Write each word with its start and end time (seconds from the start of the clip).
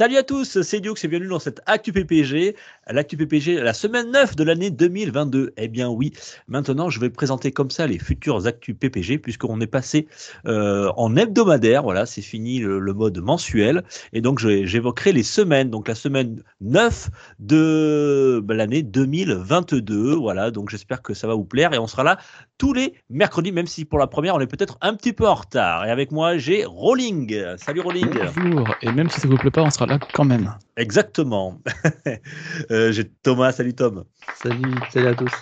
Salut 0.00 0.16
à 0.16 0.22
tous, 0.22 0.62
c'est 0.62 0.80
Dioux 0.80 0.94
et 1.04 1.08
bienvenue 1.08 1.28
dans 1.28 1.38
cette 1.38 1.60
Actu 1.66 1.92
PPG, 1.92 2.56
l'Actu 2.90 3.18
PPG, 3.18 3.60
la 3.60 3.74
semaine 3.74 4.10
9 4.12 4.34
de 4.34 4.44
l'année 4.44 4.70
2022. 4.70 5.52
Eh 5.58 5.68
bien 5.68 5.90
oui, 5.90 6.14
maintenant 6.48 6.88
je 6.88 6.98
vais 7.00 7.10
présenter 7.10 7.52
comme 7.52 7.70
ça 7.70 7.86
les 7.86 7.98
futurs 7.98 8.46
Actu 8.46 8.72
PPG 8.72 9.18
puisqu'on 9.18 9.60
est 9.60 9.66
passé 9.66 10.08
euh, 10.46 10.90
en 10.96 11.16
hebdomadaire, 11.16 11.82
voilà, 11.82 12.06
c'est 12.06 12.22
fini 12.22 12.60
le, 12.60 12.80
mode 12.94 13.18
mensuel 13.18 13.84
et 14.14 14.22
donc 14.22 14.38
j'évoquerai 14.38 15.12
les 15.12 15.22
semaines, 15.22 15.68
donc 15.68 15.86
la 15.86 15.94
semaine 15.94 16.42
9 16.62 17.10
de 17.38 18.40
bah, 18.42 18.54
l'année 18.54 18.82
2022, 18.82 20.14
voilà, 20.14 20.50
donc 20.50 20.70
j'espère 20.70 21.02
que 21.02 21.12
ça 21.12 21.26
va 21.26 21.34
vous 21.34 21.44
plaire 21.44 21.74
et 21.74 21.78
on 21.78 21.86
sera 21.86 22.04
là 22.04 22.16
tous 22.56 22.72
les 22.72 22.94
mercredis, 23.10 23.52
même 23.52 23.66
si 23.66 23.84
pour 23.84 23.98
la 23.98 24.06
première 24.06 24.34
on 24.34 24.40
est 24.40 24.46
peut-être 24.46 24.78
un 24.80 24.94
petit 24.94 25.12
peu 25.12 25.28
en 25.28 25.34
retard. 25.34 25.84
Et 25.84 25.90
avec 25.90 26.10
moi 26.10 26.38
j'ai 26.38 26.64
Rolling. 26.64 27.38
Salut 27.58 27.80
Rolling. 27.80 28.08
Bonjour, 28.34 28.74
et 28.80 28.92
même 28.92 29.10
si 29.10 29.20
ça 29.20 29.28
vous 29.28 29.36
plaît 29.36 29.50
pas, 29.50 29.62
on 29.62 29.70
sera 29.70 29.84
là 29.84 29.89
quand 30.12 30.24
même. 30.24 30.54
Exactement. 30.76 31.60
euh, 32.70 32.92
j'ai 32.92 33.08
Thomas, 33.22 33.52
salut 33.52 33.74
Tom. 33.74 34.04
Salut, 34.42 34.74
salut 34.92 35.08
à 35.08 35.14
tous. 35.14 35.32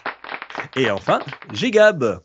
Et 0.77 0.91
enfin, 0.91 1.21
j'ai 1.53 1.71
Gab. 1.71 2.21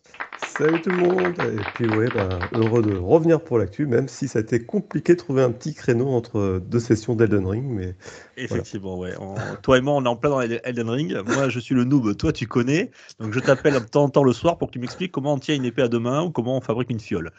Salut 0.57 0.81
tout 0.81 0.91
le 0.91 0.97
monde. 0.97 1.33
Et 1.39 1.63
puis 1.73 1.89
ouais, 1.89 2.07
bah, 2.13 2.29
heureux 2.53 2.83
de 2.83 2.95
revenir 2.95 3.41
pour 3.41 3.57
l'actu, 3.57 3.87
même 3.87 4.07
si 4.07 4.27
ça 4.27 4.37
a 4.37 4.41
été 4.43 4.63
compliqué 4.63 5.13
de 5.13 5.17
trouver 5.17 5.41
un 5.41 5.51
petit 5.51 5.73
créneau 5.73 6.09
entre 6.09 6.61
deux 6.63 6.79
sessions 6.79 7.15
d'Elden 7.15 7.47
Ring. 7.47 7.65
Mais 7.67 7.95
Effectivement, 8.37 8.95
voilà. 8.97 9.19
ouais. 9.19 9.27
On, 9.35 9.55
toi 9.63 9.79
et 9.79 9.81
moi, 9.81 9.95
on 9.95 10.05
est 10.05 10.07
en 10.07 10.15
plein 10.15 10.29
dans 10.29 10.41
Elden 10.41 10.89
Ring. 10.89 11.17
Moi, 11.25 11.49
je 11.49 11.59
suis 11.59 11.73
le 11.73 11.85
noob, 11.85 12.15
toi, 12.17 12.31
tu 12.31 12.45
connais. 12.45 12.91
Donc, 13.19 13.33
je 13.33 13.39
t'appelle 13.39 13.73
de 13.73 13.79
temps 13.79 14.03
en 14.03 14.09
temps 14.09 14.23
le 14.23 14.31
soir 14.31 14.59
pour 14.59 14.67
que 14.67 14.73
tu 14.73 14.79
m'expliques 14.79 15.11
comment 15.11 15.33
on 15.33 15.39
tient 15.39 15.55
une 15.55 15.65
épée 15.65 15.81
à 15.81 15.87
deux 15.87 15.99
mains 15.99 16.21
ou 16.21 16.29
comment 16.29 16.57
on 16.57 16.61
fabrique 16.61 16.91
une 16.91 16.99
fiole. 16.99 17.25
Ouais. 17.25 17.31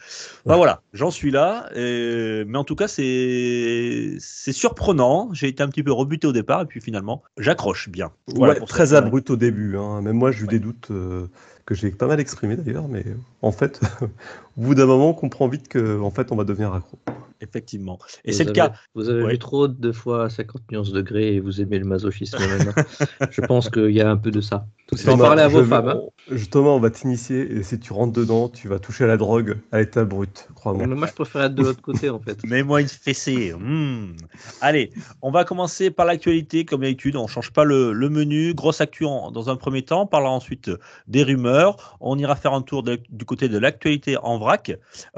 Bah, 0.47 0.57
voilà, 0.57 0.81
j'en 0.91 1.09
suis 1.09 1.31
là. 1.31 1.69
Et... 1.73 2.43
Mais 2.45 2.57
en 2.57 2.65
tout 2.65 2.75
cas, 2.75 2.89
c'est 2.89 4.17
surprenant. 4.19 5.29
J'ai 5.31 5.47
été 5.47 5.63
un 5.63 5.69
petit 5.69 5.83
peu 5.83 5.93
rebuté 5.93 6.27
au 6.27 6.33
départ 6.33 6.63
et 6.63 6.65
puis 6.65 6.81
finalement, 6.81 7.23
j'accroche 7.37 7.87
bien. 7.87 8.11
Voilà, 8.27 8.59
ouais, 8.59 8.65
très 8.65 8.93
abrupt 8.93 9.29
au 9.29 9.37
début. 9.37 9.77
Hein. 9.77 10.01
Même 10.01 10.17
moi, 10.17 10.31
j'ai 10.31 10.43
eu 10.43 10.47
des 10.47 10.59
doutes. 10.59 10.91
Euh 10.91 11.27
que 11.65 11.75
j'ai 11.75 11.91
pas 11.91 12.07
mal 12.07 12.19
exprimé 12.19 12.55
d'ailleurs, 12.55 12.87
mais 12.87 13.03
en 13.41 13.51
fait, 13.51 13.79
au 14.57 14.61
bout 14.61 14.75
d'un 14.75 14.85
moment, 14.85 15.09
on 15.09 15.13
comprend 15.13 15.47
vite 15.47 15.67
que 15.67 15.99
en 15.99 16.11
fait, 16.11 16.31
on 16.31 16.35
va 16.35 16.43
devenir 16.43 16.73
accro. 16.73 16.97
Effectivement. 17.41 17.99
Et 18.23 18.31
c'est 18.31 18.45
le 18.45 18.53
cas. 18.53 18.73
Vous 18.93 19.09
avez 19.09 19.23
ouais. 19.23 19.31
vu 19.31 19.39
trop 19.39 19.67
de 19.67 19.91
fois 19.91 20.29
50 20.29 20.71
nuances 20.71 20.91
degrés 20.91 21.35
et 21.35 21.39
vous 21.39 21.61
aimez 21.61 21.79
le 21.79 21.85
masochisme 21.85 22.37
maintenant. 22.39 22.83
Je 23.29 23.41
pense 23.41 23.69
qu'il 23.69 23.91
y 23.91 24.01
a 24.01 24.09
un 24.09 24.17
peu 24.17 24.31
de 24.31 24.41
ça. 24.41 24.65
C'est 24.93 25.09
en 25.09 25.17
parler 25.17 25.41
à 25.41 25.47
vos 25.47 25.63
je, 25.63 25.67
femmes. 25.67 25.89
Hein. 25.89 26.01
Justement, 26.31 26.75
on 26.75 26.79
va 26.79 26.91
t'initier 26.91 27.51
et 27.51 27.63
si 27.63 27.79
tu 27.79 27.91
rentres 27.91 28.13
dedans, 28.13 28.49
tu 28.49 28.67
vas 28.67 28.79
toucher 28.79 29.03
à 29.03 29.07
la 29.07 29.17
drogue 29.17 29.57
à 29.71 29.79
l'état 29.79 30.05
brut, 30.05 30.47
crois-moi. 30.55 30.87
Moi, 30.87 31.07
je 31.07 31.13
préfère 31.13 31.43
être 31.43 31.55
de 31.55 31.63
l'autre 31.63 31.81
côté 31.81 32.09
en 32.09 32.19
fait. 32.19 32.43
Mets-moi 32.47 32.81
une 32.81 32.87
fessée. 32.87 33.53
Mmh. 33.53 34.15
Allez, 34.61 34.91
on 35.21 35.31
va 35.31 35.43
commencer 35.43 35.91
par 35.91 36.05
l'actualité 36.05 36.65
comme 36.65 36.81
d'habitude. 36.81 37.15
On 37.15 37.27
change 37.27 37.51
pas 37.51 37.63
le, 37.63 37.91
le 37.91 38.09
menu. 38.09 38.53
Grosse 38.53 38.79
actu 38.79 39.05
en, 39.05 39.31
dans 39.31 39.49
un 39.49 39.55
premier 39.55 39.81
temps. 39.81 40.03
On 40.03 40.07
parlera 40.07 40.31
ensuite 40.31 40.71
des 41.07 41.23
rumeurs. 41.23 41.97
On 41.99 42.17
ira 42.17 42.35
faire 42.35 42.53
un 42.53 42.61
tour 42.61 42.83
de, 42.83 42.99
du 43.09 43.25
côté 43.25 43.49
de 43.49 43.57
l'actualité 43.57 44.17
en 44.17 44.37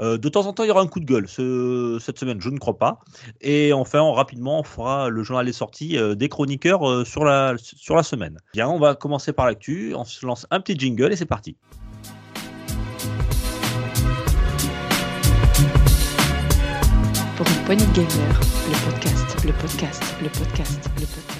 Euh, 0.00 0.18
de 0.18 0.28
temps 0.28 0.46
en 0.46 0.52
temps, 0.52 0.64
il 0.64 0.68
y 0.68 0.70
aura 0.70 0.80
un 0.80 0.86
coup 0.86 1.00
de 1.00 1.04
gueule. 1.04 1.28
Ce, 1.28 1.98
cette 2.00 2.18
semaine, 2.18 2.40
je 2.40 2.50
ne 2.50 2.58
crois 2.58 2.78
pas. 2.78 3.00
Et 3.40 3.72
enfin, 3.72 4.02
rapidement, 4.12 4.60
on 4.60 4.62
fera 4.62 5.08
le 5.08 5.22
journal 5.22 5.46
des 5.46 5.52
sorties 5.52 5.98
euh, 5.98 6.14
des 6.14 6.28
chroniqueurs 6.28 6.88
euh, 6.88 7.04
sur, 7.04 7.24
la, 7.24 7.54
sur 7.58 7.96
la 7.96 8.02
semaine. 8.02 8.38
Bien, 8.52 8.68
on 8.68 8.78
va 8.78 8.94
commencer 8.94 9.32
par 9.32 9.46
l'actu. 9.46 9.94
On 9.94 10.04
se 10.04 10.24
lance 10.24 10.46
un 10.50 10.60
petit 10.60 10.78
jingle 10.78 11.12
et 11.12 11.16
c'est 11.16 11.26
parti. 11.26 11.56
Pour 17.36 17.46
une 17.46 17.64
poignée 17.64 17.86
gamer, 17.94 18.40
le 18.66 18.90
podcast, 18.90 19.44
le 19.44 19.52
podcast, 19.52 20.02
le 20.20 20.28
podcast, 20.28 20.90
le 20.96 21.06
podcast. 21.06 21.37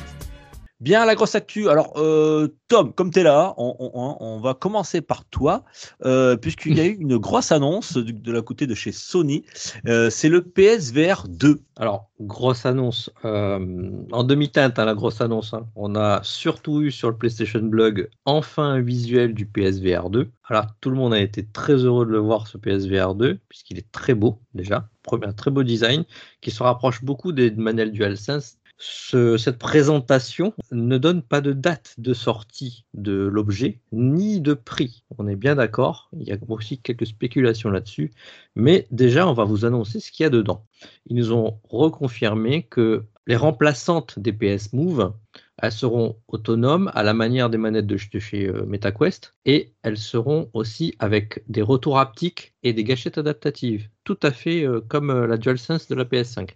Bien, 0.81 1.05
la 1.07 1.17
grosse 1.17 1.35
actu. 1.35 1.69
Alors, 1.69 1.95
euh, 1.97 2.55
Tom, 2.69 2.93
comme 2.93 3.11
tu 3.11 3.19
es 3.19 3.23
là, 3.25 3.53
on, 3.57 3.75
on, 3.81 4.17
on, 4.21 4.39
va 4.39 4.55
commencer 4.55 5.01
par 5.01 5.25
toi, 5.25 5.65
euh, 6.05 6.37
puisqu'il 6.37 6.77
y 6.77 6.81
a 6.81 6.85
eu 6.85 6.97
une 7.01 7.17
grosse 7.19 7.51
annonce 7.51 7.95
de, 7.95 8.13
de 8.13 8.33
la 8.33 8.43
côté 8.43 8.69
de 8.69 8.77
chez 8.77 8.93
Sony. 8.93 9.45
Euh, 9.89 10.09
c'est 10.09 10.29
le 10.29 10.43
PSVR 10.43 11.27
2. 11.29 11.61
Alors, 11.75 12.11
grosse 12.21 12.65
annonce. 12.65 13.11
En 13.25 14.23
demi-teinte, 14.23 14.79
hein, 14.79 14.85
la 14.85 14.95
grosse 14.95 15.21
annonce. 15.21 15.53
Hein. 15.53 15.67
On 15.75 15.97
a 15.97 16.21
surtout 16.23 16.81
eu 16.83 16.93
sur 16.93 17.11
le 17.11 17.17
PlayStation 17.17 17.61
Blog 17.61 18.09
enfin 18.25 18.75
un 18.75 18.81
visuel 18.81 19.35
du 19.35 19.47
PSVR 19.47 20.11
2. 20.11 20.31
Alors, 20.45 20.67
tout 20.81 20.91
le 20.91 20.97
monde 20.97 21.13
a 21.13 21.21
été 21.21 21.45
très 21.45 21.75
heureux 21.75 22.07
de 22.07 22.13
le 22.13 22.19
voir, 22.19 22.47
ce 22.47 22.57
PSVR 22.57 23.17
2, 23.17 23.39
puisqu'il 23.49 23.79
est 23.79 23.91
très 23.91 24.15
beau 24.15 24.41
déjà. 24.55 24.89
Un 25.23 25.33
très 25.33 25.51
beau 25.51 25.63
design 25.63 26.05
qui 26.41 26.51
se 26.51 26.63
rapproche 26.63 27.03
beaucoup 27.03 27.33
des 27.33 27.51
manuels 27.51 27.93
DualSense 27.93 28.58
ce, 28.79 29.37
cette 29.37 29.59
présentation 29.59 30.55
ne 30.71 30.99
donne 30.99 31.23
pas 31.23 31.41
de 31.41 31.53
date 31.53 31.95
de 31.99 32.15
sortie 32.15 32.85
de 32.95 33.13
l'objet 33.13 33.81
ni 33.93 34.41
de 34.41 34.55
prix. 34.55 35.05
On 35.19 35.27
est 35.27 35.37
bien 35.37 35.57
d'accord. 35.57 36.09
Il 36.19 36.29
y 36.29 36.33
a 36.33 36.39
aussi 36.49 36.79
quelques 36.79 37.07
spéculations 37.07 37.71
là-dessus. 37.71 38.13
Mais 38.55 38.87
déjà, 38.91 39.27
on 39.29 39.33
va 39.33 39.45
vous 39.45 39.65
annoncer 39.65 40.01
ce 40.01 40.13
qu'il 40.13 40.25
y 40.25 40.27
a 40.27 40.31
dedans. 40.31 40.65
Ils 41.07 41.17
nous 41.17 41.33
ont 41.33 41.59
reconfirmé 41.69 42.63
que 42.63 43.05
les 43.27 43.37
remplaçantes 43.37 44.19
des 44.19 44.33
PS 44.33 44.73
Move, 44.73 45.13
elles 45.59 45.73
seront 45.73 46.17
autonomes 46.29 46.91
à 46.95 47.03
la 47.03 47.15
manière 47.15 47.51
des 47.51 47.59
manettes 47.59 47.87
de, 47.87 47.97
chez 47.97 48.47
euh, 48.47 48.65
MetaQuest 48.65 49.35
et 49.45 49.73
elles 49.89 49.99
seront 49.99 50.51
aussi 50.53 50.95
avec 50.99 51.43
des 51.49 51.63
retours 51.63 51.99
haptiques 51.99 52.55
et 52.63 52.73
des 52.73 52.85
gâchettes 52.85 53.19
adaptatives, 53.19 53.89
tout 54.05 54.19
à 54.23 54.31
fait 54.31 54.65
euh, 54.65 54.81
comme 54.87 55.11
euh, 55.11 55.27
la 55.27 55.37
DualSense 55.39 55.89
de 55.89 55.95
la 55.95 56.05
PS5. 56.05 56.51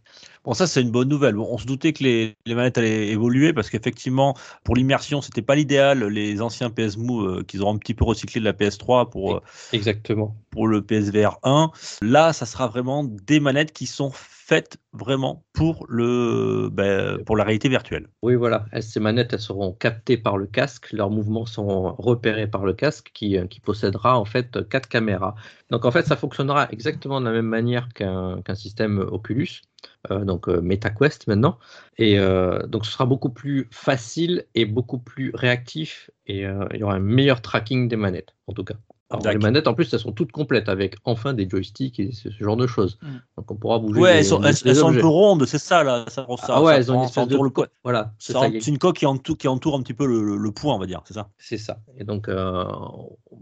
Bon, 0.45 0.53
ça 0.53 0.67
c'est 0.67 0.83
une 0.83 0.91
bonne 0.91 1.09
nouvelle. 1.09 1.39
On 1.39 1.57
se 1.57 1.67
doutait 1.67 1.93
que 1.93 2.05
les, 2.05 2.35
les, 2.45 2.55
manettes 2.55 2.77
allaient 2.77 3.09
évoluer 3.09 3.53
parce 3.53 3.71
qu'effectivement, 3.71 4.37
pour 4.65 4.77
l'immersion, 4.77 5.23
c'était 5.23 5.43
pas 5.43 5.55
l'idéal. 5.55 6.05
Les 6.05 6.43
anciens 6.43 6.69
PS 6.69 6.97
Move 6.97 7.45
qu'ils 7.45 7.63
auront 7.63 7.75
un 7.75 7.79
petit 7.79 7.95
peu 7.95 8.05
recyclé 8.05 8.41
de 8.41 8.45
la 8.45 8.53
PS3 8.53 9.09
pour 9.09 9.41
exactement 9.73 10.37
pour 10.51 10.69
le 10.69 10.83
PSVR 10.83 11.39
1. 11.43 11.71
Là, 12.03 12.33
ça 12.33 12.47
sera 12.47 12.69
vraiment 12.69 13.05
des 13.05 13.41
manettes 13.41 13.73
qui 13.73 13.87
sont 13.87 14.13
faites 14.13 14.79
vraiment 14.93 15.45
pour 15.53 15.87
le 15.89 16.69
ben, 16.71 17.23
pour 17.25 17.37
la 17.37 17.45
réalité 17.45 17.69
virtuelle. 17.69 18.09
Oui, 18.23 18.35
voilà. 18.35 18.67
Ces 18.81 19.01
manettes, 19.01 19.33
elles 19.33 19.41
seront 19.41 19.73
captées 19.73 20.19
par 20.19 20.37
le 20.37 20.47
casque. 20.47 20.93
Leurs 20.93 21.11
mouvements 21.11 21.47
seront 21.47 21.95
repérés 21.99 22.47
par 22.47 22.65
le 22.65 22.75
casque 22.75 23.11
qui, 23.23 23.37
qui 23.49 23.61
possédera 23.61 24.19
en 24.19 24.25
fait 24.25 24.69
quatre 24.69 24.89
caméras. 24.89 25.35
Donc 25.71 25.85
en 25.85 25.91
fait, 25.91 26.07
ça 26.07 26.17
fonctionnera 26.17 26.69
exactement 26.73 27.21
de 27.21 27.27
la 27.27 27.33
même 27.33 27.47
manière 27.47 27.89
qu'un 27.93 28.43
qu 28.43 28.57
système 28.57 28.99
Oculus. 28.99 29.63
Euh, 30.11 30.25
donc 30.25 30.49
euh, 30.49 30.61
MetaQuest 30.61 31.27
maintenant. 31.29 31.59
Et 31.99 32.19
euh, 32.19 32.67
donc 32.67 32.87
ce 32.87 32.93
sera 32.93 33.07
beaucoup 33.07 33.31
plus 33.31 33.69
facile 33.71 34.45
et 34.55 34.65
beaucoup 34.65 34.99
plus 34.99 35.31
réactif 35.35 36.11
et 36.27 36.47
euh, 36.47 36.67
il 36.73 36.81
y 36.81 36.83
aura 36.83 36.95
un 36.95 37.01
meilleur 37.01 37.43
tracking 37.43 37.89
des 37.89 37.97
manettes 37.97 38.35
en 38.47 38.53
tout 38.53 38.65
cas. 38.65 38.75
Alors, 39.13 39.33
les 39.33 39.39
manettes, 39.39 39.67
en 39.67 39.75
plus, 39.75 39.93
elles 39.93 40.01
sont 40.01 40.13
toutes 40.13 40.33
complètes 40.33 40.69
avec 40.69 40.97
enfin 41.05 41.35
des 41.35 41.49
joysticks 41.49 42.01
et 42.01 42.13
ce, 42.13 42.29
genre 42.41 42.57
de 42.57 42.67
choses. 42.67 42.99
Mm. 43.03 43.07
Donc, 43.37 43.51
on 43.51 43.57
pourra 43.57 43.79
bouger. 43.79 44.01
Ouais, 44.01 44.13
les, 44.13 44.19
elles, 44.19 44.25
sont, 44.25 44.43
elles, 44.43 44.55
elles 44.65 44.77
sont, 44.77 44.89
un 44.89 44.95
peu 44.95 45.07
rondes, 45.07 45.45
c'est 45.47 45.59
ça, 45.59 45.85
là. 45.85 46.05
Ça, 46.09 46.27
ça, 46.39 46.47
ah 46.49 46.63
ouais, 46.63 46.77
elles 46.77 46.91
ont 46.91 47.01
une 47.01 47.05
espèce 47.05 47.29
de. 47.29 47.37
Le... 47.37 47.69
Voilà. 47.85 48.13
C'est 48.19 48.67
une 48.67 48.79
coque 48.79 48.97
qui 48.97 49.07
entoure, 49.07 49.37
qui 49.37 49.49
entoure 49.49 49.77
un 49.77 49.83
petit 49.83 49.95
peu 49.95 50.07
le, 50.07 50.37
le 50.37 50.53
point, 50.53 50.75
on 50.75 50.79
va 50.79 50.87
dire, 50.87 51.03
c'est 51.05 51.15
ça? 51.15 51.29
C'est 51.39 51.59
ça. 51.59 51.79
Et 51.99 52.05
donc, 52.05 52.29
euh, 52.29 52.65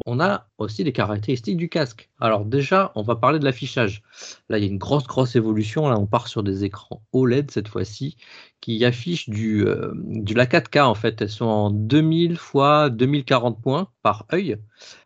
on 0.06 0.20
a 0.20 0.47
aussi 0.58 0.84
les 0.84 0.92
caractéristiques 0.92 1.56
du 1.56 1.69
casque. 1.69 2.10
Alors, 2.20 2.44
déjà, 2.44 2.92
on 2.94 3.02
va 3.02 3.16
parler 3.16 3.38
de 3.38 3.44
l'affichage. 3.44 4.02
Là, 4.48 4.58
il 4.58 4.64
y 4.64 4.66
a 4.66 4.70
une 4.70 4.78
grosse, 4.78 5.06
grosse 5.06 5.37
évolution. 5.37 5.88
Là, 5.88 5.98
on 5.98 6.06
part 6.06 6.28
sur 6.28 6.42
des 6.42 6.64
écrans 6.64 7.02
OLED 7.12 7.50
cette 7.50 7.69
fois-ci 7.69 8.17
qui 8.60 8.84
affichent 8.84 9.28
du, 9.28 9.66
euh, 9.66 9.92
la 10.34 10.46
4K 10.46 10.82
en 10.82 10.94
fait. 10.94 11.20
Elles 11.22 11.30
sont 11.30 11.46
en 11.46 11.70
2000 11.70 12.36
fois 12.36 12.90
2040 12.90 13.60
points 13.60 13.88
par 14.02 14.26
œil. 14.32 14.58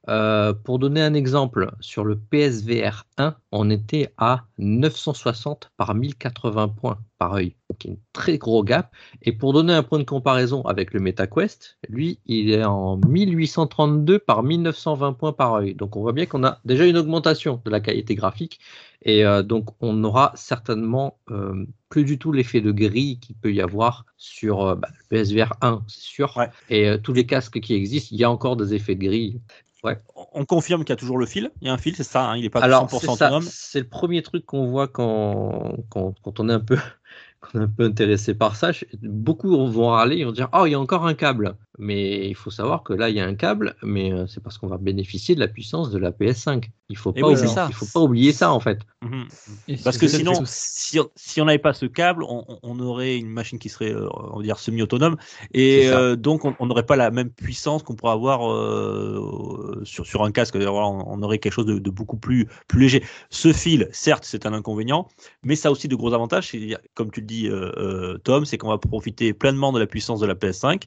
Euh, 0.08 0.52
pour 0.52 0.78
donner 0.78 1.02
un 1.02 1.14
exemple, 1.14 1.72
sur 1.80 2.04
le 2.04 2.18
PSVR 2.18 3.04
1, 3.18 3.36
on 3.52 3.70
était 3.70 4.12
à 4.18 4.44
960 4.58 5.72
par 5.76 5.94
1080 5.94 6.68
points 6.68 6.98
par 7.25 7.35
œil. 7.35 7.56
Donc, 7.71 7.87
un 7.87 7.97
très 8.12 8.37
gros 8.38 8.62
gap. 8.62 8.93
Et 9.23 9.32
pour 9.32 9.53
donner 9.55 9.73
un 9.73 9.82
point 9.82 9.99
de 9.99 10.05
comparaison 10.05 10.61
avec 10.62 10.93
le 10.93 11.00
MetaQuest, 11.00 11.79
lui, 11.88 12.19
il 12.26 12.50
est 12.50 12.65
en 12.65 12.99
1832 12.99 14.19
par 14.19 14.43
1920 14.43 15.15
points 15.15 15.32
par 15.32 15.55
œil. 15.55 15.75
Donc, 15.75 15.97
on 15.97 16.03
voit 16.03 16.12
bien 16.12 16.26
qu'on 16.26 16.44
a 16.44 16.59
déjà 16.65 16.85
une 16.87 16.97
augmentation 16.99 17.62
de 17.65 17.71
la 17.71 17.81
qualité 17.81 18.15
graphique. 18.15 18.61
Et 19.03 19.25
euh, 19.25 19.43
donc, 19.43 19.71
on 19.81 19.93
n'aura 19.94 20.32
certainement 20.35 21.19
euh, 21.31 21.67
plus 21.88 22.05
du 22.05 22.19
tout 22.19 22.31
l'effet 22.32 22.61
de 22.61 22.73
gris 22.73 23.19
qu'il 23.21 23.37
peut 23.37 23.53
y 23.53 23.61
avoir 23.62 24.05
sur 24.19 24.67
euh, 24.67 24.75
bah, 24.75 24.88
le 24.93 25.17
PSVR 25.17 25.55
1, 25.62 25.82
c'est 25.88 26.00
sûr. 26.03 26.37
Ouais. 26.37 26.50
Et 26.69 26.88
euh, 26.88 26.99
tous 26.99 27.12
les 27.15 27.25
casques 27.26 27.61
qui 27.61 27.73
existent, 27.75 28.09
il 28.12 28.19
y 28.19 28.25
a 28.25 28.31
encore 28.31 28.56
des 28.56 28.75
effets 28.75 28.94
de 28.94 29.05
gris. 29.05 29.41
Ouais. 29.82 29.99
On- 30.17 30.25
On 30.41 30.44
confirme 30.47 30.81
qu'il 30.85 30.91
y 30.93 30.94
a 30.94 30.97
toujours 30.97 31.19
le 31.19 31.26
fil. 31.26 31.50
Il 31.61 31.67
y 31.67 31.71
a 31.71 31.75
un 31.75 31.79
fil, 31.79 31.94
c'est 31.94 32.03
ça. 32.05 32.31
hein, 32.31 32.37
il 32.38 32.43
n'est 32.43 32.49
pas 32.50 32.61
Alors, 32.61 32.87
100% 32.88 33.00
c'est 33.00 33.06
ça, 33.06 33.12
autonome. 33.26 33.43
c'est 33.47 33.81
le 33.81 33.88
premier 33.88 34.23
truc 34.23 34.47
qu'on 34.47 34.67
voit 34.67 34.88
quand, 34.88 35.75
quand, 35.91 36.15
quand 36.23 36.41
on 36.41 36.49
est 36.49 36.55
un 36.55 36.61
peu, 36.61 36.79
qu'on 37.46 37.61
est 37.61 37.64
un 37.64 37.69
peu 37.69 37.85
intéressé 37.85 38.35
par 38.35 38.56
ça. 38.56 38.70
Beaucoup 39.02 39.67
vont 39.69 39.88
râler, 39.88 40.17
ils 40.17 40.25
vont 40.26 40.32
dire 40.32 40.49
Oh, 40.52 40.67
il 40.67 40.73
y 40.73 40.75
a 40.75 40.81
encore 40.81 41.06
un 41.06 41.14
câble. 41.14 41.56
Mais 41.79 42.29
il 42.29 42.35
faut 42.37 42.50
savoir 42.50 42.82
que 42.85 42.93
là, 42.93 43.09
il 43.09 43.17
y 43.17 43.21
a 43.21 43.26
un 43.26 43.35
câble, 43.35 43.75
mais 43.82 44.12
euh, 44.12 44.26
c'est 44.29 44.41
parce 44.43 44.59
qu'on 44.59 44.69
va 44.69 44.79
bénéficier 44.79 45.35
de 45.35 45.41
la 45.41 45.49
puissance 45.49 45.91
de 45.91 45.99
la 45.99 46.12
PS5. 46.12 46.71
Il 46.88 46.97
faut 46.97 47.12
Et 47.17 47.21
pas, 47.21 47.26
oui, 47.29 47.32
oublier, 47.32 47.49
c'est 47.49 47.55
ça. 47.55 47.67
il 47.69 47.75
faut 47.75 47.87
pas 47.93 48.00
oublier 48.00 48.32
ça, 48.32 48.53
en 48.53 48.61
fait. 48.61 48.79
Mhm. 49.03 49.26
Parce 49.82 49.99
que 49.99 50.06
sinon, 50.06 50.43
si, 50.44 51.00
on- 51.00 51.11
si 51.17 51.41
on 51.41 51.47
n'avait 51.47 51.59
pas 51.59 51.73
ce 51.73 51.87
câble, 51.87 52.25
on, 52.29 52.79
aurait 52.81 53.17
une 53.17 53.29
machine 53.29 53.59
qui 53.59 53.69
serait, 53.69 53.93
euh, 53.93 54.09
on 54.12 54.37
va 54.38 54.43
dire, 54.43 54.59
semi-autonome, 54.59 55.17
et 55.53 55.88
euh, 55.88 56.15
donc 56.17 56.44
on 56.44 56.55
on 56.61 56.67
n'aurait 56.67 56.87
pas 56.87 56.97
la 56.97 57.11
même 57.11 57.31
puissance 57.31 57.82
qu'on 57.82 57.94
pourrait 57.97 58.12
avoir 58.12 58.50
euh, 58.53 59.81
sur, 59.85 60.06
sur 60.06 60.23
un 60.25 60.31
casque. 60.32 60.56
Voilà, 60.56 60.87
on, 60.87 61.05
on 61.06 61.23
aurait 61.23 61.38
quelque 61.38 61.53
chose 61.53 61.67
de, 61.67 61.79
de 61.79 61.91
beaucoup 61.91 62.17
plus, 62.17 62.47
plus 62.69 62.81
léger. 62.81 63.03
Ce 63.31 63.53
fil, 63.53 63.88
certes, 63.93 64.25
c'est 64.25 64.47
un 64.47 64.53
inconvénient, 64.53 65.09
mais 65.43 65.56
ça 65.56 65.69
a 65.69 65.73
aussi 65.73 65.88
de 65.88 65.97
gros 65.97 66.12
avantages. 66.12 66.49
C'est-à-dire, 66.50 66.79
Comme 66.94 67.11
tu 67.11 67.21
le 67.21 67.26
dis, 67.26 67.49
euh, 67.49 68.19
Tom, 68.25 68.44
c'est 68.44 68.59
qu'on 68.59 68.69
va 68.69 68.79
profiter 68.79 69.32
pleinement 69.32 69.73
de 69.73 69.79
la 69.81 69.87
puissance 69.87 70.21
de 70.21 70.26
la 70.26 70.35
PS5. 70.35 70.82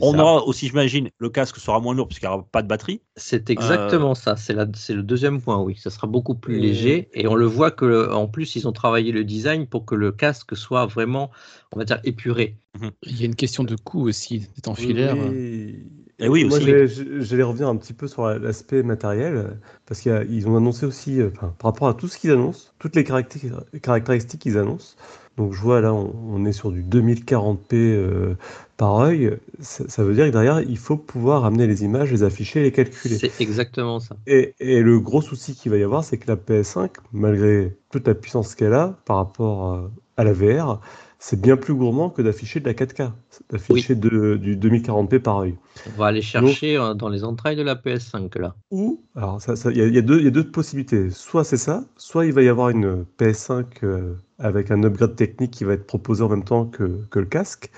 On 0.00 0.12
ça. 0.12 0.22
aura 0.22 0.44
aussi, 0.46 0.68
j'imagine, 0.68 1.10
le 1.18 1.28
casque 1.28 1.58
sera 1.58 1.78
moins 1.78 1.94
lourd 1.94 2.08
puisqu'il 2.08 2.26
n'y 2.26 2.32
aura 2.32 2.46
pas 2.50 2.62
de 2.62 2.68
batterie. 2.68 3.02
C'est 3.16 3.50
exactement 3.50 4.14
ça. 4.14 4.36
C'est 4.36 4.54
la- 4.54 4.66
c'est 4.74 4.94
le 4.94 5.02
deuxième 5.02 5.40
point, 5.42 5.60
oui. 5.60 5.76
Ça 5.76 5.90
sera 5.90 6.06
beaucoup 6.06 6.34
plus 6.34 6.56
Et- 6.56 6.60
léger. 6.60 7.08
Et 7.12 7.26
on 7.26 7.34
le 7.34 7.44
voit 7.44 7.70
que, 7.70 7.84
le- 7.84 8.12
en 8.14 8.26
plus, 8.26 8.56
ils 8.56 8.66
ont 8.66 8.72
travaillé 8.72 9.12
le 9.12 9.22
design 9.24 9.66
pour 9.66 9.84
que 9.84 9.94
le 9.94 10.10
casque 10.10 10.56
soit 10.56 10.86
vraiment, 10.86 11.30
on 11.74 11.78
va 11.78 11.84
dire, 11.84 12.00
épuré. 12.04 12.56
Il 13.02 13.20
y 13.20 13.22
a 13.24 13.26
une 13.26 13.34
question 13.34 13.64
de 13.64 13.76
coût 13.76 14.08
aussi, 14.08 14.48
étant 14.56 14.74
filaire. 14.74 15.14
euh. 15.18 15.28
Oui. 15.30 15.76
Et 16.18 16.28
oui, 16.28 16.44
Moi, 16.44 16.60
j'allais- 16.60 16.86
j'allais 16.86 17.42
revenir 17.42 17.68
un 17.68 17.76
petit 17.76 17.92
peu 17.94 18.06
sur 18.06 18.26
l'aspect 18.28 18.82
matériel, 18.84 19.58
parce 19.86 20.00
qu'ils 20.00 20.46
ont 20.48 20.56
annoncé 20.56 20.86
aussi, 20.86 21.20
euh, 21.20 21.30
enfin, 21.34 21.52
par 21.58 21.72
rapport 21.72 21.88
à 21.88 21.94
tout 21.94 22.06
ce 22.06 22.16
qu'ils 22.16 22.30
annoncent, 22.30 22.68
toutes 22.78 22.94
les 22.94 23.02
caractéri- 23.02 23.50
caractéristiques 23.82 24.40
qu'ils 24.40 24.56
annoncent. 24.56 24.94
Donc, 25.36 25.52
je 25.52 25.60
vois 25.60 25.80
là, 25.80 25.94
on, 25.94 26.14
on 26.30 26.44
est 26.44 26.52
sur 26.52 26.70
du 26.70 26.82
2040p 26.82 27.56
euh, 27.72 28.34
par 28.76 28.96
œil. 28.98 29.38
Ça, 29.60 29.84
ça 29.88 30.04
veut 30.04 30.14
dire 30.14 30.26
que 30.26 30.30
derrière, 30.30 30.60
il 30.60 30.78
faut 30.78 30.96
pouvoir 30.96 31.44
amener 31.44 31.66
les 31.66 31.84
images, 31.84 32.10
les 32.10 32.22
afficher, 32.22 32.62
les 32.62 32.72
calculer. 32.72 33.16
C'est 33.16 33.40
exactement 33.40 33.98
ça. 34.00 34.16
Et, 34.26 34.54
et 34.60 34.80
le 34.80 35.00
gros 35.00 35.22
souci 35.22 35.54
qu'il 35.54 35.72
va 35.72 35.78
y 35.78 35.82
avoir, 35.82 36.04
c'est 36.04 36.18
que 36.18 36.28
la 36.28 36.36
PS5, 36.36 36.90
malgré 37.12 37.76
toute 37.90 38.06
la 38.06 38.14
puissance 38.14 38.54
qu'elle 38.54 38.74
a 38.74 38.98
par 39.04 39.16
rapport 39.16 39.64
à, 39.64 39.90
à 40.16 40.24
la 40.24 40.32
VR, 40.32 40.80
c'est 41.24 41.40
bien 41.40 41.56
plus 41.56 41.72
gourmand 41.72 42.10
que 42.10 42.20
d'afficher 42.20 42.58
de 42.58 42.64
la 42.66 42.74
4K, 42.74 43.12
d'afficher 43.48 43.94
de- 43.94 44.36
du 44.36 44.56
2040p 44.56 45.20
par 45.20 45.38
œil. 45.38 45.54
On 45.86 46.00
va 46.00 46.06
aller 46.06 46.20
chercher 46.20 46.76
euh, 46.76 46.94
dans 46.94 47.08
les 47.08 47.22
entrailles 47.22 47.54
de 47.54 47.62
la 47.62 47.76
PS5, 47.76 48.36
là. 48.40 48.56
Ou, 48.72 49.00
alors 49.14 49.40
ça, 49.40 49.54
ça- 49.54 49.70
il 49.70 49.76
y, 49.78 49.82
a- 49.82 49.86
y 49.86 50.02
deux, 50.02 50.18
il 50.18 50.24
y 50.24 50.26
a 50.26 50.30
deux 50.32 50.50
possibilités. 50.50 51.10
Soit 51.10 51.44
c'est 51.44 51.56
ça, 51.56 51.84
soit 51.96 52.26
il 52.26 52.32
va 52.32 52.42
y 52.42 52.48
avoir 52.48 52.70
une 52.70 53.04
PS5 53.18 53.84
euh, 53.84 54.14
avec 54.40 54.72
un 54.72 54.82
upgrade 54.82 55.14
technique 55.14 55.52
qui 55.52 55.62
va 55.62 55.74
être 55.74 55.86
proposé 55.86 56.24
en 56.24 56.28
même 56.28 56.42
temps 56.44 56.66
que, 56.66 56.98
que 57.08 57.20
le 57.20 57.26
casque. 57.26 57.70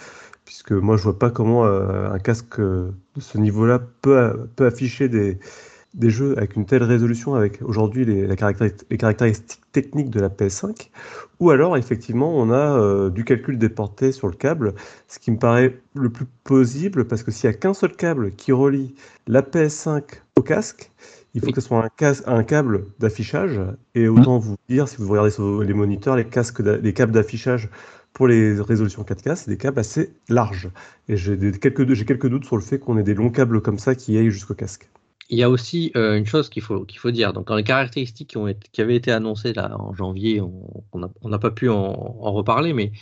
Puisque 0.47 0.73
moi, 0.73 0.97
je 0.97 1.03
vois 1.03 1.19
pas 1.19 1.31
comment 1.31 1.67
euh, 1.67 2.11
un 2.11 2.19
casque 2.19 2.61
euh, 2.61 2.91
de 3.15 3.21
ce 3.21 3.37
niveau-là 3.39 3.79
peut, 4.03 4.49
peut 4.57 4.67
afficher 4.67 5.09
des, 5.09 5.39
des 5.95 6.11
jeux 6.11 6.37
avec 6.37 6.57
une 6.57 6.67
telle 6.67 6.83
résolution, 6.83 7.35
avec 7.35 7.61
aujourd'hui 7.63 8.05
les, 8.05 8.35
caractéristiques 8.37 9.61
techniques 9.73 10.11
de 10.11 10.21
la 10.21 10.29
PS5. 10.29 10.91
Ou 11.41 11.51
alors, 11.51 11.77
effectivement, 11.77 12.37
on 12.37 12.51
a 12.51 12.79
euh, 12.79 13.11
du 13.11 13.25
calcul 13.25 13.59
déporté 13.59 14.13
sur 14.13 14.27
le 14.29 14.35
câble, 14.35 14.75
ce 15.09 15.19
qui 15.19 15.31
me 15.31 15.39
paraît 15.39 15.81
le 15.95 16.11
plus 16.11 16.27
plausible, 16.45 17.07
parce 17.07 17.23
que 17.23 17.31
s'il 17.31 17.49
n'y 17.49 17.55
a 17.57 17.59
qu'un 17.59 17.75
seul 17.75 17.95
câble 17.95 18.33
qui 18.33 18.53
relie 18.53 18.95
la 19.27 19.43
PS5 19.43 20.03
au 20.37 20.43
casque, 20.43 20.91
il 21.35 21.41
faut 21.41 21.47
Oui. 21.49 21.53
que 21.53 21.61
ce 21.61 21.69
soit 21.69 21.85
un, 21.85 21.89
cas- 21.89 22.23
un 22.27 22.45
câble 22.45 22.87
d'affichage. 22.99 23.61
Et 23.95 24.09
autant 24.09 24.39
vous 24.39 24.57
dire, 24.69 24.89
si 24.89 24.97
vous 24.99 25.09
regardez 25.09 25.31
sur 25.31 25.63
les 25.63 25.75
moniteurs, 25.75 26.17
les, 26.17 26.25
casques 26.25 26.61
les 26.61 26.93
câbles 26.93 27.13
d'affichage 27.13 27.71
pour 28.13 28.29
les 28.29 28.61
résolutions 28.61 29.03
4K, 29.03 29.35
c'est 29.37 29.49
des 29.51 29.57
câbles 29.57 29.81
assez 29.81 30.15
larges. 30.29 30.71
Et 31.09 31.17
j'ai 31.17 31.37
des- 31.37 31.53
quelques, 31.59 31.93
j'ai 31.95 32.05
quelques 32.05 32.29
doutes 32.29 32.45
sur 32.45 32.57
le 32.57 32.63
fait 32.63 32.79
qu'on 32.79 32.97
ait 32.99 33.03
des 33.03 33.15
longs 33.15 33.31
câbles 33.31 33.61
comme 33.63 33.79
ça 33.79 33.95
qui 33.97 34.17
aillent 34.19 34.31
jusqu'au 34.31 34.55
casque. 34.55 34.89
Il 35.31 35.39
y 35.39 35.43
a 35.43 35.49
aussi 35.49 35.91
euh, 35.97 36.17
une 36.17 36.27
chose 36.27 36.49
qu'il 36.49 36.63
faut, 36.63 36.87
faut 36.97 37.11
dire. 37.11 37.33
Donc, 37.33 37.47
dans 37.47 37.57
les 37.57 37.65
caractéristiques 37.65 38.31
qui, 38.31 38.37
ont 38.37 38.47
été, 38.47 38.69
qui 38.73 38.81
avaient 38.83 38.97
été 38.97 39.11
annoncées 39.11 39.53
là, 39.55 39.75
en 39.79 39.95
janvier, 39.95 40.41
on 40.41 41.29
n'a 41.29 41.39
pas 41.39 41.51
pu 41.51 41.69
en, 41.69 41.93
reparler, 42.33 42.73
mais 42.73 42.93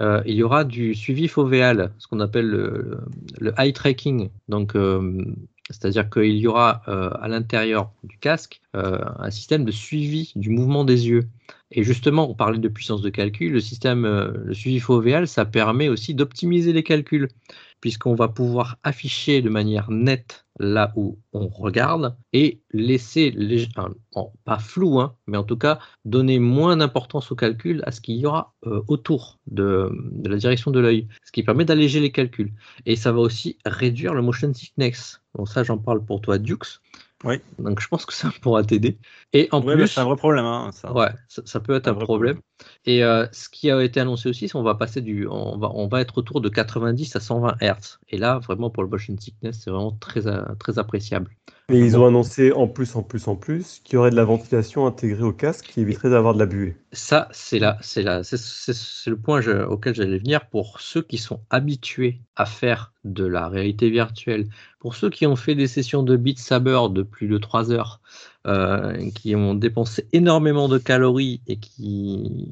euh, 0.00 0.22
il 0.26 0.34
y 0.34 0.42
aura 0.42 0.64
du 0.64 0.94
suivi 0.94 1.28
fovéal, 1.28 1.92
ce 1.98 2.06
qu'on 2.06 2.20
appelle 2.20 2.46
le, 2.46 3.54
eye 3.58 3.72
tracking. 3.72 4.30
Donc, 4.48 4.76
euh, 4.76 5.24
c'est-à-dire 5.70 6.08
qu'il 6.08 6.36
y 6.36 6.46
aura 6.46 6.82
à 6.86 7.28
l'intérieur 7.28 7.92
du 8.04 8.18
casque 8.18 8.60
un 8.74 9.30
système 9.30 9.64
de 9.64 9.70
suivi 9.70 10.32
du 10.36 10.50
mouvement 10.50 10.84
des 10.84 11.08
yeux. 11.08 11.28
Et 11.70 11.82
justement, 11.82 12.28
on 12.28 12.34
parlait 12.34 12.58
de 12.58 12.68
puissance 12.68 13.00
de 13.00 13.08
calcul. 13.08 13.52
Le 13.52 13.60
système, 13.60 14.02
le 14.04 14.52
suivi 14.52 14.80
fovéal, 14.80 15.26
ça 15.26 15.46
permet 15.46 15.88
aussi 15.88 16.14
d'optimiser 16.14 16.74
les 16.74 16.82
calculs, 16.82 17.28
puisqu'on 17.82 18.14
va 18.14 18.28
pouvoir 18.28 18.78
afficher 18.84 19.42
de 19.42 19.50
manière 19.50 19.90
nette 19.90 20.46
là 20.58 20.92
où 20.96 21.18
on 21.32 21.48
regarde 21.48 22.16
et 22.32 22.62
laisser, 22.70 23.32
les, 23.32 23.66
pas 24.44 24.58
flou, 24.58 25.00
hein, 25.00 25.16
mais 25.26 25.36
en 25.36 25.42
tout 25.42 25.56
cas 25.56 25.80
donner 26.04 26.38
moins 26.38 26.76
d'importance 26.76 27.32
au 27.32 27.34
calcul 27.34 27.82
à 27.84 27.90
ce 27.90 28.00
qu'il 28.00 28.16
y 28.16 28.24
aura 28.24 28.54
euh, 28.66 28.82
autour 28.86 29.40
de, 29.48 29.90
de 30.12 30.30
la 30.30 30.36
direction 30.36 30.70
de 30.70 30.78
l'œil, 30.78 31.08
ce 31.24 31.32
qui 31.32 31.42
permet 31.42 31.64
d'alléger 31.64 31.98
les 31.98 32.12
calculs. 32.12 32.52
Et 32.86 32.94
ça 32.94 33.10
va 33.10 33.18
aussi 33.18 33.58
réduire 33.66 34.14
le 34.14 34.22
motion 34.22 34.54
sickness. 34.54 35.20
Bon, 35.34 35.44
ça, 35.44 35.64
j'en 35.64 35.78
parle 35.78 36.04
pour 36.04 36.20
toi, 36.20 36.38
Dux. 36.38 36.80
Oui. 37.24 37.36
Donc, 37.58 37.80
je 37.80 37.88
pense 37.88 38.04
que 38.06 38.12
ça 38.12 38.30
pourra 38.42 38.64
t'aider. 38.64 38.98
Et 39.32 39.48
en 39.52 39.62
Ouais, 39.62 39.76
bah, 39.76 39.86
plus, 39.86 39.86
c'est 39.88 40.00
un 40.00 40.04
vrai 40.04 40.16
problème. 40.16 40.44
hein, 40.44 40.70
ça. 40.72 40.92
Ouais, 40.92 41.10
ça, 41.28 41.42
ça 41.44 41.60
peut 41.60 41.74
être 41.74 41.88
Un 41.88 41.92
un 41.92 41.94
problème. 41.96 42.40
Et 42.84 43.04
euh, 43.04 43.26
ce 43.32 43.48
qui 43.48 43.70
a 43.70 43.82
été 43.82 44.00
annoncé 44.00 44.28
aussi, 44.28 44.48
c'est 44.48 44.52
qu'on 44.52 44.62
va 44.62 44.74
passer 44.74 45.00
du, 45.00 45.26
on 45.28 45.58
va, 45.58 45.70
on 45.74 45.88
va 45.88 46.00
être 46.00 46.18
autour 46.18 46.40
de 46.40 46.48
90 46.48 47.14
à 47.16 47.20
120 47.20 47.56
Hz. 47.60 47.98
Et 48.08 48.18
là, 48.18 48.38
vraiment 48.40 48.70
pour 48.70 48.82
le 48.82 48.88
motion 48.88 49.16
sickness, 49.18 49.60
c'est 49.62 49.70
vraiment 49.70 49.92
très, 49.92 50.26
euh, 50.26 50.42
très 50.58 50.78
appréciable. 50.78 51.30
Et 51.70 51.76
ils 51.80 51.98
ont 51.98 52.06
annoncé 52.06 52.52
en 52.52 52.68
plus, 52.68 52.94
en 52.94 53.02
plus, 53.02 53.26
en 53.26 53.34
plus, 53.34 53.80
qu'il 53.80 53.94
y 53.94 53.96
aurait 53.96 54.12
de 54.12 54.14
la 54.14 54.24
ventilation 54.24 54.86
intégrée 54.86 55.24
au 55.24 55.32
casque 55.32 55.66
qui 55.66 55.80
éviterait 55.80 56.10
d'avoir 56.10 56.34
de 56.34 56.38
la 56.38 56.46
buée. 56.46 56.76
Ça, 56.94 57.28
c'est 57.32 57.58
là, 57.58 57.78
c'est 57.80 58.02
là, 58.02 58.22
c'est- 58.22 58.36
le 59.10 59.16
point 59.18 59.40
je- 59.40 59.64
auquel 59.64 59.94
j'allais 59.94 60.18
venir 60.18 60.46
pour 60.50 60.80
ceux 60.80 61.00
qui 61.02 61.16
sont 61.16 61.42
habitués 61.48 62.20
à 62.36 62.44
faire 62.44 62.92
de 63.04 63.24
la 63.24 63.48
réalité 63.48 63.88
virtuelle, 63.88 64.48
pour 64.78 64.94
ceux 64.94 65.08
qui 65.08 65.26
ont 65.26 65.36
fait 65.36 65.54
des 65.54 65.66
sessions 65.68 66.02
de 66.02 66.16
Beat 66.16 66.38
Saber 66.38 66.80
de 66.90 67.02
plus 67.02 67.28
de 67.28 67.38
3 67.38 67.72
heures, 67.72 68.02
euh, 68.46 69.10
qui 69.14 69.34
ont 69.36 69.54
dépensé 69.54 70.06
énormément 70.12 70.68
de 70.68 70.78
calories 70.78 71.40
et 71.46 71.58
qui, 71.58 72.48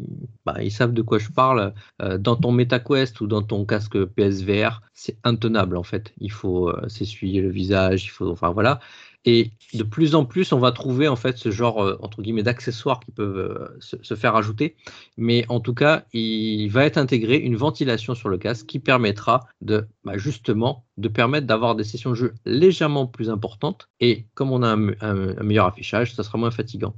bah, 0.46 0.62
ils 0.62 0.70
savent 0.70 0.92
de 0.92 1.02
quoi 1.02 1.19
je 1.19 1.31
parle. 1.31 1.75
euh, 2.02 2.19
dans 2.19 2.37
ton 2.37 2.52
MetaQuest 2.52 3.20
ou 3.20 3.26
dans 3.26 3.42
ton 3.42 3.64
casque 3.64 4.04
PSVR, 4.04 4.82
c'est 4.94 5.18
intenable 5.25 5.76
en 5.76 5.82
fait. 5.82 6.12
Il 6.18 6.30
faut 6.32 6.68
euh, 6.68 6.88
s'essuyer 6.88 7.40
le 7.40 7.50
visage, 7.50 8.04
il 8.04 8.09
faut, 8.09 8.30
enfin 8.30 8.50
voilà. 8.50 8.80
Et 9.27 9.50
de 9.75 9.83
plus 9.83 10.15
en 10.15 10.25
plus, 10.25 10.53
on 10.53 10.59
va 10.59 10.73
trouver 10.73 11.07
en 11.07 11.17
fait 11.17 11.37
ce 11.37 11.50
genre 11.50 11.85
euh, 11.85 11.97
entre 12.00 12.23
guillemets 12.23 12.43
d'accessoires 12.43 13.00
qui 13.00 13.11
peuvent 13.11 13.37
euh, 13.37 13.77
se, 13.81 14.15
faire 14.15 14.35
ajouter. 14.35 14.77
Mais 15.19 15.45
en 15.49 15.61
tout 15.61 15.75
cas, 15.75 16.05
il 16.15 16.69
va 16.69 16.87
être 16.87 16.97
intégré 16.97 17.37
une 17.37 17.57
ventilation 17.57 18.15
sur 18.15 18.31
le 18.31 18.39
casque 18.39 18.67
qui 18.67 18.79
permettra 18.79 19.41
de 19.61 19.87
bah, 20.05 20.17
justement 20.17 20.87
de 20.97 21.09
permettre 21.09 21.47
d'avoir 21.47 21.75
des 21.77 21.85
sessions 21.85 22.11
de 22.11 22.15
jeu 22.15 22.35
légèrement 22.47 23.07
plus 23.07 23.29
importantes. 23.31 23.89
Et 24.00 24.27
comme 24.35 24.53
on 24.53 24.62
a 24.62 24.69
un- 24.69 24.95
un 25.00 25.43
meilleur 25.43 25.67
affichage, 25.67 26.15
ça 26.15 26.23
sera 26.23 26.39
moins 26.39 26.50
fatigant. 26.50 26.95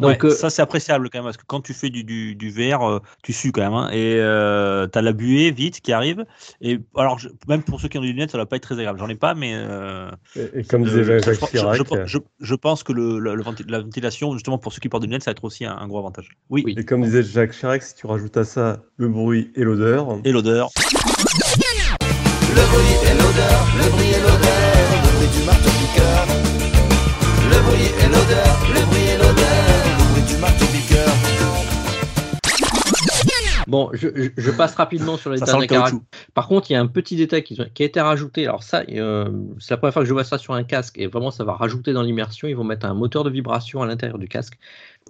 Donc, 0.00 0.22
Ouais, 0.24 0.30
euh, 0.30 0.34
ça 0.34 0.50
c'est 0.50 0.62
appréciable 0.62 1.10
quand 1.10 1.18
même 1.18 1.24
parce 1.24 1.36
que 1.36 1.44
quand 1.46 1.60
tu 1.60 1.74
fais 1.74 1.90
du, 1.90 2.04
du, 2.04 2.34
du 2.34 2.50
VR, 2.50 2.82
euh, 2.88 2.98
tu 3.22 3.32
sues 3.32 3.52
quand 3.52 3.60
même 3.60 3.74
hein, 3.74 3.90
et 3.92 4.16
euh, 4.18 4.86
t'as 4.86 5.02
la 5.02 5.12
buée 5.12 5.50
vite 5.50 5.80
qui 5.80 5.92
arrive 5.92 6.24
et 6.60 6.78
alors 6.96 7.18
je- 7.18 7.28
même 7.48 7.62
pour 7.62 7.80
ceux 7.80 7.88
qui 7.88 7.98
ont 7.98 8.00
des 8.00 8.08
lunettes 8.08 8.30
ça 8.30 8.38
va 8.38 8.46
pas 8.46 8.56
être 8.56 8.62
très 8.62 8.74
agréable. 8.76 8.98
J'en 8.98 9.08
ai 9.08 9.14
pas 9.14 9.34
mais 9.34 9.52
euh, 9.54 10.10
Et, 10.36 10.60
et 10.60 10.64
comme 10.64 10.84
disait 10.84 11.04
Jacques 11.04 11.24
je, 11.24 11.32
je- 11.32 11.46
Chirac, 11.46 11.76
je- 11.76 12.06
je- 12.06 12.18
je 12.40 12.54
pense 12.54 12.82
que 12.82 12.92
le, 12.92 13.18
le- 13.18 13.36
la 13.68 13.80
ventilation 13.80 14.32
justement 14.32 14.58
pour 14.58 14.72
ceux 14.72 14.80
qui 14.80 14.88
portent 14.88 15.02
des 15.02 15.06
lunettes 15.08 15.22
ça 15.24 15.30
va 15.30 15.32
être 15.32 15.44
aussi 15.44 15.64
un, 15.64 15.76
un 15.76 15.86
gros 15.86 15.98
avantage. 15.98 16.30
Oui. 16.48 16.62
Oui. 16.64 16.74
et 16.78 16.84
comme 16.84 17.02
disait 17.02 17.22
Jacques 17.22 17.52
Chirac, 17.52 17.82
si 17.82 17.94
tu 17.94 18.06
rajoutes 18.06 18.36
à 18.36 18.44
ça 18.44 18.82
le 18.96 19.08
bruit 19.08 19.50
et 19.54 19.64
l'odeur, 19.64 20.18
Et 20.24 20.32
l'odeur. 20.32 20.70
Le 22.52 22.66
bruit 22.72 22.94
et 23.04 23.14
l'odeur, 23.14 23.66
le 23.78 23.90
bruit 23.90 24.08
et 24.08 24.20
l'odeur, 24.20 24.59
Bon, 33.70 33.88
je, 33.92 34.50
passe 34.50 34.74
rapidement 34.74 35.16
sur 35.16 35.30
les 35.30 35.38
caractères. 35.38 35.84
caoutchouc. 35.84 36.02
Par 36.34 36.48
contre, 36.48 36.72
il 36.72 36.74
y 36.74 36.76
a 36.76 36.80
un 36.80 36.88
petit 36.88 37.14
détail 37.14 37.44
qui, 37.44 37.56
qui 37.72 37.82
a 37.84 37.86
été 37.86 38.00
rajouté. 38.00 38.44
Alors 38.44 38.64
ça, 38.64 38.82
euh, 38.88 39.30
c'est 39.60 39.70
la 39.70 39.76
première 39.76 39.92
fois 39.92 40.02
que 40.02 40.08
je 40.08 40.12
vois 40.12 40.24
ça 40.24 40.38
sur 40.38 40.54
un 40.54 40.64
casque 40.64 40.98
et 40.98 41.06
vraiment, 41.06 41.30
ça 41.30 41.44
va 41.44 41.52
rajouter 41.52 41.92
dans 41.92 42.02
l'immersion. 42.02 42.48
Ils 42.48 42.56
vont 42.56 42.64
mettre 42.64 42.84
un 42.84 42.94
moteur 42.94 43.22
de 43.22 43.30
vibration 43.30 43.80
à 43.80 43.86
l'intérieur 43.86 44.18
du 44.18 44.26
casque. 44.26 44.58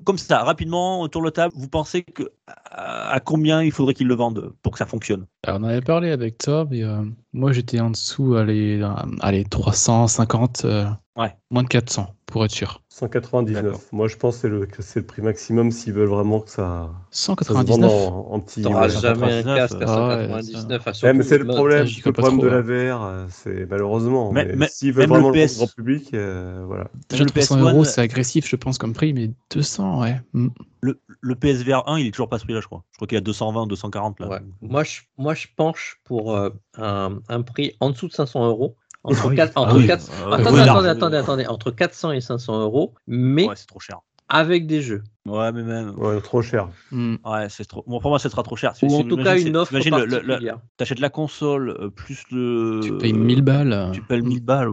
Comme 0.05 0.19
ça, 0.19 0.43
rapidement, 0.45 1.03
autour 1.03 1.23
de 1.23 1.27
la 1.27 1.33
table, 1.33 1.55
vous 1.57 1.69
pensez 1.69 2.03
que 2.03 2.31
à 2.47 3.11
à 3.11 3.21
combien 3.21 3.63
il 3.63 3.73
faudrait 3.73 3.95
qu'ils 3.95 4.07
le 4.07 4.15
vendent 4.15 4.53
pour 4.63 4.73
que 4.73 4.79
ça 4.79 4.87
fonctionne? 4.87 5.27
Alors, 5.43 5.61
on 5.61 5.65
en 5.65 5.69
avait 5.69 5.81
parlé 5.81 6.11
avec 6.11 6.39
Tom 6.39 6.73
et 6.73 6.85
euh, 6.85 7.03
moi 7.33 7.53
j'étais 7.53 7.81
en 7.81 7.91
dessous, 7.91 8.35
allez, 8.35 8.81
euh, 8.81 8.89
allez 9.21 9.45
350, 9.45 10.65
euh, 10.65 10.87
Ouais. 11.17 11.37
moins 11.51 11.65
de 11.65 11.69
400 11.69 12.15
pour 12.25 12.45
être 12.45 12.51
sûr. 12.51 12.81
199. 12.89 13.63
D'accord. 13.63 13.81
Moi, 13.93 14.09
je 14.09 14.17
pense 14.17 14.39
que 14.39 14.83
c'est 14.83 15.01
le, 15.01 15.07
prix 15.07 15.21
maximum 15.21 15.71
s'ils 15.71 15.93
veulent 15.93 16.09
vraiment 16.09 16.41
que 16.41 16.51
ça, 16.51 16.91
ça 17.11 17.35
se 17.45 17.53
vende 17.53 17.67
199 17.67 17.93
en, 17.93 18.33
en 18.33 18.41
petit. 18.41 18.63
T'auras 18.63 18.89
jamais 18.89 19.27
un 19.27 19.43
199, 19.43 19.57
casque 19.57 19.83
à 19.83 19.85
ah 19.89 20.17
ouais, 20.19 20.43
199. 20.43 20.87
à 20.87 21.07
Ouais, 21.07 21.13
mais 21.13 21.23
c'est 21.23 21.39
le 21.39 21.47
problème, 21.47 21.87
le 22.05 22.13
problème 22.13 22.39
de 22.39 22.47
la. 22.47 22.61
VR, 22.61 23.03
euh, 23.03 23.27
c'est 23.29 23.67
malheureusement. 23.69 24.33
Mais- 24.33 24.69
s'ils 24.69 24.93
veulent 24.93 25.09
même 25.09 25.17
le 25.17 25.23
vraiment 25.23 25.31
le 25.31 25.47
PS 25.47 25.57
grand 25.59 25.75
public, 25.75 26.15
euh, 26.15 26.63
voilà. 26.67 26.87
Déjà 27.11 27.25
le 27.25 27.31
300 27.31 27.57
PS1, 27.57 27.61
euros, 27.61 27.85
c'est 27.85 28.01
agressif, 28.01 28.49
je 28.49 28.57
pense, 28.57 28.79
comme 28.79 28.93
prix, 28.93 29.13
mais 29.13 29.31
200, 29.51 29.90
ouais. 29.99 30.21
Mm. 30.33 30.49
Le, 30.83 31.01
le 31.21 31.35
PSVR 31.35 31.83
1, 31.89 31.99
il 31.99 32.07
est 32.07 32.11
toujours 32.11 32.29
pas 32.29 32.39
ce 32.39 32.45
prix-là, 32.45 32.61
je 32.61 32.67
crois. 32.67 32.85
Je 32.93 32.97
crois 32.99 33.07
qu'il 33.09 33.17
est 33.17 33.21
à 33.21 33.23
220, 33.23 33.67
240 33.67 34.21
là. 34.21 34.29
Ouais. 34.29 34.39
Moi, 34.63 34.85
je, 34.85 35.01
moi, 35.19 35.35
je 35.35 35.47
penche 35.57 36.01
pour 36.05 36.35
euh, 36.37 36.51
un, 36.79 37.19
un 37.29 37.43
prix 37.43 37.73
en 37.81 37.91
dessous 37.91 38.09
de 38.09 38.13
500 38.13 38.47
euros. 38.47 38.77
Entre, 39.03 39.21
Ah 39.25 39.29
oui. 39.29 39.37
quatre- 39.37 39.53
Ah 39.57 39.61
entre 39.63 39.77
oui. 39.79 39.89
Ah 39.91 39.97
ouais, 39.97 40.35
attendez, 40.35 40.51
oui, 40.51 40.61
attendez, 40.61 40.89
attendez, 40.89 41.17
attendez, 41.17 41.47
entre 41.47 41.71
400 41.71 42.13
et 42.13 42.21
500 42.21 42.61
euros, 42.61 42.95
mais 43.07 43.49
Ouais, 43.49 43.57
c'est 43.57 43.67
trop 43.67 43.81
cher. 43.81 43.99
avec 44.29 44.67
des 44.67 44.83
jeux. 44.83 45.03
Ouais, 45.27 45.51
mais 45.53 45.63
même. 45.63 45.95
Ouais, 45.99 46.21
trop 46.21 46.43
cher. 46.43 46.69
Mm. 46.93 47.17
Ouais, 47.25 47.49
c'est 47.49 47.65
trop. 47.65 47.83
Bon, 47.87 47.99
pour 48.01 48.11
moi, 48.11 48.19
ça 48.19 48.29
sera 48.29 48.43
trop 48.43 48.57
cher. 48.57 48.75
Ou 48.83 48.95
en 48.95 49.03
tout 49.05 49.17
cas, 49.17 49.39
une 49.39 49.57
offre 49.57 49.73
Imagine, 49.73 50.57
t'achètes 50.77 51.01
la 51.01 51.09
console 51.11 51.71
euh, 51.81 51.89
plus 51.91 52.25
le. 52.31 52.81
Tu 52.83 52.97
payes 52.99 53.13
1000 53.15 53.43
balles. 53.43 53.73
euh, 53.73 53.91
Tu 53.91 54.03
payes 54.03 54.23
1000 54.23 54.45
balles. 54.45 54.71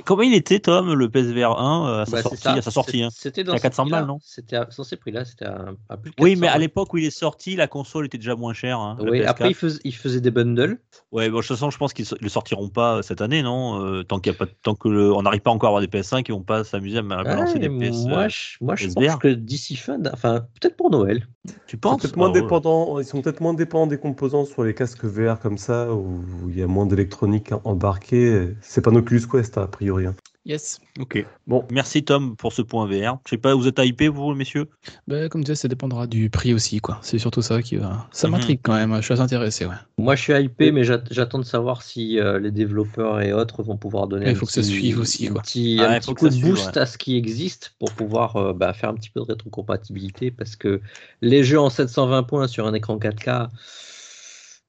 Comment 0.00 0.22
il 0.22 0.34
était, 0.34 0.60
Tom, 0.60 0.92
le 0.94 1.08
PSVR 1.10 1.58
1 1.60 1.88
euh, 1.88 2.02
à 2.02 2.06
sa 2.06 2.12
Bah, 2.12 2.16
c'est 2.18 2.22
sortie, 2.22 2.42
ça. 2.42 2.52
à 2.54 2.62
sa 2.62 2.70
sortie 2.70 3.02
hein? 3.02 3.08
C'était 3.12 3.44
dans 3.44 3.52
à 3.52 3.56
ces 3.56 3.62
400 3.62 3.82
prix-là. 3.84 3.98
balles, 3.98 4.06
non? 4.08 4.18
C'était 4.22 4.56
à- 4.56 4.70
sur 4.70 4.84
ces 4.84 4.96
prix-là, 4.96 5.24
c'était 5.24 5.44
à, 5.44 5.66
à 5.88 5.96
plus 5.96 6.10
de 6.10 6.14
Oui, 6.22 6.30
400, 6.30 6.40
mais 6.40 6.48
à 6.48 6.58
l'époque 6.58 6.92
où 6.94 6.98
il 6.98 7.04
est 7.04 7.10
sorti, 7.10 7.56
la 7.56 7.66
console 7.66 8.06
était 8.06 8.18
déjà 8.18 8.34
moins 8.36 8.54
chère. 8.54 8.78
hein, 8.78 8.96
Oui, 9.00 9.20
PS4. 9.20 9.26
après, 9.28 9.50
ils 9.50 9.54
faisaient, 9.54 9.80
ils 9.84 9.94
faisaient 9.94 10.20
des 10.20 10.30
bundles. 10.30 10.78
Ouais, 11.10 11.28
bon, 11.28 11.36
de 11.36 11.42
toute 11.42 11.48
façon, 11.48 11.70
je 11.70 11.78
pense 11.78 11.92
qu'ils 11.92 12.06
so- 12.06 12.16
le 12.20 12.28
sortiront 12.28 12.68
pas 12.68 12.96
euh, 12.98 13.02
cette 13.02 13.20
année, 13.20 13.42
non 13.42 13.84
Euh, 13.84 14.02
Tant 14.04 14.18
qu'il 14.20 14.32
y 14.32 14.34
a 14.34 14.38
pas, 14.38 14.46
tant 14.62 14.74
que 14.74 14.88
le- 14.88 15.12
on 15.12 15.22
n'arrive 15.22 15.40
pas 15.42 15.50
encore 15.50 15.68
à 15.68 15.70
avoir 15.78 15.80
des 15.82 15.88
PS5, 15.88 16.24
ils 16.28 16.32
vont 16.32 16.42
pas 16.42 16.64
s'amuser 16.64 16.98
à 16.98 17.02
balancer 17.02 17.54
Ouais, 17.54 17.68
des 17.68 17.90
PS. 17.90 18.06
moi, 18.06 18.18
euh, 18.24 18.28
je, 18.28 18.56
moi, 18.64 18.76
je 18.76 18.88
pense 18.88 19.16
que 19.16 19.28
d'ici 19.28 19.76
fin, 19.76 19.98
enfin, 20.12 20.46
peut-être 20.60 20.76
pour 20.76 20.90
Noël. 20.90 21.26
Tu 21.44 21.52
Ils 21.66 21.70
sont 21.72 21.78
penses? 21.78 22.02
peut-être 22.02 22.16
moins 22.16 22.30
ouais. 22.30 22.40
dépendants, 22.40 22.98
ils 23.00 23.04
sont 23.04 23.20
peut-être 23.20 23.40
moins 23.40 23.54
dépendants 23.54 23.88
des 23.88 23.98
composants 23.98 24.44
sur 24.44 24.62
les 24.62 24.74
casques 24.74 25.04
VR 25.04 25.40
comme 25.40 25.58
ça, 25.58 25.92
où 25.92 26.22
il 26.48 26.58
y 26.58 26.62
a 26.62 26.66
moins 26.68 26.86
d'électronique 26.86 27.50
embarquée. 27.64 28.54
C'est 28.60 28.80
pas 28.80 28.90
un 28.90 28.96
Oculus 28.96 29.22
Quest, 29.30 29.58
a 29.58 29.66
priori. 29.82 30.06
hein. 30.06 30.14
Yes. 30.44 30.80
Ok. 30.98 31.24
Bon, 31.46 31.64
Merci 31.70 32.02
Tom 32.02 32.34
pour 32.36 32.52
ce 32.52 32.62
point 32.62 32.86
VR. 32.86 33.18
Je 33.26 33.30
sais 33.30 33.38
pas, 33.38 33.54
vous 33.54 33.68
êtes 33.68 33.78
hypé 33.78 34.08
vous, 34.08 34.34
messieurs? 34.34 34.68
Bah, 35.06 35.28
comme 35.28 35.42
tu 35.42 35.52
disais, 35.52 35.54
ça 35.54 35.68
dépendra 35.68 36.08
du 36.08 36.30
prix 36.30 36.52
aussi, 36.52 36.80
quoi. 36.80 36.98
C'est 37.00 37.18
surtout 37.20 37.42
ça 37.42 37.62
qui 37.62 37.76
va. 37.76 38.08
Ça 38.10 38.26
Mhm. 38.26 38.32
m'intrigue 38.32 38.60
quand 38.60 38.74
même, 38.74 38.96
je 39.00 39.12
suis 39.14 39.20
intéressé, 39.22 39.66
ouais. 39.66 39.74
Moi, 39.98 40.16
je 40.16 40.22
suis 40.22 40.32
hypé, 40.32 40.72
mais 40.72 40.82
j'at- 40.82 41.04
j'attends 41.12 41.38
de 41.38 41.44
savoir 41.44 41.82
si 41.82 42.18
euh, 42.18 42.40
les 42.40 42.50
développeurs 42.50 43.20
et 43.20 43.32
autres 43.32 43.62
vont 43.62 43.76
pouvoir 43.76 44.08
donner 44.08 44.26
il 44.26 44.32
un 44.32 44.34
faut 44.34 44.46
que 44.46 44.52
ça 44.52 44.62
petit- 44.62 44.70
suive 44.72 44.98
aussi, 44.98 45.28
un 45.28 45.32
quoi. 45.32 45.42
petit, 45.42 45.76
Ouais, 45.78 45.86
un 45.86 45.94
il 45.94 46.00
petit 46.00 46.14
coup 46.14 46.26
de 46.28 46.32
suive, 46.32 46.44
boost 46.48 46.76
à 46.76 46.86
ce 46.86 46.98
qui 46.98 47.16
existe 47.16 47.76
pour 47.78 47.92
pouvoir 47.92 48.34
euh, 48.36 48.52
bah, 48.52 48.72
faire 48.72 48.88
un 48.90 48.94
petit 48.94 49.10
peu 49.10 49.20
de 49.20 49.26
rétrocompatibilité 49.26 50.32
parce 50.32 50.56
que 50.56 50.80
les 51.20 51.44
jeux 51.44 51.60
en 51.60 51.70
720 51.70 52.24
points 52.24 52.48
sur 52.48 52.66
un 52.66 52.74
écran 52.74 52.98
4K, 52.98 53.48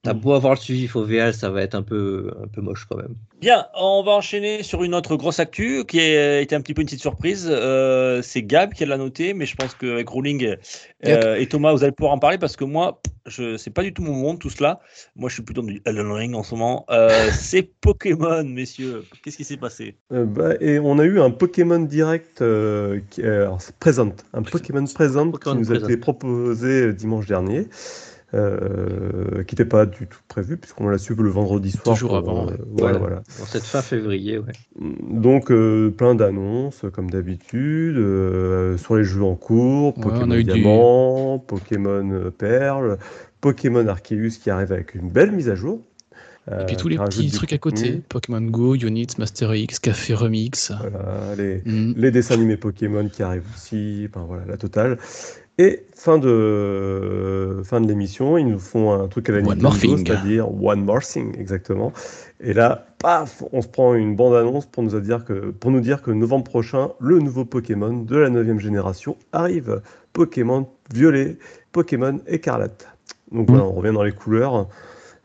t'as 0.04 0.14
Mm. 0.14 0.20
beau 0.20 0.32
avoir 0.34 0.54
le 0.54 0.60
suivi 0.60 0.88
VL, 0.94 1.34
ça 1.34 1.50
va 1.50 1.62
être 1.62 1.74
un 1.74 1.82
peu, 1.82 2.30
un 2.42 2.46
peu 2.46 2.60
moche 2.60 2.86
quand 2.88 2.96
même. 2.96 3.14
Bien, 3.40 3.66
on 3.74 4.02
va 4.04 4.12
enchaîner 4.12 4.62
sur 4.62 4.84
une 4.84 4.94
autre 4.94 5.16
grosse 5.16 5.40
actu 5.40 5.84
qui 5.86 6.00
a 6.00 6.40
été 6.40 6.54
un 6.54 6.60
petit 6.60 6.74
peu 6.74 6.82
une 6.82 6.86
petite 6.86 7.00
surprise. 7.00 7.48
Euh, 7.50 8.22
c'est 8.22 8.42
Gab 8.42 8.72
qui 8.72 8.84
l'a 8.86 8.96
noté, 8.96 9.34
mais 9.34 9.46
je 9.46 9.56
pense 9.56 9.74
qu'avec 9.74 10.08
Rolling 10.08 10.56
euh, 11.06 11.34
et 11.36 11.46
Thomas, 11.46 11.72
vous 11.72 11.82
allez 11.82 11.92
pouvoir 11.92 12.14
en 12.14 12.18
parler 12.18 12.38
parce 12.38 12.56
que 12.56 12.64
moi, 12.64 13.00
je 13.26 13.56
c'est 13.56 13.70
pas 13.70 13.82
du 13.82 13.92
tout 13.92 14.02
mon 14.02 14.14
monde 14.14 14.38
tout 14.38 14.50
cela. 14.50 14.80
Moi, 15.16 15.28
je 15.28 15.34
suis 15.34 15.42
plutôt 15.42 15.62
du 15.62 15.82
Elden 15.84 16.12
Ring 16.12 16.34
en 16.34 16.42
ce 16.42 16.54
moment. 16.54 16.84
Euh, 16.90 17.30
c'est 17.32 17.62
Pokémon, 17.62 18.44
messieurs. 18.44 19.04
Qu'est-ce 19.22 19.36
qui 19.36 19.44
s'est 19.44 19.56
passé? 19.56 19.96
Euh, 20.12 20.24
bah, 20.24 20.54
et 20.60 20.78
on 20.78 20.98
a 20.98 21.04
eu 21.04 21.20
un 21.20 21.30
Pokémon 21.30 21.80
direct 21.80 22.42
euh, 22.42 23.00
qui, 23.10 23.22
euh, 23.22 23.42
alors, 23.42 23.60
c'est 23.60 23.76
Present, 23.76 24.14
un 24.32 24.42
Pokémon 24.42 24.84
Pokémon 24.86 25.32
qui 25.32 25.54
nous 25.54 25.72
a 25.72 25.76
été 25.76 25.96
proposé 25.96 26.82
euh, 26.82 26.92
dimanche 26.92 27.26
dernier, 27.26 27.68
euh, 28.34 29.44
qui 29.44 29.54
n'était 29.54 29.64
pas 29.64 29.86
du 29.86 30.06
tout 30.06 30.18
prévu 30.28 30.56
puisqu'on 30.56 30.88
l'a 30.88 30.98
su 30.98 31.14
le 31.14 31.28
vendredi 31.30 31.70
soir. 31.70 31.94
jours 31.96 32.16
avant, 32.16 32.48
euh, 32.48 32.52
ouais. 32.82 32.98
voilà. 32.98 33.22
Dans 33.38 33.46
cette 33.46 33.64
fin 33.64 33.80
février, 33.82 34.38
ouais. 34.38 34.52
Donc 35.10 35.50
euh, 35.50 35.90
plein 35.90 36.14
d'annonces 36.14 36.84
comme 36.92 37.10
d'habitude 37.10 37.96
euh, 37.96 38.76
sur 38.76 38.96
les 38.96 39.04
jeux 39.04 39.22
en 39.22 39.36
cours, 39.36 39.96
Ouais, 39.98 40.02
Pokémon 40.04 40.26
on 40.26 40.30
a 40.32 40.36
eu 40.38 40.44
du- 40.44 40.52
Diamant, 40.52 41.38
Pokémon 41.38 42.32
Perle, 42.36 42.98
Pokémon 43.40 43.86
Arceus 43.86 44.38
qui 44.42 44.50
arrive 44.50 44.72
avec 44.72 44.94
une 44.94 45.08
belle 45.10 45.32
mise 45.32 45.48
à 45.48 45.54
jour. 45.54 45.80
Et 46.50 46.66
puis 46.66 46.76
tous 46.76 46.88
les 46.88 46.98
petits 46.98 47.30
trucs 47.30 47.54
à 47.54 47.58
côté. 47.58 48.02
Pokémon 48.06 48.42
Go, 48.42 48.74
Units, 48.74 49.06
Master 49.18 49.54
X, 49.54 49.78
Café 49.78 50.12
Remix. 50.12 50.72
Voilà, 50.78 51.34
les, 51.38 51.62
Mm. 51.64 51.94
les 51.96 52.10
dessins 52.10 52.34
animés 52.34 52.58
Pokémon 52.58 53.08
qui 53.08 53.22
arrivent 53.22 53.46
aussi, 53.54 54.06
enfin 54.10 54.26
voilà, 54.26 54.44
la 54.46 54.58
totale. 54.58 54.98
Et 55.58 55.86
fin 55.94 56.18
de, 56.18 57.62
fin 57.64 57.80
de 57.80 57.86
l'émission, 57.86 58.36
ils 58.36 58.46
nous 58.46 58.58
font 58.58 58.92
un 58.92 59.06
truc 59.06 59.28
à 59.28 59.32
la 59.32 59.38
One 59.38 59.44
Nintendo, 59.44 59.68
more 59.68 59.78
thing. 59.78 60.06
c'est-à-dire 60.06 60.62
One 60.62 60.84
More 60.84 61.02
Thing, 61.02 61.38
exactement. 61.38 61.92
Et 62.40 62.52
là, 62.52 62.86
paf, 62.98 63.44
on 63.52 63.62
se 63.62 63.68
prend 63.68 63.94
une 63.94 64.16
bande-annonce 64.16 64.66
pour 64.66 64.82
nous 64.82 64.98
dire 64.98 65.24
que, 65.24 65.50
pour 65.50 65.70
nous 65.70 65.80
dire 65.80 66.02
que 66.02 66.10
novembre 66.10 66.44
prochain, 66.44 66.90
le 66.98 67.20
nouveau 67.20 67.44
Pokémon 67.44 67.92
de 67.92 68.16
la 68.16 68.30
9 68.30 68.58
génération 68.58 69.16
arrive. 69.32 69.80
Pokémon 70.12 70.68
Violet, 70.92 71.38
Pokémon 71.70 72.18
Écarlate. 72.26 72.88
Donc 73.30 73.48
voilà, 73.48 73.64
on 73.64 73.72
revient 73.72 73.92
dans 73.92 74.02
les 74.02 74.12
couleurs. 74.12 74.68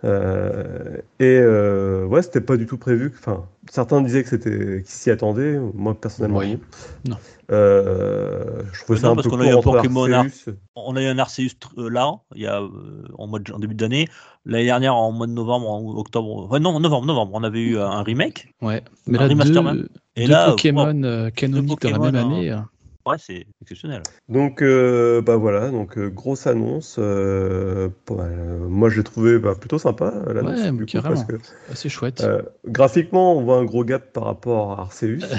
Euh, 0.06 0.98
et 1.20 1.40
euh, 1.42 2.06
ouais, 2.06 2.22
c'était 2.22 2.42
pas 2.42 2.58
du 2.58 2.66
tout 2.66 2.78
prévu. 2.78 3.14
Enfin, 3.20 3.46
certains 3.70 4.02
disaient 4.02 4.24
que 4.24 4.30
c'était 4.30 4.82
qu'ils 4.84 4.86
s'y 4.86 5.12
attendaient. 5.12 5.60
Moi 5.74 6.00
personnellement, 6.00 6.40
oui. 6.40 6.60
non. 7.08 7.18
Euh, 7.52 8.62
je 8.72 8.84
trouvais 8.84 9.00
ça 9.00 9.10
un 9.10 9.16
parce 9.16 9.28
peu 9.28 9.32
qu'on 9.32 9.42
a 9.42 9.48
eu 9.48 9.54
un 9.54 9.62
Pokémon 9.62 10.06
hein. 10.06 10.26
Arceus. 10.26 10.56
On 10.76 10.96
a 10.96 11.02
eu 11.02 11.08
un 11.08 11.18
Arceus 11.18 11.50
euh, 11.78 11.90
là, 11.90 12.14
il 12.36 12.44
y 12.44 12.48
a 12.48 12.62
euh, 12.62 12.70
en, 13.18 13.28
mois 13.28 13.40
de, 13.40 13.52
en 13.52 13.60
début 13.60 13.76
d'année. 13.76 14.08
L'année 14.46 14.66
dernière, 14.66 14.96
en 14.96 15.12
mois 15.12 15.28
de 15.28 15.34
novembre, 15.34 15.70
en 15.70 15.98
octobre, 15.98 16.50
Ouais, 16.50 16.60
non, 16.60 16.80
novembre, 16.80 17.08
novembre, 17.08 17.32
on 17.34 17.44
avait 17.44 17.62
eu 17.62 17.78
un 17.78 18.04
remake. 18.04 18.54
Ouais, 18.62 18.84
mais 19.06 19.20
un 19.20 19.28
là, 19.28 19.74
deux. 19.74 19.90
Et 20.16 20.26
deux 20.26 20.32
là, 20.32 20.50
Pokémon 20.52 21.02
oh, 21.04 21.32
canoniques 21.36 21.82
dans 21.82 21.90
la 21.90 22.00
même 22.12 22.16
année. 22.16 22.50
Hein. 22.52 22.68
Hein 22.68 22.79
c'est 23.18 23.46
exceptionnel. 23.62 24.04
Donc, 24.28 24.62
euh, 24.62 25.22
bah 25.22 25.38
voilà, 25.38 25.70
donc 25.70 25.98
euh, 25.98 26.10
grosse 26.10 26.48
annonce. 26.48 26.98
Euh, 27.00 27.90
moi, 28.10 28.90
j'ai 28.90 29.04
trouvé 29.04 29.40
bah, 29.40 29.56
plutôt 29.60 29.80
sympa 29.80 30.14
euh, 30.28 30.34
l'annonce. 30.34 30.60
Ouais, 30.60 31.02
parce 31.02 31.24
que, 31.24 31.36
c'est 31.74 31.90
chouette. 31.90 32.26
Graphiquement, 32.66 33.38
on 33.38 33.44
voit 33.44 33.58
un 33.58 33.66
gros 33.66 33.84
gap 33.84 34.14
par 34.14 34.26
rapport 34.26 34.74
à 34.74 34.82
Arceus. 34.82 35.20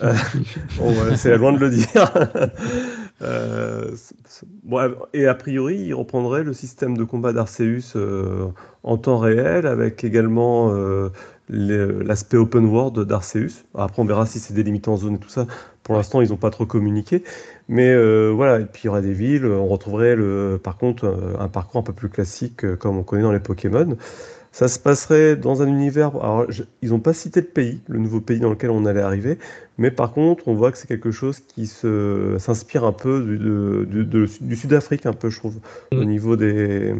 c'est 1.16 1.36
loin 1.36 1.52
de 1.52 1.58
le 1.58 1.70
dire. 1.70 2.12
Bon, 4.62 4.80
et 5.12 5.26
a 5.26 5.34
priori, 5.34 5.76
il 5.76 5.92
reprendrait 5.92 6.42
le 6.42 6.54
système 6.54 6.96
de 6.96 7.04
combat 7.04 7.34
d'Arceus 7.34 7.94
en 8.82 8.96
temps 8.96 9.18
réel, 9.18 9.66
avec 9.66 10.04
également 10.04 10.72
l'aspect 11.50 12.36
open 12.36 12.66
world 12.66 12.98
d'Arceus. 13.00 13.64
Après, 13.74 14.00
on 14.00 14.04
verra 14.04 14.26
si 14.26 14.38
c'est 14.38 14.54
délimité 14.54 14.88
en 14.88 14.96
zone 14.96 15.14
et 15.14 15.18
tout 15.18 15.28
ça. 15.28 15.46
Pour 15.82 15.96
l'instant, 15.96 16.20
ils 16.20 16.30
n'ont 16.30 16.36
pas 16.36 16.50
trop 16.50 16.66
communiqué. 16.66 17.24
Mais 17.68 17.88
euh, 17.88 18.30
voilà, 18.34 18.60
et 18.60 18.64
puis 18.64 18.82
il 18.84 18.86
y 18.86 18.88
aurait 18.88 19.02
des 19.02 19.12
villes. 19.12 19.46
On 19.46 19.66
retrouverait, 19.66 20.16
le, 20.16 20.60
par 20.62 20.76
contre, 20.76 21.04
euh, 21.04 21.34
un 21.38 21.48
parcours 21.48 21.80
un 21.80 21.84
peu 21.84 21.92
plus 21.92 22.08
classique, 22.08 22.64
euh, 22.64 22.76
comme 22.76 22.96
on 22.96 23.02
connaît 23.02 23.22
dans 23.22 23.32
les 23.32 23.40
Pokémon. 23.40 23.96
Ça 24.52 24.66
se 24.66 24.78
passerait 24.80 25.36
dans 25.36 25.62
un 25.62 25.68
univers. 25.68 26.08
Alors, 26.16 26.50
je- 26.50 26.64
ils 26.82 26.90
n'ont 26.90 26.98
pas 26.98 27.12
cité 27.14 27.40
de 27.40 27.46
pays, 27.46 27.80
le 27.88 27.98
nouveau 28.00 28.20
pays 28.20 28.40
dans 28.40 28.50
lequel 28.50 28.70
on 28.70 28.84
allait 28.84 29.00
arriver, 29.00 29.38
mais 29.78 29.92
par 29.92 30.12
contre, 30.12 30.48
on 30.48 30.54
voit 30.54 30.72
que 30.72 30.78
c'est 30.78 30.88
quelque 30.88 31.12
chose 31.12 31.38
qui 31.38 31.68
se 31.68 32.34
s'inspire 32.38 32.84
un 32.84 32.92
peu 32.92 33.22
du, 33.22 33.38
de- 33.38 33.86
du- 33.88 34.04
de- 34.04 34.28
du 34.40 34.56
Sud-Afrique, 34.56 35.06
un 35.06 35.12
peu, 35.12 35.30
je 35.30 35.38
trouve, 35.38 35.60
au 35.92 35.96
Mm. 36.02 36.04
niveau 36.04 36.36
des, 36.36 36.94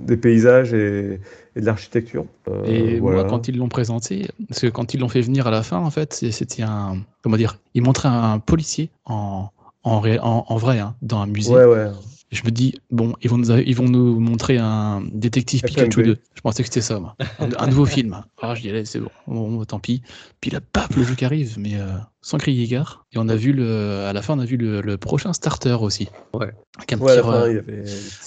des 0.00 0.16
paysages 0.18 0.74
et, 0.74 1.20
et 1.56 1.60
de 1.60 1.66
l'architecture. 1.66 2.26
Euh, 2.48 2.64
Et 2.66 3.00
voilà. 3.00 3.22
moi, 3.22 3.30
quand 3.30 3.48
ils 3.48 3.56
l'ont 3.56 3.68
présenté, 3.70 4.28
parce 4.48 4.60
que 4.60 4.66
quand 4.66 4.92
ils 4.94 5.00
l'ont 5.00 5.08
fait 5.08 5.22
venir 5.22 5.46
à 5.46 5.50
la 5.50 5.62
fin, 5.62 5.78
en 5.78 5.90
fait, 5.90 6.12
c'était 6.30 6.62
un. 6.62 6.98
Comment 7.22 7.36
dire 7.38 7.58
Ils 7.74 7.82
montraient 7.82 8.08
un 8.08 8.38
policier 8.40 8.90
en, 9.06 9.48
en, 9.84 10.00
ré- 10.00 10.18
en, 10.20 10.44
en 10.46 10.56
vrai, 10.56 10.78
hein, 10.80 10.94
dans 11.02 11.20
un 11.20 11.26
musée. 11.26 11.54
Ouais, 11.54 11.64
ouais. 11.64 11.86
Je 12.30 12.42
me 12.44 12.50
dis, 12.50 12.74
bon, 12.90 13.14
ils 13.22 13.30
vont 13.30 13.38
nous, 13.38 13.50
ils 13.56 13.74
vont 13.74 13.88
nous 13.88 14.20
montrer 14.20 14.58
un 14.58 15.02
détective. 15.12 15.62
Pikachu 15.62 16.02
2. 16.02 16.18
Je 16.34 16.40
pensais 16.42 16.62
que 16.62 16.68
c'était 16.68 16.82
ça, 16.82 17.00
moi. 17.00 17.16
Un, 17.38 17.48
un 17.58 17.66
nouveau 17.68 17.86
film. 17.86 18.22
Ah, 18.42 18.54
je 18.54 18.62
dis, 18.62 18.68
allez, 18.68 18.84
c'est 18.84 19.00
bon, 19.00 19.10
bon, 19.26 19.64
tant 19.64 19.80
pis. 19.80 20.02
Puis 20.40 20.50
là, 20.50 20.60
paf, 20.60 20.94
le 20.94 21.04
jeu 21.04 21.14
qui 21.14 21.24
arrive. 21.24 21.58
Mais 21.58 21.76
euh, 21.76 21.96
sans 22.20 22.38
crier 22.38 22.66
gare. 22.66 23.04
Et 23.12 23.18
on 23.18 23.28
a 23.28 23.36
vu 23.36 23.52
le, 23.52 24.04
à 24.06 24.12
la 24.12 24.22
fin, 24.22 24.36
on 24.36 24.40
a 24.40 24.44
vu 24.44 24.56
le, 24.56 24.80
le 24.80 24.96
prochain 24.96 25.32
starter 25.32 25.76
aussi. 25.80 26.08
Ouais. 26.34 26.52
Avec 26.76 26.92
un 26.92 26.98
Ouais, 26.98 27.16
petit, 27.16 27.22
fin, 27.22 27.48
il 27.48 27.54
y 27.56 27.58
avait 27.58 27.84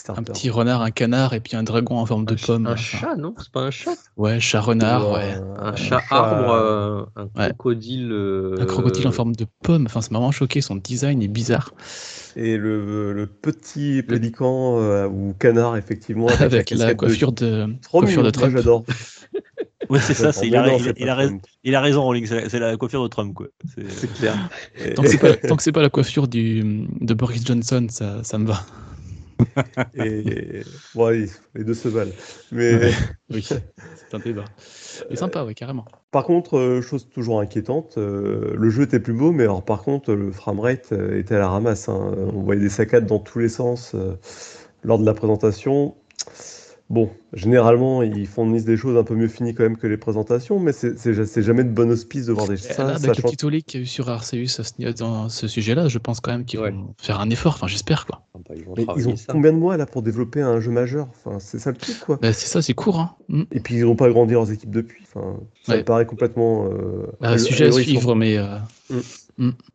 un 0.10 0.52
renard, 0.52 0.82
un 0.82 0.92
canard 0.92 1.34
et 1.34 1.40
puis 1.40 1.56
un 1.56 1.64
dragon 1.64 1.98
en 1.98 2.06
forme 2.06 2.26
de 2.26 2.34
Un 2.34 2.38
ch- 2.38 2.48
pomme. 2.48 2.68
Un 2.68 2.72
Enfin, 2.74 2.82
chat, 2.82 3.16
non? 3.16 3.34
C'est 3.38 3.52
pas 3.52 3.62
un 3.62 3.72
chat? 3.72 3.96
Ouais, 4.18 4.40
chat 4.40 4.62
renard, 4.62 5.10
Ou 5.10 5.14
ouais. 5.14 5.36
Un 5.60 5.76
chat 5.76 6.04
arbre, 6.10 6.52
euh, 6.52 7.06
un 7.16 7.50
crocodile. 7.50 8.12
euh, 8.12 8.58
Un 8.60 8.66
crocodile 8.66 9.08
en 9.08 9.12
forme 9.12 9.36
de 9.36 9.46
pomme. 9.64 9.86
Enfin, 9.86 10.02
c'est 10.02 10.12
vraiment 10.12 10.32
choqué. 10.32 10.62
Son 10.62 10.76
design 10.76 11.22
est 11.22 11.28
bizarre. 11.28 11.72
Et 12.36 12.58
le, 12.58 13.14
le 13.14 13.28
petit 13.28 14.04
pélican 14.04 14.80
euh, 14.80 15.08
ou 15.08 15.34
canard, 15.38 15.78
effectivement, 15.78 16.28
avec, 16.28 16.54
Avec 16.54 16.70
la, 16.72 16.96
coiffure 16.96 17.32
de, 17.32 17.46
de... 17.46 17.74
Trop 17.82 18.00
coiffure 18.00 18.20
mignon, 18.20 18.26
de 18.32 18.32
Trump. 18.32 18.56
j'adore. 18.56 18.86
Ouais, 19.92 20.00
c'est 20.00 20.14
ça, 20.14 20.32
c'est, 20.32 20.48
il, 20.48 20.56
a, 20.56 20.66
non, 20.68 20.78
il- 20.78 20.94
il 20.98 21.10
a 21.10 21.16
raison, 21.16 21.30
Trump. 21.38 21.46
il 21.64 21.76
a 21.76 21.82
raison, 21.82 22.04
Rolling, 22.04 22.26
c'est, 22.26 22.50
c'est 22.50 22.60
la 22.60 22.78
coiffure 22.78 23.04
de 23.04 23.08
Trump, 23.10 23.34
quoi. 23.34 23.48
C'est- 23.76 24.14
clair. 24.14 24.50
Et- 24.84 24.94
Tant 24.94 25.04
que 25.04 25.10
c'est 25.10 25.18
pas, 25.18 25.34
tant 25.48 25.56
que 25.58 25.64
c'est 25.64 25.72
pas 25.72 25.82
la 25.82 25.90
coiffure 25.90 26.28
du, 26.28 26.88
de 27.02 27.14
Boris 27.14 27.46
Johnson, 27.46 27.88
ça, 27.90 28.24
ça 28.24 28.38
me 28.38 28.48
va. 28.48 28.66
Et 29.96 30.62
ouais, 30.96 31.26
les 31.56 31.64
deux 31.64 31.74
se 31.74 31.88
valent. 31.88 32.12
Mais 32.52 32.76
Ouais. 32.76 32.92
Oui, 33.34 33.42
c'est 33.44 33.64
un 34.14 34.20
débat. 34.20 34.44
Mais 35.10 35.16
sympa, 35.16 35.44
oui, 35.46 35.56
carrément. 35.56 35.86
par 36.12 36.26
contre, 36.26 36.58
euh, 36.58 36.82
chose 36.82 37.08
toujours 37.10 37.40
inquiétante, 37.40 37.98
euh, 37.98 38.54
le 38.58 38.70
jeu 38.70 38.84
était 38.84 39.00
plus 39.00 39.14
beau, 39.14 39.32
mais 39.32 39.44
alors 39.44 39.64
par 39.64 39.84
contre, 39.84 40.14
le 40.14 40.32
framerate 40.32 40.92
euh, 40.92 41.18
était 41.18 41.36
à 41.36 41.40
la 41.40 41.48
ramasse. 41.50 41.88
hein. 41.88 42.14
On 42.34 42.42
voyait 42.42 42.60
des 42.62 42.70
saccades 42.70 43.06
dans 43.06 43.20
tous 43.20 43.40
les 43.40 43.48
sens 43.50 43.94
euh, 43.96 44.16
lors 44.84 45.00
de 45.00 45.06
la 45.06 45.14
présentation. 45.14 45.96
Bon, 46.92 47.10
généralement, 47.32 48.04
ils 48.04 48.28
fournissent 48.28 48.66
des 48.66 48.76
choses 48.76 48.98
un 48.98 49.06
peu 49.06 49.16
mieux 49.16 49.30
finies 49.30 49.56
quand 49.56 49.64
même 49.64 49.78
que 49.78 49.88
les 49.88 49.96
présentations, 49.96 50.60
mais 50.60 50.74
c'est 50.74 51.42
jamais 51.42 51.64
de 51.64 51.70
bon 51.70 51.90
auspice 51.90 52.26
de 52.26 52.34
voir 52.34 52.50
des 52.50 52.56
là, 52.56 52.88
avec 52.90 53.02
le 53.08 53.14
sachant- 53.14 53.30
petit 53.30 53.38
tollé 53.38 53.62
qu'il 53.62 53.80
y 53.80 53.84
a 53.84 53.86
eu 53.86 53.88
sur 53.88 54.10
Arceus 54.10 54.60
dans 55.00 55.30
ce 55.30 55.48
sujet-là, 55.48 55.88
je 55.88 55.98
pense 56.00 56.20
quand 56.20 56.32
même 56.32 56.44
qu'ils 56.44 56.60
Ouais. 56.60 56.72
vont 56.72 56.94
faire 57.02 57.22
un 57.22 57.30
effort. 57.30 57.54
Enfin, 57.54 57.68
j'espère, 57.68 58.06
quoi. 58.06 58.24
Ah 58.36 58.40
bah, 58.50 58.56
ils 58.58 58.66
vont 58.66 58.74
Mais 58.76 58.82
ils 58.82 58.86
travailler 58.86 59.08
ont 59.08 59.16
ça. 59.16 59.32
combien 59.32 59.54
de 59.54 59.58
mois 59.58 59.78
là 59.78 59.86
pour 59.86 60.02
développer 60.02 60.42
un 60.42 60.60
jeu 60.60 60.72
majeur? 60.72 61.08
Enfin, 61.24 61.40
c'est 61.40 61.60
ça 61.60 61.72
le 61.72 61.78
truc, 61.78 61.98
quoi. 62.02 62.20
Bah, 62.22 62.34
c'est 62.34 62.48
ça, 62.48 62.62
c'est 62.62 62.74
court, 62.74 63.00
hein. 63.00 63.16
Mm. 63.30 63.44
Et 63.54 63.60
puis 63.62 63.76
ils 63.76 63.84
n'ont 63.86 63.96
pas 63.96 64.08
agrandi 64.08 64.34
leurs 64.34 64.52
équipes 64.52 64.72
depuis. 64.72 65.06
Enfin, 65.08 65.40
ça 65.64 65.72
Ouais. 65.72 65.78
me 65.80 65.84
paraît 65.86 66.06
complètement. 66.06 66.66
Euh, 66.66 67.08
Bah, 67.22 67.30
ahur- 67.30 67.40
sujet 67.40 67.68
à 67.68 67.72
suivre, 67.72 68.16
mais 68.16 68.38
euh, 68.38 68.58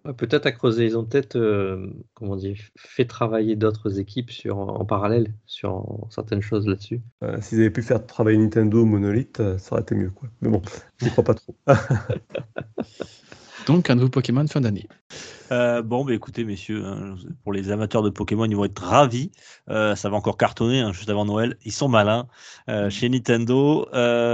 Ouais, 0.05 0.13
Peut-être 0.17 0.47
à 0.47 0.53
creuser. 0.53 0.87
Ils 0.87 0.97
ont 0.97 1.05
peut-être, 1.05 1.37
euh, 1.37 1.89
comment 2.15 2.37
dire, 2.37 2.57
fait 2.77 3.05
travailler 3.05 3.57
d'autres 3.57 3.99
équipes 3.99 4.31
sur, 4.31 4.59
en 4.59 4.85
parallèle 4.85 5.35
sur 5.45 6.07
certaines 6.11 6.43
choses 6.43 6.67
là-dessus. 6.67 7.03
Euh, 7.25 7.41
S'ils 7.41 7.61
avaient 7.61 7.71
pu 7.71 7.83
faire 7.83 8.05
travailler 8.07 8.39
Nintendo 8.39 8.85
Monolith, 8.85 9.41
euh, 9.41 9.59
ça 9.59 9.73
aurait 9.73 9.83
été 9.83 9.95
mieux, 9.95 10.11
quoi. 10.11 10.29
Mais 10.41 10.49
bon, 10.49 10.63
je 10.99 11.09
crois 11.09 11.25
pas 11.25 11.35
trop. 11.35 11.57
donc 13.67 13.91
un 13.91 13.97
nouveau 13.97 14.09
Pokémon 14.09 14.47
fin 14.47 14.61
d'année. 14.61 14.89
Euh, 15.53 15.83
bon, 15.83 16.05
bah, 16.05 16.13
écoutez, 16.15 16.45
messieurs, 16.45 16.85
hein, 16.85 17.17
pour 17.45 17.53
les 17.53 17.71
amateurs 17.71 18.03
de 18.03 18.11
Pokémon, 18.11 18.47
ils 18.47 18.57
vont 18.57 18.65
être 18.65 18.83
ravis. 18.83 19.31
Euh, 19.69 19.95
ça 19.95 20.09
va 20.09 20.17
encore 20.17 20.37
cartonner 20.37 20.81
hein, 20.81 20.93
juste 20.93 21.09
avant 21.11 21.25
Noël. 21.25 21.57
Ils 21.65 21.73
sont 21.73 21.89
malins 21.89 22.27
euh, 22.69 22.91
chez 22.91 23.09
Nintendo. 23.09 23.87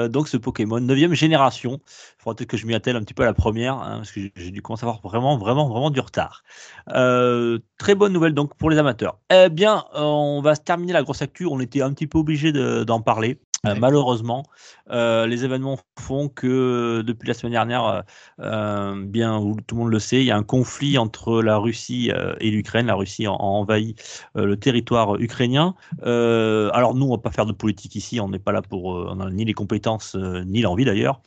Donc, 0.09 0.29
ce 0.29 0.37
Pokémon, 0.37 0.81
9 0.81 1.13
génération. 1.15 1.81
Il 1.87 2.23
faudra 2.23 2.37
peut-être 2.37 2.49
que 2.51 2.57
je 2.57 2.67
m'y 2.67 2.75
attelle 2.75 2.97
un 2.97 3.01
petit 3.01 3.15
peu 3.15 3.25
à 3.25 3.27
la 3.27 3.35
première, 3.35 3.75
hein, 3.75 3.97
parce 3.99 4.13
que 4.13 4.21
j'ai- 4.37 4.51
dû 4.51 4.63
commencer 4.63 4.85
à 4.87 4.89
avoir 4.89 5.03
vraiment, 5.03 5.37
vraiment, 5.37 5.69
vraiment 5.69 5.91
du 5.91 6.01
retard. 6.01 6.43
Très 6.87 7.95
bonne 7.95 8.13
nouvelle 8.13 8.35
donc 8.35 8.55
pour 8.57 8.71
les 8.71 8.79
amateurs. 8.79 9.19
Eh 9.31 9.49
bien, 9.49 9.85
on 9.95 10.41
va 10.43 10.57
terminer 10.57 10.93
la 10.93 11.03
grosse 11.03 11.23
actu. 11.23 11.47
On 11.47 11.59
était 11.61 11.83
un 11.83 11.93
petit 11.93 12.07
peu 12.07 12.19
obligé 12.19 12.53
de- 12.53 12.85
d'en 12.85 13.01
parler. 13.01 13.39
Euh, 13.65 13.77
malheureusement, 13.79 14.43
euh, 14.91 15.29
les 15.29 15.45
événements 15.45 15.79
font 15.97 16.29
que 16.29 17.01
depuis 17.07 17.29
la 17.29 17.35
semaine 17.35 17.53
dernière, 17.53 17.85
euh, 17.85 18.03
euh, 18.41 19.05
bien 19.07 19.41
tout 19.69 19.77
le 19.77 19.83
monde 19.83 19.93
le 19.93 20.01
sait, 20.01 20.21
il 20.21 20.25
y 20.27 20.33
a 20.33 20.37
un 20.37 20.43
conflit 20.43 20.99
entre 20.99 21.41
la 21.43 21.59
Russie 21.59 22.11
euh, 22.13 22.35
et 22.41 22.51
l'Ukraine. 22.51 22.87
La 22.87 22.97
Russie 22.97 23.25
a, 23.25 23.31
envahi 23.31 23.95
euh, 24.37 24.47
le 24.47 24.57
territoire 24.57 25.15
ukrainien. 25.21 25.77
Euh, 26.03 26.71
alors 26.73 26.97
nous, 26.97 27.07
on 27.07 27.13
va 27.13 27.19
pas 27.19 27.31
faire 27.31 27.47
de 27.47 27.53
politique 27.53 27.95
ici. 27.95 28.19
On 28.19 28.29
n'est 28.31 28.41
pas 28.41 28.51
là 28.51 28.63
pour, 28.63 28.97
euh, 28.97 29.07
on 29.11 29.17
n'a 29.17 29.31
ni 29.31 29.45
les 29.45 29.55
compétences 29.55 30.17
euh, 30.17 30.43
ni 30.43 30.63
l'envie 30.63 30.85
d'ailleurs. 30.85 31.21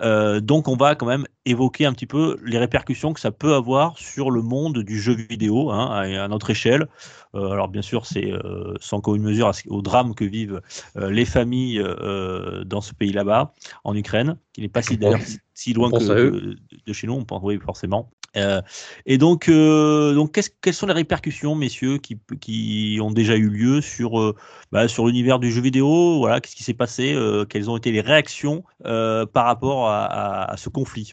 Euh, 0.00 0.40
donc 0.40 0.68
on 0.68 0.76
va 0.76 0.94
quand 0.94 1.06
même 1.06 1.26
évoquer 1.44 1.84
un 1.84 1.92
petit 1.92 2.06
peu 2.06 2.38
les 2.42 2.56
répercussions 2.56 3.12
que 3.12 3.20
ça 3.20 3.30
peut 3.30 3.52
avoir 3.54 3.98
sur 3.98 4.30
le 4.30 4.40
monde 4.40 4.78
du 4.78 4.98
jeu 4.98 5.12
vidéo 5.12 5.70
hein, 5.70 5.90
à, 5.90 6.24
à 6.24 6.28
notre 6.28 6.48
échelle. 6.48 6.88
Euh, 7.34 7.50
alors 7.50 7.68
bien 7.68 7.82
sûr, 7.82 8.06
c'est 8.06 8.32
euh, 8.32 8.74
sans 8.80 9.00
commune 9.00 9.22
mesure 9.22 9.50
au 9.68 9.82
drame 9.82 10.14
que 10.14 10.24
vivent 10.24 10.60
euh, 10.96 11.10
les 11.10 11.24
familles 11.24 11.73
euh, 11.78 12.64
dans 12.64 12.80
ce 12.80 12.94
pays 12.94 13.12
là-bas, 13.12 13.54
en 13.84 13.94
Ukraine, 13.94 14.36
qui 14.52 14.60
n'est 14.60 14.68
pas 14.68 14.82
si, 14.82 14.96
loin 14.96 15.90
que 15.90 16.56
de 16.86 16.92
chez 16.92 17.06
nous, 17.06 17.14
on 17.14 17.24
pense, 17.24 17.40
oui, 17.42 17.58
forcément. 17.58 18.10
Euh, 18.36 18.60
et 19.06 19.18
donc, 19.18 19.48
euh, 19.48 20.14
donc 20.14 20.32
qu'est-ce- 20.32 20.50
quelles 20.60 20.74
sont 20.74 20.86
les 20.86 20.92
répercussions, 20.92 21.54
messieurs, 21.54 21.98
qui, 21.98 22.18
qui 22.40 22.98
ont 23.02 23.10
déjà 23.10 23.36
eu 23.36 23.48
lieu 23.48 23.80
sur, 23.80 24.20
euh, 24.20 24.34
bah, 24.72 24.88
sur 24.88 25.06
l'univers 25.06 25.38
du 25.38 25.50
jeu 25.52 25.60
vidéo? 25.60 26.18
Voilà, 26.18 26.40
qu'est-ce 26.40 26.56
qui 26.56 26.64
s'est 26.64 26.74
passé 26.74 27.12
euh, 27.14 27.44
Quelles 27.44 27.70
ont 27.70 27.76
été 27.76 27.92
les 27.92 28.00
réactions 28.00 28.64
euh, 28.86 29.26
par 29.26 29.46
rapport 29.46 29.88
à, 29.88 30.04
à- 30.04 30.52
à 30.52 30.56
ce 30.56 30.68
conflit? 30.68 31.12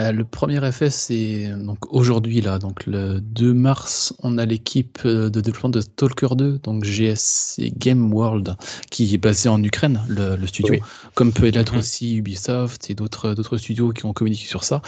Euh, 0.00 0.10
le 0.12 0.24
premier 0.24 0.66
effet, 0.66 0.90
c'est 0.90 1.48
donc 1.64 1.78
aujourd'hui 1.92 2.40
là, 2.40 2.58
donc 2.58 2.86
le 2.86 3.20
2 3.20 3.52
mars, 3.54 4.14
on 4.22 4.38
a 4.38 4.44
l'équipe 4.46 5.06
de 5.06 5.28
développement 5.28 5.70
de 5.70 5.80
Stalker 5.80 6.28
2, 6.36 6.58
donc 6.58 6.84
GSC 6.84 7.72
Game 7.76 8.12
World, 8.12 8.56
qui 8.90 9.14
est 9.14 9.18
basée 9.18 9.48
en 9.48 9.62
Ukraine, 9.62 10.00
le, 10.08 10.36
le 10.36 10.46
studio, 10.46 10.74
Oui. 10.74 10.80
comme 11.14 11.32
peut 11.32 11.48
l'être 11.50 11.74
Mhm. 11.74 11.78
aussi 11.78 12.16
Ubisoft 12.16 12.90
et 12.90 12.94
d'autres 12.94 13.34
d'autres 13.34 13.56
studios 13.58 13.90
qui 13.92 14.04
ont 14.06 14.12
communiqué 14.12 14.46
sur 14.46 14.64
ça. 14.64 14.82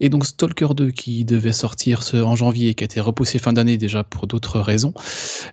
Et 0.00 0.08
donc 0.08 0.24
Stalker 0.26 0.68
2 0.74 0.90
qui 0.90 1.05
devait 1.24 1.52
sortir 1.52 2.02
ce- 2.02 2.16
en 2.16 2.36
janvier, 2.36 2.74
qui 2.74 2.84
a 2.84 2.86
été 2.86 3.00
repoussé 3.00 3.38
fin 3.38 3.52
d'année 3.52 3.76
déjà 3.78 4.04
pour 4.04 4.26
d'autres 4.26 4.60
raisons. 4.60 4.92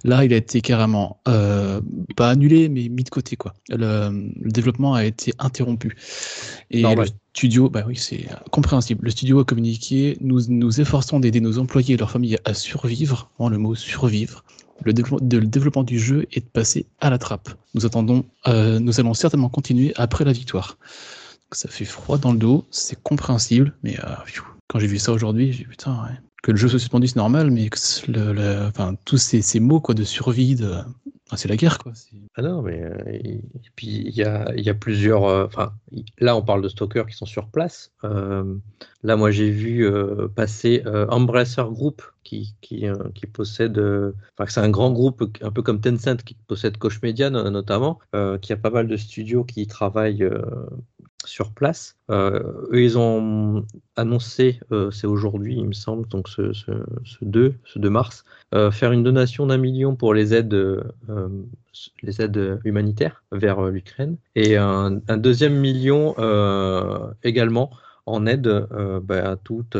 Là, 0.04 0.24
il 0.26 0.34
a 0.34 0.38
été 0.38 0.62
carrément 0.62 1.20
euh, 1.28 1.82
pas 2.16 2.30
annulé, 2.30 2.70
mais 2.70 2.89
mis 2.89 3.04
de 3.04 3.10
côté 3.10 3.36
quoi. 3.36 3.54
Le, 3.70 4.10
le 4.42 4.52
développement 4.52 4.94
a 4.94 5.06
été 5.06 5.34
interrompu. 5.39 5.96
Et 6.72 6.82
Normal. 6.82 7.08
le 7.08 7.12
studio, 7.36 7.70
bah 7.70 7.84
oui, 7.88 7.96
c'est 7.96 8.26
compréhensible. 8.52 9.02
Le 9.06 9.12
studio 9.12 9.39
a 9.39 9.46
communiqué, 9.46 10.18
nous 10.22 10.42
nous 10.50 10.82
efforçons 10.82 11.20
d'aider 11.20 11.42
nos 11.42 11.58
employés 11.60 11.96
et 11.96 11.98
leurs 11.98 12.12
familles 12.12 12.38
à 12.46 12.54
survivre. 12.54 13.30
Vraiment 13.38 13.50
le 13.50 13.58
mot 13.58 13.76
survivre. 13.76 14.44
Le 14.84 14.92
développement, 14.92 15.26
de- 15.28 15.38
le 15.38 15.46
développement 15.48 15.84
du 15.84 16.00
jeu 16.00 16.26
est 16.34 16.46
passé 16.46 16.88
à 17.00 17.10
la 17.10 17.18
trappe. 17.18 17.50
Nous 17.76 17.86
attendons, 17.86 18.26
euh, 18.48 18.80
nous 18.80 19.00
allons 19.00 19.13
certainement 19.13 19.50
continuer 19.50 19.94
après 19.96 20.26
la 20.26 20.32
victoire. 20.34 20.78
Donc, 21.44 21.56
ça 21.56 21.70
fait 21.70 21.86
froid 21.86 22.18
dans 22.18 22.32
le 22.34 22.39
dos, 22.39 22.66
c'est 22.72 23.02
compréhensible, 23.02 23.74
mais 23.84 23.98
euh, 24.00 24.16
pfiou, 24.26 24.44
quand 24.74 24.80
j'ai 24.80 24.88
vu 24.88 24.98
ça 25.00 25.14
aujourd'hui, 25.14 25.54
j'ai 25.54 25.66
putain, 25.66 26.10
que 26.42 26.52
le 26.52 26.58
jeu 26.58 26.68
soit 26.68 26.80
suspendu 26.80 27.08
c'est 27.08 27.16
normal, 27.16 27.52
mais 27.52 27.70
que 27.70 27.78
le, 28.12 28.66
enfin, 28.68 28.96
tous 29.06 29.18
ces, 29.18 29.42
ces 29.42 29.60
mots 29.62 29.80
quoi 29.80 29.96
de 29.96 30.04
survie, 30.04 30.58
c'est 31.36 31.48
la 31.48 31.56
guerre 31.56 31.78
quoi. 31.80 31.94
Ah 32.36 32.42
non, 32.42 32.64
mais 32.64 32.82
euh, 32.84 32.98
puis 33.76 33.88
il 33.88 34.10
y 34.16 34.24
a, 34.24 34.52
y 34.56 34.70
a 34.70 34.74
plusieurs. 34.74 35.26
euh, 35.26 35.46
Enfin, 35.46 35.74
là, 36.20 36.36
on 36.36 36.42
parle 36.42 36.64
de 36.64 36.70
stalkers 36.70 37.06
qui 37.06 37.16
sont 37.16 37.28
sur 37.28 37.50
place. 37.50 37.92
Euh, 38.04 38.56
là, 39.04 39.16
moi, 39.16 39.32
j'ai 39.32 39.52
vu 39.52 39.88
passer 40.36 40.84
Embracer 41.10 41.64
Group 41.70 42.02
qui, 42.24 42.56
qui, 42.62 42.86
qui 43.16 43.28
possède. 43.28 43.78
Enfin, 44.38 44.50
c'est 44.50 44.62
un 44.62 44.70
grand 44.70 44.92
groupe, 44.92 45.24
un 45.42 45.52
peu 45.52 45.62
comme 45.62 45.80
Tencent, 45.80 46.24
qui 46.26 46.36
possède 46.48 46.78
Koch 46.78 47.02
Media 47.04 47.30
no- 47.30 47.50
notamment, 47.52 48.00
qui 48.42 48.54
a 48.54 48.58
pas 48.58 48.72
mal 48.72 48.88
de 48.88 48.98
studios 48.98 49.44
qui 49.44 49.68
travaillent. 49.68 50.28
Sur 51.26 51.52
place. 51.52 51.98
Euh, 52.10 52.68
ils 52.74 52.98
ont 52.98 53.66
annoncé, 53.96 54.60
euh, 54.72 54.92
c'est 54.92 55.08
aujourd'hui, 55.08 55.56
il 55.58 55.66
me 55.66 55.74
semble, 55.74 56.08
donc 56.08 56.28
ce, 56.28 56.54
ce, 56.54 56.72
ce 57.06 57.18
2, 57.24 57.56
ce 57.66 57.80
2 57.80 57.90
mars, 57.90 58.26
euh, 58.54 58.72
faire 58.72 58.92
une 58.92 59.04
donation 59.04 59.46
d'un 59.46 59.58
million 59.58 59.96
pour 59.96 60.14
les 60.14 60.34
aides, 60.34 60.84
les 62.02 62.22
aides 62.22 62.60
humanitaires 62.64 63.24
vers 63.32 63.62
l'Ukraine 63.62 64.18
et 64.36 64.58
un, 64.58 64.92
deuxième 65.18 65.56
million 65.56 66.16
également 67.24 67.72
en 68.06 68.26
aide 68.26 68.68
bah, 69.04 69.32
à 69.32 69.36
toutes, 69.38 69.78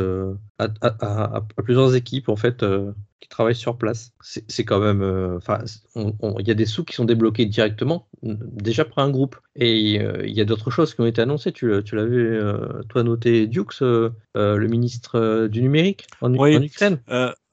à, 0.58 0.68
à- 0.80 1.34
à- 1.34 1.36
à 1.36 1.62
plusieurs 1.62 1.94
équipes 1.94 2.28
en 2.28 2.36
fait 2.36 2.62
euh, 2.62 2.92
qui 3.20 3.28
travaillent 3.28 3.54
sur 3.54 3.76
place. 3.78 4.12
C'est 4.22 4.64
quand 4.64 4.80
même, 4.80 5.02
euh, 5.02 5.36
enfin, 5.38 5.58
il 5.96 6.46
y 6.46 6.50
a 6.50 6.54
des 6.54 6.66
sous 6.66 6.84
qui 6.84 6.94
sont 6.94 7.04
débloqués 7.04 7.46
directement 7.46 8.06
n- 8.22 8.38
déjà 8.42 8.84
par 8.84 8.98
un 9.04 9.10
groupe 9.10 9.36
et 9.56 10.00
euh, 10.00 10.26
il 10.26 10.32
y 10.34 10.40
a 10.40 10.44
d'autres 10.44 10.70
choses 10.70 10.94
qui 10.94 11.00
ont 11.00 11.06
été 11.06 11.22
annoncées. 11.22 11.52
Tu, 11.52 11.68
l'as- 11.68 11.82
tu 11.82 11.96
l'avais 11.96 12.38
toi 12.88 13.02
noté, 13.02 13.46
Dukes, 13.46 13.80
le 13.80 14.66
ministre 14.66 15.46
du 15.46 15.62
numérique 15.62 16.06
en, 16.20 16.34
Oui. 16.34 16.56
en 16.56 16.62
Ukraine. 16.62 16.98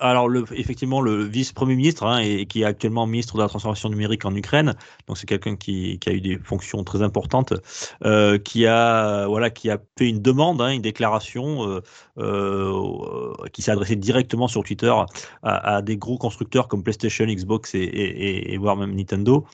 Alors, 0.03 0.27
le, 0.27 0.43
effectivement, 0.55 0.99
le 0.99 1.23
vice-premier 1.23 1.75
ministre, 1.75 2.03
hein, 2.07 2.17
et, 2.17 2.47
qui 2.47 2.63
est 2.63 2.65
actuellement 2.65 3.05
ministre 3.05 3.37
de 3.37 3.41
la 3.43 3.47
transformation 3.47 3.87
numérique 3.87 4.25
en 4.25 4.35
Ukraine, 4.35 4.73
donc 5.05 5.19
c'est 5.19 5.27
quelqu'un 5.27 5.55
qui, 5.55 5.99
qui 5.99 6.09
a 6.09 6.13
eu 6.13 6.21
des 6.21 6.39
fonctions 6.39 6.83
très 6.83 7.03
importantes, 7.03 7.53
qui 8.43 8.65
a 8.65 9.27
voilà, 9.27 9.51
qui 9.51 9.69
a 9.69 9.79
fait 9.97 10.09
une 10.09 10.21
demande, 10.21 10.59
hein, 10.59 10.69
une 10.71 10.81
déclaration 10.81 11.81
euh, 13.03 13.47
qui 13.53 13.61
s'est 13.61 13.71
adressé 13.71 13.95
directement 13.95 14.47
sur 14.47 14.63
Twitter 14.63 14.93
à, 15.43 15.75
à 15.75 15.81
des 15.81 15.97
gros 15.97 16.17
constructeurs 16.17 16.67
comme 16.67 16.83
PlayStation, 16.83 17.25
Xbox 17.25 17.75
et, 17.75 17.79
et, 17.79 17.83
et- 17.83 18.53
et 18.53 18.57
voire 18.57 18.75
même 18.77 18.95
Nintendo, 18.95 19.45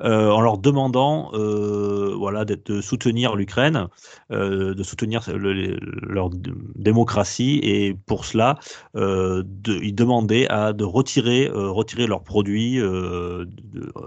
euh, 0.00 0.30
en 0.30 0.40
leur 0.40 0.58
demandant 0.58 1.30
euh, 1.34 2.14
voilà, 2.16 2.44
de 2.44 2.80
soutenir 2.80 3.36
l'Ukraine, 3.36 3.88
de 4.30 4.82
soutenir 4.82 5.22
le- 5.28 5.52
le- 5.52 5.78
leur 6.02 6.30
démocratie, 6.74 7.60
et 7.62 7.94
pour 8.06 8.24
cela, 8.24 8.58
de, 8.94 9.44
ils 9.82 9.94
demandaient 9.94 10.48
à 10.48 10.72
de 10.72 10.84
retirer, 10.84 11.48
retirer 11.52 12.06
leurs 12.06 12.22
produits 12.22 12.76
de- 12.78 13.48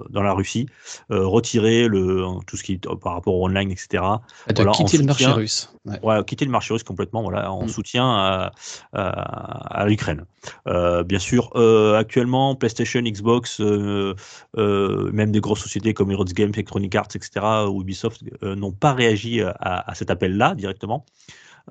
dans 0.09 0.21
la 0.23 0.33
Russie, 0.33 0.67
retirer 1.09 1.87
le, 1.87 2.23
tout 2.47 2.57
ce 2.57 2.63
qui 2.63 2.73
est 2.73 2.87
par 3.01 3.13
rapport 3.13 3.35
au 3.35 3.45
online, 3.45 3.71
etc. 3.71 4.03
De 4.47 4.53
Voilà, 4.55 4.71
en 4.71 4.73
quitter 4.73 4.97
le 4.97 5.05
marché 5.05 5.25
russe. 5.27 5.73
Ouais. 5.85 5.99
Ouais, 6.03 6.23
quitter 6.25 6.45
le 6.45 6.51
marché 6.51 6.73
russe 6.73 6.83
complètement, 6.83 7.21
voilà, 7.21 7.51
en 7.51 7.65
Mm. 7.65 7.69
soutien 7.69 8.05
à, 8.09 8.51
à, 8.93 9.81
à 9.81 9.85
l'Ukraine. 9.87 10.25
Euh, 10.67 11.03
bien 11.03 11.19
sûr, 11.19 11.51
euh, 11.55 11.95
actuellement, 11.97 12.55
PlayStation, 12.55 13.01
Xbox, 13.01 13.61
euh, 13.61 14.15
euh, 14.57 15.11
même 15.11 15.31
des 15.31 15.41
grosses 15.41 15.61
sociétés 15.61 15.93
comme 15.93 16.11
Heroes 16.11 16.25
Games, 16.25 16.51
Electronic 16.53 16.95
Arts, 16.95 17.07
etc., 17.15 17.67
ou 17.69 17.81
Ubisoft, 17.81 18.23
euh, 18.43 18.55
n'ont 18.55 18.71
pas 18.71 18.93
réagi 18.93 19.41
à, 19.41 19.51
à 19.89 19.95
cet 19.95 20.09
appel-là 20.11 20.55
directement. 20.55 21.05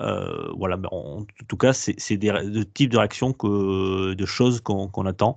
Euh, 0.00 0.48
voilà, 0.56 0.76
mais 0.76 0.88
en 0.92 1.26
tout 1.48 1.56
cas, 1.56 1.72
c'est 1.72 2.16
des 2.16 2.30
ré- 2.30 2.48
de 2.48 2.62
types 2.62 2.90
de 2.90 2.98
réactions 2.98 3.32
que 3.32 4.14
de 4.14 4.26
choses 4.26 4.60
qu'on 4.60 5.06
attend 5.06 5.34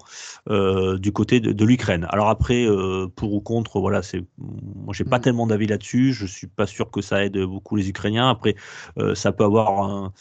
euh, 0.50 0.98
du 1.00 1.12
côté 1.12 1.40
de, 1.40 1.52
de 1.52 1.66
l'Ukraine. 1.66 2.06
Alors 2.10 2.30
après, 2.30 2.66
euh, 2.68 3.08
pour 3.08 3.34
ou 3.34 3.42
contre, 3.42 3.80
voilà, 3.80 4.04
c'est 4.04 4.24
moi 4.38 4.94
j'ai 4.94 5.04
pas 5.04 5.18
Mm. 5.18 5.22
tellement 5.22 5.48
d'avis 5.48 5.68
là-dessus. 5.68 6.14
Je 6.14 6.26
suis 6.26 6.48
pas 6.48 6.68
sûr 6.68 6.92
que 6.92 7.02
ça 7.02 7.26
aide 7.26 7.38
beaucoup 7.40 7.76
les 7.76 7.90
Ukrainiens. 7.90 8.30
Après, 8.30 8.56
euh, 9.00 9.16
ça 9.16 9.32
peut 9.32 9.44
avoir 9.44 9.84
un 9.84 10.14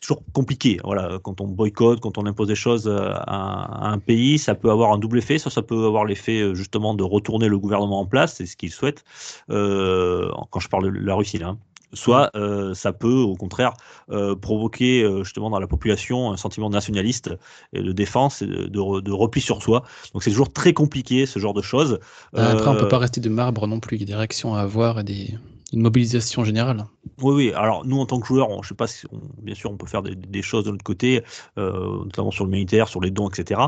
toujours 0.00 0.22
compliqué. 0.32 0.78
Voilà, 0.84 1.18
quand 1.22 1.40
on 1.40 1.46
boycotte, 1.46 2.00
quand 2.00 2.18
on 2.18 2.26
impose 2.26 2.48
des 2.48 2.54
choses 2.54 2.86
euh, 2.88 3.12
à, 3.26 3.88
un 3.90 3.98
pays, 3.98 4.38
ça 4.38 4.54
peut 4.54 4.70
avoir 4.70 4.92
un 4.92 4.98
double 4.98 5.18
effet. 5.18 5.38
Soit 5.38 5.50
ça 5.50 5.62
peut 5.62 5.84
avoir 5.86 6.04
l'effet 6.04 6.40
euh, 6.40 6.54
justement 6.54 6.94
de 6.94 7.02
retourner 7.04 7.48
le 7.48 7.58
gouvernement 7.58 8.00
en 8.00 8.06
place, 8.06 8.34
c'est 8.36 8.46
ce 8.46 8.56
qu'ils 8.56 8.72
souhaitent. 8.72 9.04
Euh, 9.50 10.30
quand 10.50 10.60
je 10.60 10.68
parle 10.68 10.84
de 10.84 10.98
la 11.06 11.14
Russie 11.14 11.38
là. 11.38 11.48
hein. 11.48 11.58
Soit 11.92 12.30
euh, 12.36 12.72
ça 12.72 12.92
peut, 12.92 13.18
au 13.18 13.34
contraire, 13.34 13.72
euh, 14.12 14.36
provoquer 14.36 15.02
euh, 15.02 15.24
justement 15.24 15.50
dans 15.50 15.58
la 15.58 15.66
population 15.66 16.30
un 16.30 16.36
sentiment 16.36 16.70
nationaliste 16.70 17.30
et 17.72 17.82
de 17.82 17.90
défense 17.90 18.42
et 18.42 18.46
de, 18.46 18.66
de 18.66 19.00
de 19.00 19.12
repli 19.12 19.40
sur 19.40 19.60
soi. 19.60 19.82
Donc 20.12 20.22
c'est 20.22 20.30
toujours 20.30 20.52
très 20.52 20.72
compliqué 20.72 21.26
ce 21.26 21.40
genre 21.40 21.52
de 21.52 21.62
choses. 21.62 21.98
Après, 22.32 22.68
on 22.68 22.76
peut 22.76 22.86
pas 22.86 22.98
rester 22.98 23.20
de 23.20 23.28
marbre 23.28 23.66
non 23.66 23.80
plus. 23.80 23.96
Il 23.96 24.00
y 24.00 24.04
a 24.04 24.06
des 24.06 24.14
réactions 24.14 24.54
à 24.54 24.60
avoir 24.60 25.00
et 25.00 25.04
des... 25.04 25.34
une 25.72 25.82
mobilisation 25.82 26.44
générale. 26.44 26.84
Oui, 27.22 27.34
oui. 27.34 27.52
Alors 27.54 27.84
nous, 27.84 27.98
en 27.98 28.06
tant 28.06 28.18
que 28.20 28.26
joueurs, 28.26 28.50
on, 28.50 28.62
je 28.62 28.68
sais 28.68 28.74
pas 28.74 28.86
si, 28.86 29.06
bien 29.38 29.54
sûr, 29.54 29.70
on 29.70 29.76
peut 29.76 29.86
faire 29.86 30.02
des, 30.02 30.42
choses 30.42 30.64
de 30.64 30.70
notre 30.70 30.84
côté, 30.84 31.22
euh, 31.58 32.04
notamment 32.04 32.30
sur 32.30 32.44
le 32.44 32.50
militaire, 32.50 32.88
sur 32.88 33.00
les 33.00 33.10
dons, 33.10 33.28
etc. 33.28 33.60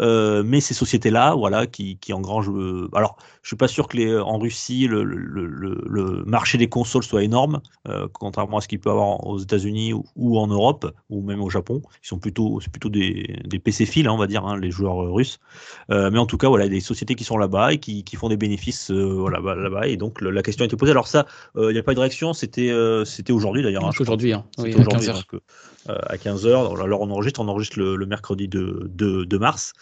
Euh, 0.00 0.42
mais 0.44 0.60
ces 0.60 0.74
sociétés-là, 0.74 1.34
voilà, 1.34 1.66
qui, 1.66 1.98
qui 1.98 2.12
engrangent. 2.12 2.50
euh, 2.50 2.88
alors, 2.94 3.16
je 3.42 3.48
suis 3.48 3.56
pas 3.56 3.68
sûr 3.68 3.88
que 3.88 3.96
les, 3.96 4.18
en 4.18 4.38
Russie, 4.38 4.86
le, 4.88 6.24
marché 6.26 6.58
des 6.58 6.68
consoles 6.68 7.04
soit 7.04 7.22
énorme, 7.22 7.60
contrairement 8.12 8.58
à 8.58 8.60
ce 8.60 8.68
qu'il 8.68 8.80
peut 8.80 8.90
avoir 8.90 9.24
aux 9.26 9.38
États-Unis 9.38 9.92
ou, 10.16 10.38
en 10.38 10.48
Europe 10.48 10.92
ou 11.10 11.22
même 11.22 11.40
au 11.40 11.48
Japon. 11.48 11.80
Ils 12.02 12.08
sont 12.08 12.18
plutôt, 12.18 12.60
c'est 12.60 12.70
plutôt 12.70 12.88
des, 12.88 13.40
des 13.44 13.58
PC 13.58 13.86
files, 13.86 14.08
hein, 14.08 14.12
on 14.12 14.18
va 14.18 14.26
dire, 14.26 14.44
hein, 14.44 14.58
les 14.58 14.70
joueurs 14.70 14.96
russes. 15.12 15.38
Mais 15.88 16.18
en 16.18 16.26
tout 16.26 16.38
cas, 16.38 16.48
voilà, 16.48 16.68
des 16.68 16.80
sociétés 16.80 17.14
qui 17.14 17.24
sont 17.24 17.38
là-bas 17.38 17.72
et 17.72 17.78
qui, 17.78 18.04
font 18.16 18.28
des 18.28 18.36
bénéfices, 18.36 18.90
voilà, 18.90 19.38
là-bas. 19.38 19.86
Et 19.86 19.96
donc 19.96 20.20
la 20.20 20.42
question 20.42 20.64
a 20.64 20.66
été 20.66 20.76
posée. 20.76 20.90
Alors 20.90 21.06
ça, 21.06 21.26
il 21.56 21.68
n'y 21.68 21.78
a 21.78 21.82
pas 21.82 21.92
eu 21.92 21.94
de 21.94 22.00
réaction. 22.00 22.32
C'était, 22.32 22.70
euh, 22.70 23.04
c'était 23.04 23.32
aujourd'hui 23.32 23.62
d'ailleurs. 23.62 23.84
hein, 23.84 23.90
aujourd'hui, 24.00 24.32
hein. 24.32 24.44
Oui, 24.58 24.72
C'était 24.72 24.80
à 25.88 26.14
aujourd'hui, 26.14 26.18
15h. 26.18 26.42
donc, 26.46 26.50
euh, 26.50 26.72
à 26.72 26.76
15h. 26.76 26.82
Alors 26.82 27.00
on 27.00 27.10
enregistre, 27.10 27.40
on 27.40 27.48
enregistre 27.48 27.78
le, 27.78 28.06
mercredi 28.06 28.48
de, 28.48 28.90
de, 28.92 29.24
de 29.24 29.38
mars. 29.38 29.72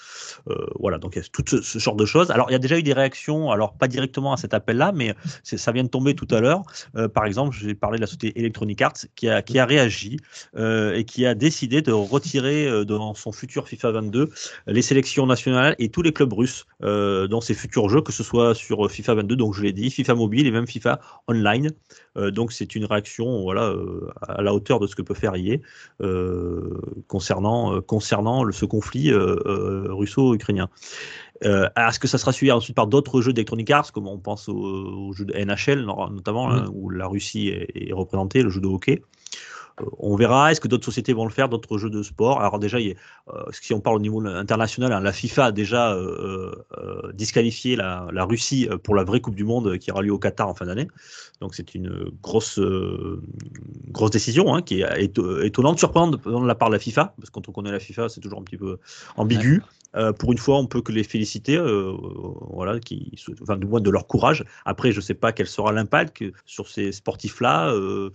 Euh, 0.48 0.54
voilà, 0.78 0.98
donc 0.98 1.16
il 1.16 1.18
y 1.18 1.22
a 1.22 1.28
tout 1.30 1.44
ce, 1.62 1.78
genre 1.78 1.96
de 1.96 2.06
choses. 2.06 2.30
Alors 2.30 2.46
il 2.50 2.52
y 2.52 2.56
a 2.56 2.58
déjà 2.58 2.78
eu 2.78 2.82
des 2.82 2.92
réactions, 2.92 3.50
alors 3.50 3.74
pas 3.74 3.88
directement 3.88 4.32
à 4.32 4.36
cet 4.36 4.54
appel-là, 4.54 4.92
mais 4.92 5.14
ça 5.42 5.72
vient 5.72 5.84
de 5.84 5.88
tomber 5.88 6.14
tout 6.14 6.28
à 6.30 6.40
l'heure. 6.40 6.62
Euh, 6.96 7.08
par 7.08 7.24
exemple, 7.26 7.56
j'ai 7.58 7.74
parlé 7.74 7.98
de 7.98 8.02
la 8.02 8.06
société 8.06 8.38
Electronic 8.38 8.80
Arts 8.82 9.06
qui 9.14 9.28
a, 9.28 9.42
qui 9.42 9.58
a 9.58 9.66
réagi 9.66 10.18
et 10.56 11.04
qui 11.04 11.26
a 11.26 11.34
décidé 11.34 11.82
de 11.82 11.92
retirer 11.92 12.84
dans 12.84 13.14
son 13.14 13.32
futur 13.32 13.68
FIFA 13.68 13.92
22 13.92 14.30
les 14.66 14.82
sélections 14.82 15.26
nationales 15.26 15.74
et 15.78 15.88
tous 15.88 16.02
les 16.02 16.12
clubs 16.12 16.32
russes 16.32 16.66
dans 16.80 17.40
ses 17.40 17.54
futurs 17.54 17.88
jeux, 17.88 18.00
que 18.00 18.12
ce 18.12 18.22
soit 18.22 18.54
sur 18.54 18.90
FIFA 18.90 19.14
22, 19.14 19.36
donc 19.36 19.54
je 19.54 19.62
l'ai 19.62 19.72
dit, 19.72 19.90
FIFA 19.90 20.14
mobile 20.14 20.46
et 20.46 20.50
même 20.50 20.66
FIFA 20.66 21.00
online. 21.28 21.70
Donc 22.16 22.52
c'est 22.52 22.74
une 22.74 22.84
réaction 22.84 23.42
voilà, 23.42 23.72
à 24.22 24.42
la 24.42 24.54
hauteur 24.54 24.78
de 24.80 24.86
ce 24.86 24.94
que 24.94 25.02
peut 25.02 25.14
faire 25.14 25.34
euh, 25.34 25.58
concernant, 27.09 27.74
euh, 27.76 27.80
concernant 27.80 28.44
le- 28.44 28.52
ce 28.52 28.64
conflit 28.64 29.11
euh, 29.12 29.37
euh, 29.46 29.87
russo-ukrainien. 29.90 30.68
Euh, 31.44 31.68
Est-ce 31.76 31.98
que 31.98 32.09
ça 32.09 32.18
sera 32.18 32.33
suivi 32.33 32.52
ensuite 32.52 32.76
par 32.76 32.87
d'autres 32.87 33.20
jeux 33.20 33.33
d'Electronic 33.33 33.70
Arts, 33.70 33.92
comme 33.92 34.07
on 34.07 34.18
pense 34.18 34.48
au, 34.48 34.54
au 34.54 35.12
jeu 35.12 35.24
de 35.24 35.35
NHL 35.35 35.85
no- 35.85 36.09
notamment, 36.11 36.50
hein, 36.50 36.66
où 36.72 36.90
la 36.90 37.07
Russie 37.07 37.48
est, 37.48 37.70
est 37.74 37.92
représentée, 37.92 38.42
le 38.42 38.50
jeu 38.50 38.61
de 38.61 38.66
hockey? 38.66 39.02
Euh, 39.02 39.23
on 39.98 40.16
verra. 40.16 40.52
Est-ce 40.52 40.60
que 40.60 40.68
d'autres 40.68 40.84
sociétés 40.84 41.12
vont 41.12 41.24
le 41.24 41.32
faire, 41.32 41.48
d'autres 41.48 41.78
jeux 41.78 41.90
de 41.90 42.02
sport? 42.02 42.40
Alors 42.40 42.58
déjà, 42.58 42.78
euh, 42.78 42.92
si 43.50 43.72
on 43.74 43.80
parle 43.80 43.96
au 43.96 44.00
niveau 44.00 44.24
international, 44.24 44.92
hein, 44.92 45.00
la 45.00 45.12
FIFA 45.12 45.46
a 45.46 45.52
déjà 45.52 45.92
euh, 45.92 46.54
euh, 46.78 47.12
disqualifié 47.12 47.76
la, 47.76 48.24
Russie 48.24 48.68
euh, 48.70 48.78
pour 48.78 48.94
la 48.94 49.04
vraie 49.04 49.20
Coupe 49.20 49.34
du 49.34 49.44
Monde 49.44 49.78
qui 49.78 49.90
aura 49.90 50.02
lieu 50.02 50.12
au 50.12 50.18
Qatar 50.18 50.48
en 50.48 50.54
fin 50.54 50.66
d'année. 50.66 50.88
Donc 51.40 51.54
c'est 51.54 51.74
une 51.74 52.10
grosse, 52.22 52.58
euh, 52.58 53.20
grosse 53.90 54.10
décision 54.10 54.54
hein, 54.54 54.62
qui 54.62 54.82
est 54.82 55.06
éto- 55.06 55.42
étonnante, 55.42 55.78
surprenante 55.78 56.12
de, 56.12 56.30
de 56.30 56.46
la 56.46 56.54
part 56.54 56.68
de 56.68 56.74
la 56.74 56.80
FIFA, 56.80 57.14
parce 57.16 57.30
que 57.30 57.34
quand 57.34 57.48
on 57.48 57.52
connaît 57.52 57.72
la 57.72 57.80
FIFA, 57.80 58.08
c'est 58.08 58.20
toujours 58.20 58.40
un 58.40 58.44
petit 58.44 58.56
peu 58.56 58.78
ambigu. 59.16 59.62
Euh, 59.96 60.12
pour 60.12 60.33
une 60.33 60.38
fois, 60.38 60.59
on 60.59 60.66
peut 60.66 60.83
que 60.83 60.92
les 60.92 61.04
féliciter, 61.04 61.57
euh, 61.57 61.92
voilà, 62.50 62.80
qui, 62.80 63.12
enfin, 63.42 63.57
du 63.57 63.66
moins 63.66 63.80
de 63.80 63.90
leur 63.90 64.07
courage. 64.07 64.44
Après, 64.64 64.92
je 64.92 64.96
ne 64.96 65.02
sais 65.02 65.14
pas 65.14 65.33
quel 65.33 65.46
sera 65.46 65.72
l'impact 65.72 66.24
sur 66.46 66.68
ces 66.68 66.92
sportifs-là. 66.92 67.72
euh, 67.72 68.11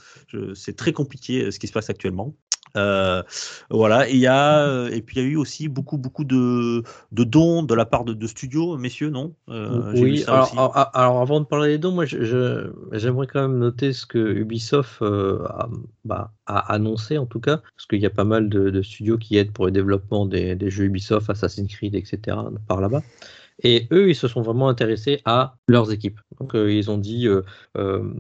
c'est 0.56 0.76
très 0.76 0.94
compliqué 0.94 1.44
euh, 1.46 1.52
ce 1.52 1.60
qui 1.60 1.68
se 1.68 1.74
passe 1.74 1.90
actuellement. 1.90 2.34
Euh, 2.78 3.24
voilà, 3.70 4.10
et 4.10 4.14
il 4.14 4.20
y 4.20 4.28
a, 4.28 4.66
euh, 4.68 4.90
et 4.90 5.02
puis 5.02 5.18
il 5.18 5.24
y 5.24 5.26
a 5.26 5.30
eu 5.30 5.36
aussi 5.36 5.68
beaucoup, 5.68 5.98
beaucoup 5.98 6.24
de, 6.24 6.84
de 7.12 7.24
dons 7.24 7.64
de 7.64 7.74
la 7.74 7.86
part 7.86 8.06
de, 8.06 8.14
de 8.14 8.28
studios, 8.28 8.78
messieurs, 8.78 9.10
non? 9.10 9.34
Euh, 9.50 9.92
oui, 9.96 10.24
alors, 10.28 10.44
aussi. 10.44 10.54
alors, 10.54 10.90
alors, 10.94 11.22
avant 11.22 11.40
de 11.40 11.46
parler 11.46 11.70
des 11.70 11.78
dons, 11.78 11.92
moi 11.92 12.06
j'aimerais 12.06 13.28
quand 13.28 13.42
même 13.42 13.58
noter 13.58 13.94
ce 13.94 14.06
que 14.06 14.20
Ubisoft 14.20 15.02
euh, 15.02 15.44
a, 15.46 15.70
bah, 16.06 16.32
a 16.46 16.74
annoncé 16.74 17.18
en 17.18 17.26
tout 17.26 17.40
cas, 17.40 17.58
parce 17.58 17.88
qu'il 17.90 18.00
y 18.02 18.06
a 18.06 18.12
pas 18.12 18.24
mal 18.24 18.50
de, 18.50 18.70
de 18.70 18.82
studios 18.82 19.18
qui 19.18 19.38
aident 19.38 19.52
pour 19.52 19.66
le 19.66 19.72
développement 19.72 20.26
des, 20.26 20.56
des 20.56 20.70
jeux 20.70 20.86
Ubisoft, 20.86 21.30
Assassin's 21.30 21.74
Creed, 21.74 21.96
etc. 21.96 22.38
par 22.68 22.82
là-bas. 22.82 23.02
Et 23.62 23.88
eux, 23.92 24.10
ils 24.10 24.16
se 24.16 24.28
sont 24.28 24.42
vraiment 24.42 24.70
intéressés 24.70 25.22
à 25.26 25.56
leurs 25.68 25.92
équipes. 25.92 26.20
Donc, 26.40 26.56
euh, 26.56 26.72
ils 26.72 26.90
ont 26.90 26.98
dit, 26.98 27.28
euh, 27.28 27.42
euh, 27.78 28.14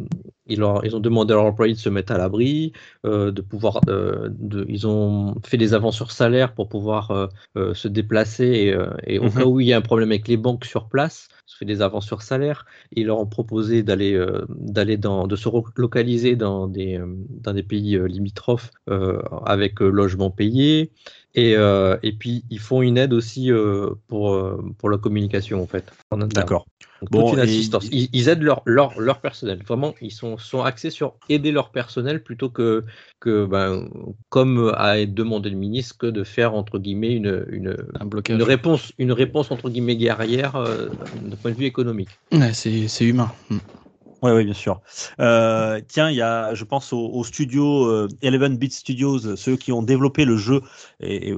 ils, 0.47 0.59
leur- 0.59 0.85
ils 0.85 0.95
ont 0.95 0.99
demandé 0.99 1.31
à 1.33 1.37
leurs 1.37 1.45
employés 1.45 1.73
de 1.73 1.79
se 1.79 1.89
mettre 1.89 2.11
à 2.11 2.17
l'abri, 2.17 2.73
de 3.05 3.41
pouvoir, 3.41 3.81
de, 3.85 4.65
ils 4.67 4.85
ont 4.87 5.35
fait 5.45 5.57
des 5.57 5.73
avances 5.73 5.95
sur 5.95 6.11
salaire 6.11 6.53
pour 6.53 6.67
pouvoir 6.69 7.29
se 7.55 7.87
déplacer 7.87 8.73
et, 9.05 9.13
et 9.15 9.19
au 9.19 9.23
Mhm. 9.25 9.31
cas 9.31 9.45
où 9.45 9.59
il 9.59 9.67
y 9.67 9.73
a 9.73 9.77
un 9.77 9.81
problème 9.81 10.09
avec 10.11 10.27
les 10.27 10.37
banques 10.37 10.65
sur 10.65 10.89
place, 10.89 11.27
se 11.45 11.55
fait 11.57 11.65
des 11.65 11.81
avances 11.81 12.05
sur 12.05 12.21
salaire. 12.21 12.65
Ils 12.91 13.05
leur 13.07 13.19
ont 13.19 13.25
proposé 13.27 13.83
d'aller, 13.83 14.19
d'aller 14.49 14.97
dans, 14.97 15.27
de 15.27 15.35
se 15.35 15.47
relocaliser 15.47 16.35
dans 16.35 16.67
des, 16.67 16.99
dans 17.29 17.53
des 17.53 17.63
pays 17.63 17.97
limitrophes 18.07 18.71
avec 19.45 19.79
logement 19.79 20.31
payé. 20.31 20.91
Et, 21.35 21.55
euh, 21.55 21.97
et 22.01 22.13
puis 22.13 22.43
ils 22.49 22.59
font 22.59 22.81
une 22.81 22.97
aide 22.97 23.13
aussi 23.13 23.51
euh, 23.51 23.91
pour, 24.07 24.33
euh, 24.33 24.61
pour 24.77 24.89
la 24.89 24.97
communication 24.97 25.61
en 25.61 25.67
fait. 25.67 25.91
en. 26.11 26.17
D'accord. 26.27 26.65
Donc, 27.01 27.09
Bon, 27.11 27.31
une 27.33 27.39
et- 27.39 27.43
assistance. 27.43 27.87
Ils, 27.91 28.09
ils 28.11 28.27
aident 28.27 28.41
leur, 28.41 28.61
leur, 28.65 28.99
leur 28.99 29.21
personnel. 29.21 29.61
Vraiment, 29.65 29.95
ils 30.01 30.11
sont, 30.11 30.37
sont 30.37 30.63
axés 30.63 30.89
sur 30.89 31.13
aider 31.29 31.51
leur 31.51 31.71
personnel 31.71 32.23
plutôt 32.23 32.49
que, 32.49 32.83
que 33.21 33.45
ben, 33.45 33.87
comme 34.29 34.73
a 34.75 35.05
demandé 35.05 35.49
le 35.49 35.55
ministre, 35.55 35.97
que 35.97 36.07
de 36.07 36.23
faire 36.23 36.55
entre 36.55 36.77
guillemets 36.77 37.13
une, 37.13 37.45
une, 37.51 37.75
Un 37.99 38.05
blocage. 38.05 38.35
une 38.35 38.43
réponse, 38.43 38.91
une 38.97 39.11
réponse 39.13 39.51
entre 39.51 39.69
guillemets 39.69 39.95
guerrière 39.95 40.55
euh, 40.57 40.89
d'un 41.13 41.37
point 41.37 41.51
de 41.51 41.57
vue 41.57 41.65
économique. 41.65 42.09
Ouais, 42.33 42.53
c'est 42.53 42.87
c'est 42.87 43.05
humain. 43.05 43.31
Oui, 44.21 44.31
oui, 44.31 44.43
bien 44.43 44.53
sûr. 44.53 44.81
Euh, 45.21 45.79
tiens, 45.87 46.09
il 46.09 46.17
y 46.17 46.21
a, 46.21 46.53
je 46.53 46.65
pense 46.65 46.91
au, 46.91 46.99
au 47.07 47.23
studio 47.23 47.85
euh, 47.85 48.09
Eleven 48.21 48.57
Beat 48.57 48.73
Studios, 48.73 49.37
ceux 49.37 49.55
qui 49.55 49.71
ont 49.71 49.81
développé 49.81 50.25
le 50.25 50.35
jeu, 50.35 50.61
et, 50.99 51.29
et- 51.29 51.35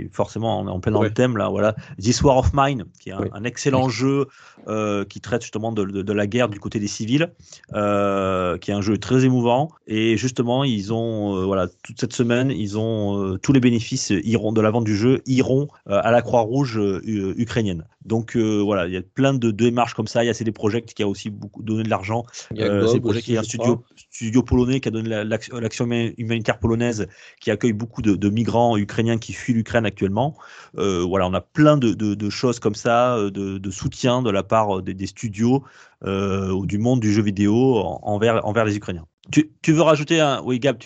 et 0.00 0.08
forcément 0.12 0.60
on 0.60 0.66
est 0.66 0.70
en 0.70 0.80
plein 0.80 0.90
dans 0.90 0.98
Ouais. 1.00 1.08
le 1.08 1.14
thème 1.14 1.36
là, 1.36 1.48
voilà, 1.48 1.76
This 2.00 2.22
War 2.22 2.36
of 2.38 2.50
Mine, 2.52 2.86
qui 2.98 3.10
est 3.10 3.12
un, 3.12 3.44
excellent 3.44 3.88
jeu 3.88 4.26
euh, 4.66 5.04
qui 5.04 5.20
traite 5.20 5.42
justement 5.42 5.70
de, 5.70 5.84
de- 5.84 6.02
de 6.02 6.12
la 6.12 6.26
guerre 6.26 6.48
du 6.48 6.58
côté 6.58 6.80
des 6.80 6.88
civils, 6.88 7.30
euh, 7.74 8.58
qui 8.58 8.72
est 8.72 8.74
un 8.74 8.80
jeu 8.80 8.98
très 8.98 9.24
émouvant. 9.24 9.70
Et 9.86 10.16
justement, 10.16 10.64
ils 10.64 10.92
ont, 10.92 11.46
voilà, 11.46 11.68
toute 11.84 12.00
cette 12.00 12.14
semaine, 12.14 12.50
ils 12.50 12.76
ont 12.78 13.38
tous 13.42 13.52
les 13.52 13.60
bénéfices 13.60 14.10
iront 14.24 14.52
de 14.52 14.60
la 14.60 14.70
vente 14.72 14.84
du 14.84 14.96
jeu 14.96 15.22
iront 15.26 15.68
à 15.86 16.10
la 16.10 16.20
Croix-Rouge 16.22 16.80
ukrainienne. 17.04 17.86
Donc 18.04 18.36
voilà, 18.36 18.86
il 18.86 18.92
y 18.92 18.96
a 18.96 19.02
plein 19.02 19.34
de, 19.34 19.38
de 19.38 19.50
démarches 19.52 19.94
comme 19.94 20.06
ça. 20.08 20.24
Il 20.24 20.26
y 20.26 20.30
a 20.30 20.34
CD 20.34 20.50
Projekt 20.52 20.94
qui 20.94 21.02
a 21.02 21.08
aussi 21.08 21.30
beaucoup 21.30 21.62
donné 21.62 21.82
de 21.84 21.90
l'argent 21.90 22.23
également. 22.50 22.50
Il 22.54 22.60
y 22.60 22.62
a 22.62 22.66
Euh, 22.72 22.86
c'est 22.86 23.32
est 23.34 23.36
un 23.38 23.42
studio, 23.42 24.42
polonais 24.42 24.80
qui 24.80 24.88
a 24.88 24.90
donné 24.90 25.08
la- 25.08 25.24
l'action 25.24 25.58
l'action 25.58 25.86
huma- 25.86 26.14
humanitaire 26.18 26.58
polonaise 26.58 27.06
qui 27.40 27.50
accueille 27.50 27.72
beaucoup 27.72 28.02
de, 28.02 28.14
de 28.16 28.28
migrants 28.30 28.76
ukrainiens 28.76 29.18
qui 29.18 29.32
fuient 29.32 29.54
l'Ukraine 29.54 29.86
actuellement. 29.86 30.36
Euh, 30.78 31.02
voilà, 31.04 31.26
on 31.26 31.34
a 31.34 31.40
plein 31.40 31.76
de, 31.76 31.92
de- 31.94 32.14
de 32.14 32.30
choses 32.30 32.58
comme 32.60 32.74
ça, 32.74 33.16
euh, 33.16 33.30
de, 33.30 33.58
soutien 33.70 34.22
de 34.22 34.30
la 34.30 34.42
part 34.42 34.82
des, 34.82 34.94
des 34.94 35.06
studios 35.06 35.64
euh, 36.04 36.50
ou 36.50 36.66
du 36.66 36.78
monde 36.78 37.00
du 37.00 37.12
jeu 37.12 37.22
vidéo 37.22 37.76
en- 37.78 38.00
envers, 38.02 38.44
envers 38.46 38.64
les 38.64 38.76
Ukrainiens. 38.76 39.06
Tu, 39.30 39.72
veux 39.72 39.82
rajouter 39.82 40.20
un. 40.20 40.42
Oui, 40.42 40.58
Gab, 40.58 40.76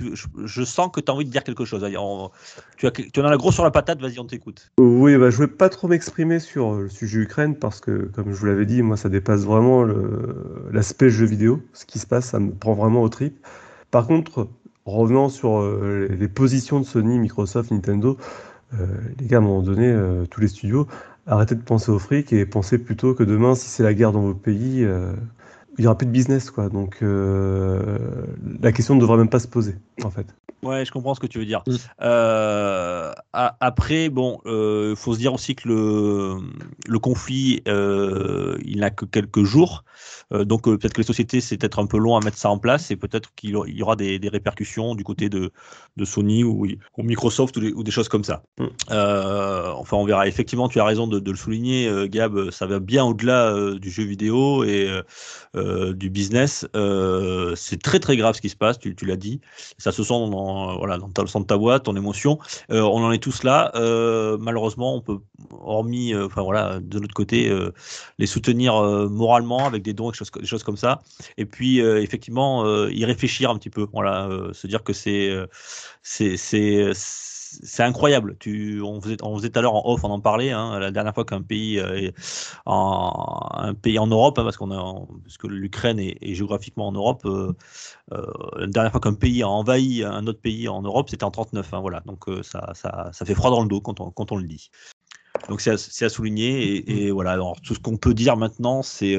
je, 0.45 0.63
sens 0.63 0.91
que 0.93 1.01
tu 1.01 1.11
as 1.11 1.15
envie 1.15 1.25
de 1.25 1.31
dire 1.31 1.43
quelque 1.43 1.65
chose. 1.65 1.85
Tu, 2.77 2.87
en 2.87 3.25
as 3.25 3.31
la 3.31 3.37
grosse 3.37 3.55
sur 3.55 3.65
la 3.65 3.73
patate, 3.73 4.01
vas-y, 4.01 4.21
on 4.21 4.25
t'écoute. 4.25 4.71
Oui, 4.79 5.17
bah, 5.17 5.31
je 5.31 5.37
voulais 5.37 5.49
pas 5.49 5.69
trop 5.69 5.89
m'exprimer 5.89 6.39
sur 6.39 6.75
euh, 6.75 6.83
le 6.83 6.89
sujet 6.89 7.19
Ukraine 7.19 7.57
parce 7.57 7.81
que, 7.81 8.11
comme 8.15 8.33
je 8.33 8.39
vous 8.39 8.47
l'avais 8.47 8.67
dit, 8.67 8.83
moi, 8.83 8.97
ça 8.97 9.09
dépasse 9.09 9.41
vraiment 9.41 9.85
l'aspect 10.71 11.11
jeu 11.11 11.27
vidéo. 11.27 11.61
Ce 11.73 11.85
qui 11.85 11.99
se 11.99 12.07
passe, 12.07 12.27
ça 12.27 12.39
me 12.39 12.53
prend 12.53 12.75
vraiment 12.75 13.03
au 13.03 13.09
trip. 13.09 13.45
Par 13.91 14.07
contre, 14.07 14.49
revenant 14.85 15.29
sur 15.29 15.59
euh, 15.59 16.07
les 16.09 16.29
positions 16.29 16.79
de 16.79 16.85
Sony, 16.85 17.19
Microsoft, 17.19 17.73
Nintendo, 17.73 18.19
euh, 18.75 18.87
les 19.19 19.27
gars, 19.27 19.39
à 19.39 19.41
un 19.41 19.43
moment 19.43 19.63
donné, 19.63 19.93
tous 20.31 20.41
les 20.41 20.49
studios, 20.49 20.87
arrêtez 21.27 21.57
de 21.57 21.63
penser 21.63 21.91
au 21.91 21.99
fric 21.99 22.33
et 22.33 22.47
pensez 22.47 22.79
plutôt 22.79 23.15
que 23.15 23.25
demain, 23.25 23.57
si 23.57 23.69
c'est 23.69 23.83
la 23.83 23.95
guerre 23.95 24.13
dans 24.13 24.21
vos 24.21 24.35
pays, 24.35 24.87
il 25.79 25.83
n'y 25.83 25.87
aura 25.87 25.97
plus 25.97 26.07
de 26.07 26.13
business, 26.13 26.51
quoi. 26.51 26.69
Donc, 26.69 26.99
euh, 27.03 27.99
la 28.61 28.73
question 28.73 28.95
ne 28.95 29.01
devrait 29.01 29.19
même 29.19 29.31
pas 29.31 29.39
se 29.39 29.49
poser, 29.49 29.77
en 30.03 30.11
fait. 30.11 30.27
Ouais, 30.65 30.85
je 30.85 30.91
comprends 30.91 31.15
ce 31.15 31.21
que 31.21 31.27
tu 31.29 31.39
veux 31.39 31.47
dire. 31.47 31.63
Mm. 31.67 31.75
Euh, 32.03 33.13
a- 33.33 33.57
après, 33.61 34.09
bon, 34.09 34.41
il 34.45 34.97
faut 34.97 35.15
se 35.15 35.19
dire 35.19 35.33
aussi 35.33 35.55
que 35.55 35.69
le, 35.69 36.39
le 36.87 36.99
conflit, 36.99 37.63
euh, 37.69 38.59
il 38.65 38.81
n'a 38.81 38.91
que 38.91 39.05
quelques 39.05 39.45
jours. 39.45 39.85
Euh, 40.33 40.45
donc 40.45 40.69
euh, 40.69 40.77
peut-être 40.77 40.93
que 40.93 41.01
les 41.01 41.07
sociétés, 41.07 41.41
c'est 41.41 41.57
peut-être 41.57 41.79
un 41.79 41.87
peu 41.87 41.97
long 41.99 42.17
à 42.17 42.21
mettre 42.25 42.37
ça 42.37 42.51
en 42.51 42.59
place 42.59 42.91
et 42.91 42.97
peut-être 42.97 43.31
qu'il 43.35 43.51
y 43.51 43.55
aura- 43.55 43.69
y 43.69 43.97
des, 43.97 44.19
des 44.19 44.29
répercussions 44.29 44.95
du 44.95 45.03
côté 45.05 45.29
de, 45.29 45.51
de 45.97 46.05
Sony 46.05 46.45
ou, 46.45 46.67
ou 46.97 47.03
Microsoft 47.03 47.57
ou 47.57 47.61
des, 47.61 47.73
ou 47.73 47.83
des 47.83 47.91
choses 47.91 48.09
comme 48.09 48.25
ça. 48.25 48.43
Mm. 48.59 48.65
Euh, 48.91 49.71
enfin, 49.77 49.97
on 49.97 50.05
verra. 50.05 50.27
Effectivement, 50.27 50.69
tu 50.69 50.81
as 50.81 50.85
raison 50.85 51.07
de, 51.07 51.19
de 51.19 51.31
le 51.31 51.37
souligner, 51.37 51.89
euh, 51.89 52.09
Gab, 52.09 52.51
ça 52.51 52.67
va 52.67 52.81
bien 52.81 53.05
au-delà 53.05 53.55
euh, 53.55 53.79
du 53.79 53.91
jeu 53.91 54.03
vidéo 54.03 54.65
et 54.65 54.89
euh, 55.69 55.93
du 55.93 56.11
business. 56.11 56.67
Euh, 56.75 57.55
c'est 57.57 57.81
très 57.81 58.01
très 58.01 58.17
grave 58.17 58.35
ce 58.35 58.41
qui 58.41 58.49
se 58.49 58.57
passe, 58.57 58.79
tu, 58.79 58.95
l'as 59.03 59.17
dit. 59.17 59.41
Ça 59.79 59.93
se 59.93 60.03
sent 60.03 60.15
dans, 60.31 60.79
voilà, 60.79 60.99
dans 60.99 61.09
ta, 61.11 61.23
de 61.23 61.45
ta 61.45 61.57
voix, 61.57 61.79
ton 61.81 61.97
émotion. 61.97 62.39
Euh, 62.71 62.81
on 62.83 63.05
en 63.05 63.13
est 63.13 63.23
tous 63.23 63.43
là. 63.43 63.71
Malheureusement, 64.41 64.95
on 64.95 65.01
peut, 65.01 65.19
hormis, 65.51 66.15
enfin 66.15 66.43
voilà, 66.43 66.81
de 66.81 66.99
notre 66.99 67.15
côté, 67.15 67.53
les 68.19 68.27
soutenir 68.27 68.75
moralement 69.11 69.67
avec 69.67 69.83
des 69.83 69.93
dons, 69.93 70.11
des 70.11 70.17
choses, 70.17 70.31
des 70.33 70.47
choses 70.47 70.63
comme 70.63 70.77
ça. 70.77 71.01
Et 71.37 71.45
puis, 71.45 71.81
effectivement, 71.81 72.87
y 72.89 73.05
réfléchir 73.05 73.51
un 73.51 73.59
petit 73.59 73.71
peu. 73.71 73.87
Voilà, 73.93 74.29
se 74.53 74.67
dire 74.67 74.83
que 74.83 74.93
c'est, 74.93 75.31
c'est, 76.03 76.37
c'est, 77.63 77.83
incroyable. 77.83 78.37
Tu, 78.39 78.81
on 78.83 79.01
faisait, 79.01 79.17
on 79.23 79.37
faisait 79.37 79.51
tout 79.51 79.59
à 79.59 79.63
l'heure 79.63 79.75
en 79.75 79.83
off, 79.93 80.05
on 80.05 80.11
en 80.11 80.21
parlait. 80.21 80.51
Hein, 80.51 80.79
la 80.79 80.91
dernière 80.91 81.15
fois 81.15 81.25
qu'un 81.25 81.43
pays, 81.43 81.79
euh, 81.79 82.11
en, 82.67 83.49
un 83.53 83.75
pays 83.75 83.99
en 83.99 84.07
Europe, 84.07 84.39
hein, 84.39 84.45
parce 84.45 84.57
qu'on 84.57 84.71
a, 84.71 85.07
parce 85.25 85.39
que 85.39 85.47
l'Ukraine 85.47 85.99
est, 85.99 86.19
est 86.21 86.35
géographiquement 86.35 86.89
en 86.89 86.93
Europe. 86.93 87.23
euh, 87.25 87.53
euh, 88.13 88.27
la 88.57 88.67
dernière 88.67 88.93
fois 88.93 89.01
qu'un 89.01 89.15
pays 89.15 89.43
a 89.43 89.49
envahi 89.49 90.05
un 90.05 90.27
autre 90.27 90.41
pays 90.41 90.69
en 90.69 90.83
Europe, 90.83 91.11
c'était 91.11 91.25
en 91.25 91.31
39. 91.31 91.75
hein, 91.75 91.81
voilà, 91.81 92.01
donc 92.07 92.25
ça, 92.43 92.73
ça, 92.75 93.11
ça 93.13 93.25
fait 93.25 93.35
froid 93.35 93.51
dans 93.51 93.63
le 93.63 93.69
dos 93.69 93.81
quand 93.81 94.01
on, 94.01 94.11
quand 94.11 94.33
on 94.33 94.37
le 94.37 94.45
dit. 94.45 94.71
Donc 95.49 95.61
c'est 95.61 96.05
à, 96.05 96.09
souligner 96.09 96.63
et, 96.63 97.07
et 97.07 97.11
voilà. 97.11 97.33
Alors, 97.33 97.61
tout 97.61 97.75
ce 97.75 97.81
qu'on 97.81 97.97
peut 97.97 98.15
dire 98.15 98.37
maintenant, 98.37 98.83
c'est 98.83 99.17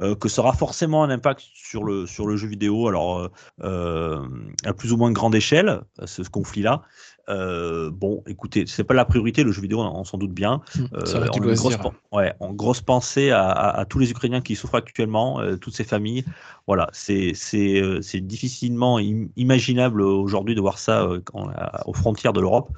euh, 0.00 0.14
que 0.14 0.28
ça 0.28 0.42
aura 0.42 0.52
forcément 0.52 1.04
un 1.04 1.10
impact 1.10 1.42
sur 1.54 1.84
le 1.84 2.06
sur 2.06 2.26
le 2.26 2.36
jeu 2.36 2.48
vidéo. 2.48 2.88
Alors 2.88 3.30
euh, 3.62 4.28
à 4.64 4.72
plus 4.72 4.92
ou 4.92 4.96
moins 4.96 5.12
grande 5.12 5.34
échelle, 5.34 5.80
ce, 6.04 6.24
ce 6.24 6.30
conflit-là. 6.30 6.82
Euh, 7.30 7.90
bon, 7.90 8.22
écoutez, 8.26 8.64
c'est 8.66 8.84
pas 8.84 8.94
la 8.94 9.04
priorité 9.04 9.44
le 9.44 9.52
jeu 9.52 9.62
vidéo, 9.62 9.80
on, 9.80 10.00
on 10.00 10.04
s'en 10.04 10.18
doute 10.18 10.32
bien. 10.32 10.60
Euh, 10.94 11.06
Ça 11.06 11.20
du 11.20 11.28
on 11.40 11.42
a 11.44 11.46
une 11.52 11.54
grosse, 11.54 11.74
ouais, 12.12 12.34
en 12.40 12.52
grosse 12.52 12.80
pensée 12.80 13.30
à, 13.30 13.48
à- 13.48 13.80
à 13.80 13.84
tous 13.84 13.98
les 14.00 14.10
Ukrainiens 14.10 14.40
qui 14.40 14.56
souffrent 14.56 14.74
actuellement, 14.74 15.40
euh, 15.40 15.56
toutes 15.56 15.74
ces 15.74 15.84
familles. 15.84 16.24
Voilà, 16.66 16.88
c'est 16.92 17.32
euh, 17.54 18.00
difficilement 18.20 18.98
im- 18.98 19.28
imaginable 19.36 20.02
aujourd'hui 20.02 20.54
de 20.54 20.60
voir 20.60 20.78
ça 20.78 21.04
euh, 21.04 21.20
quand- 21.24 21.48
à- 21.50 21.86
aux 21.86 21.94
frontières 21.94 22.32
de 22.32 22.40
l'Europe. 22.40 22.70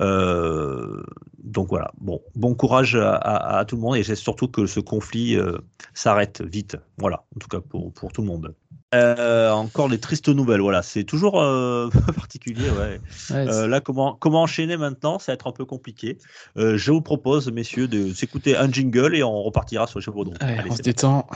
Euh, 0.00 1.02
donc 1.42 1.68
voilà, 1.68 1.92
bon, 2.00 2.20
bon 2.34 2.54
courage 2.54 2.96
à, 2.96 3.64
tout 3.66 3.76
le 3.76 3.82
monde 3.82 3.96
et 3.96 4.02
j'espère 4.02 4.24
surtout 4.24 4.48
que 4.48 4.66
ce 4.66 4.80
conflit 4.80 5.36
euh, 5.36 5.58
s'arrête 5.92 6.42
vite. 6.42 6.76
Voilà, 6.98 7.24
en 7.36 7.38
tout 7.38 7.48
cas 7.48 7.60
pour, 7.60 7.92
pour 7.92 8.12
tout 8.12 8.22
le 8.22 8.26
monde. 8.28 8.54
Euh, 8.94 9.50
encore 9.50 9.88
les 9.88 9.98
tristes 9.98 10.28
nouvelles, 10.28 10.60
voilà, 10.60 10.82
c'est 10.82 11.04
toujours 11.04 11.42
euh, 11.42 11.88
particulier, 12.16 12.70
ouais. 12.70 13.00
Ouais, 13.30 13.48
Euh, 13.48 13.66
là, 13.66 13.80
comment, 13.80 14.14
comment 14.14 14.42
enchaîner 14.42 14.76
maintenant? 14.76 15.18
Ça 15.18 15.32
va 15.32 15.34
être 15.34 15.48
un 15.48 15.52
peu 15.52 15.64
compliqué. 15.64 16.18
Euh, 16.56 16.76
je 16.76 16.92
vous 16.92 17.00
propose, 17.02 17.50
messieurs, 17.50 17.88
de 17.88 18.12
s'écouter 18.12 18.56
un 18.56 18.70
jingle 18.70 19.16
et 19.16 19.24
on 19.24 19.42
repartira 19.42 19.86
sur 19.86 19.98
le 19.98 20.04
chapeau 20.04 20.24
Allez, 20.40 20.58
Allez, 20.58 20.70
on 20.70 20.76
se 20.76 20.82
détend. 20.82 21.26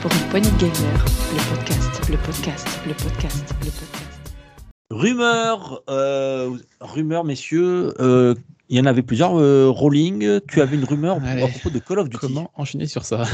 Pour 0.00 0.12
une 0.12 0.28
poignée 0.30 0.50
de 0.60 0.66
le 0.66 1.56
podcast, 1.56 2.10
le 2.10 2.16
podcast, 2.18 2.80
le 2.86 2.94
podcast, 2.94 3.54
le 3.60 3.70
podcast. 3.70 4.32
Rumeur, 4.90 5.82
euh, 5.90 6.50
rumeur, 6.80 7.24
messieurs. 7.24 7.92
Euh, 8.66 8.70
il 8.70 8.76
y 8.76 8.80
en 8.80 8.86
avait 8.86 9.02
plusieurs. 9.02 9.38
euh, 9.38 9.68
Rolling, 9.68 10.40
tu 10.48 10.60
avais 10.60 10.76
une 10.76 10.84
rumeur 10.84 11.18
Allez. 11.24 11.42
à 11.42 11.48
propos 11.48 11.70
de 11.70 11.78
Call 11.78 11.98
of 12.00 12.08
Duty. 12.08 12.18
Comment 12.20 12.50
enchaîner 12.56 12.86
sur 12.86 13.04
ça? 13.04 13.24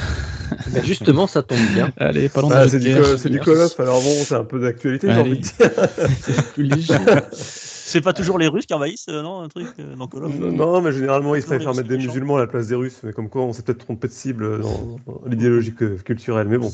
Ben, 0.70 0.84
justement, 0.84 1.26
ça 1.26 1.42
tombe 1.42 1.58
bien. 1.74 1.90
Allez, 1.96 2.28
parlons 2.28 2.48
Bah, 2.48 2.64
de 2.64 2.70
c'est 2.70 2.78
du. 2.78 2.92
Call- 2.94 3.18
c'est 3.18 3.30
du 3.30 3.40
Call 3.40 3.56
of, 3.58 3.80
alors 3.80 4.02
bon, 4.02 4.14
c'est 4.24 4.34
un 4.34 4.44
peu 4.44 4.60
d'actualité, 4.60 5.08
j'ai 5.08 5.12
Allez. 5.14 5.30
envie 5.30 5.40
de 5.40 6.74
dire. 6.74 7.22
C'est 7.84 8.00
pas 8.00 8.12
toujours 8.14 8.38
les 8.38 8.48
Russes 8.48 8.64
qui 8.64 8.72
envahissent, 8.72 9.06
euh, 9.10 9.20
non, 9.22 9.40
un 9.42 9.48
truc 9.48 9.66
euh, 9.78 9.94
dans 9.96 10.06
Call 10.06 10.24
of? 10.24 10.38
Non, 10.38 10.80
mais 10.80 10.92
généralement, 10.92 11.34
ils 11.34 11.42
Toujours 11.42 11.56
préfèrent 11.56 11.74
mettre 11.74 11.88
des 11.88 11.96
méchants. 11.98 12.08
musulmans 12.12 12.36
à 12.36 12.40
la 12.40 12.46
place 12.46 12.68
des 12.68 12.74
Russes, 12.74 13.00
mais 13.02 13.12
comme 13.12 13.28
quoi 13.28 13.42
on 13.42 13.52
s'est 13.52 13.62
peut-être 13.62 13.84
trompé 13.84 14.08
de 14.08 14.12
cible 14.12 14.60
dans, 14.62 14.96
dans 15.06 15.20
l'idéologie 15.26 15.74
que- 15.74 15.96
culturelle. 16.00 16.46
Mais 16.48 16.56
bon, 16.58 16.72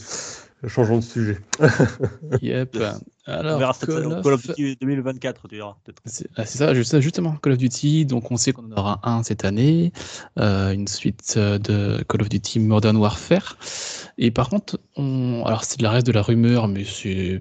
changeons 0.66 0.96
de 0.98 1.02
sujet. 1.04 1.38
Yep. 2.42 2.76
On 3.26 3.30
Alors, 3.32 3.58
verra 3.58 3.72
cette- 3.74 3.88
Call 3.90 4.06
of- 4.06 4.22
Call 4.22 4.32
of 4.32 4.46
Duty 4.46 4.76
2024, 4.80 5.48
tu 5.48 5.56
verras. 5.56 5.76
peut-être. 5.84 6.00
C'est 6.06 6.28
ah, 6.36 6.46
c'est 6.46 6.58
ça, 6.58 6.72
juste- 6.74 6.98
justement, 7.00 7.36
Call 7.42 7.52
of 7.52 7.58
Duty. 7.58 8.06
Donc, 8.06 8.30
on 8.30 8.36
sait 8.36 8.52
qu'on 8.52 8.64
en 8.72 8.76
aura 8.76 9.00
un 9.02 9.22
cette 9.22 9.44
année, 9.44 9.92
euh, 10.38 10.72
une 10.72 10.88
suite 10.88 11.34
euh, 11.36 11.58
de 11.58 12.02
Call 12.08 12.22
of 12.22 12.28
Duty 12.30 12.58
Modern 12.60 12.96
Warfare. 12.96 13.56
Et 14.16 14.30
par 14.30 14.48
contre, 14.48 14.80
on, 14.96 15.42
alors 15.44 15.64
c'est 15.64 15.78
de 15.78 15.82
la 15.84 15.90
reste 15.90 16.06
de 16.06 16.12
la 16.12 16.22
rumeur, 16.22 16.68
mais 16.68 16.84
je 16.84 17.38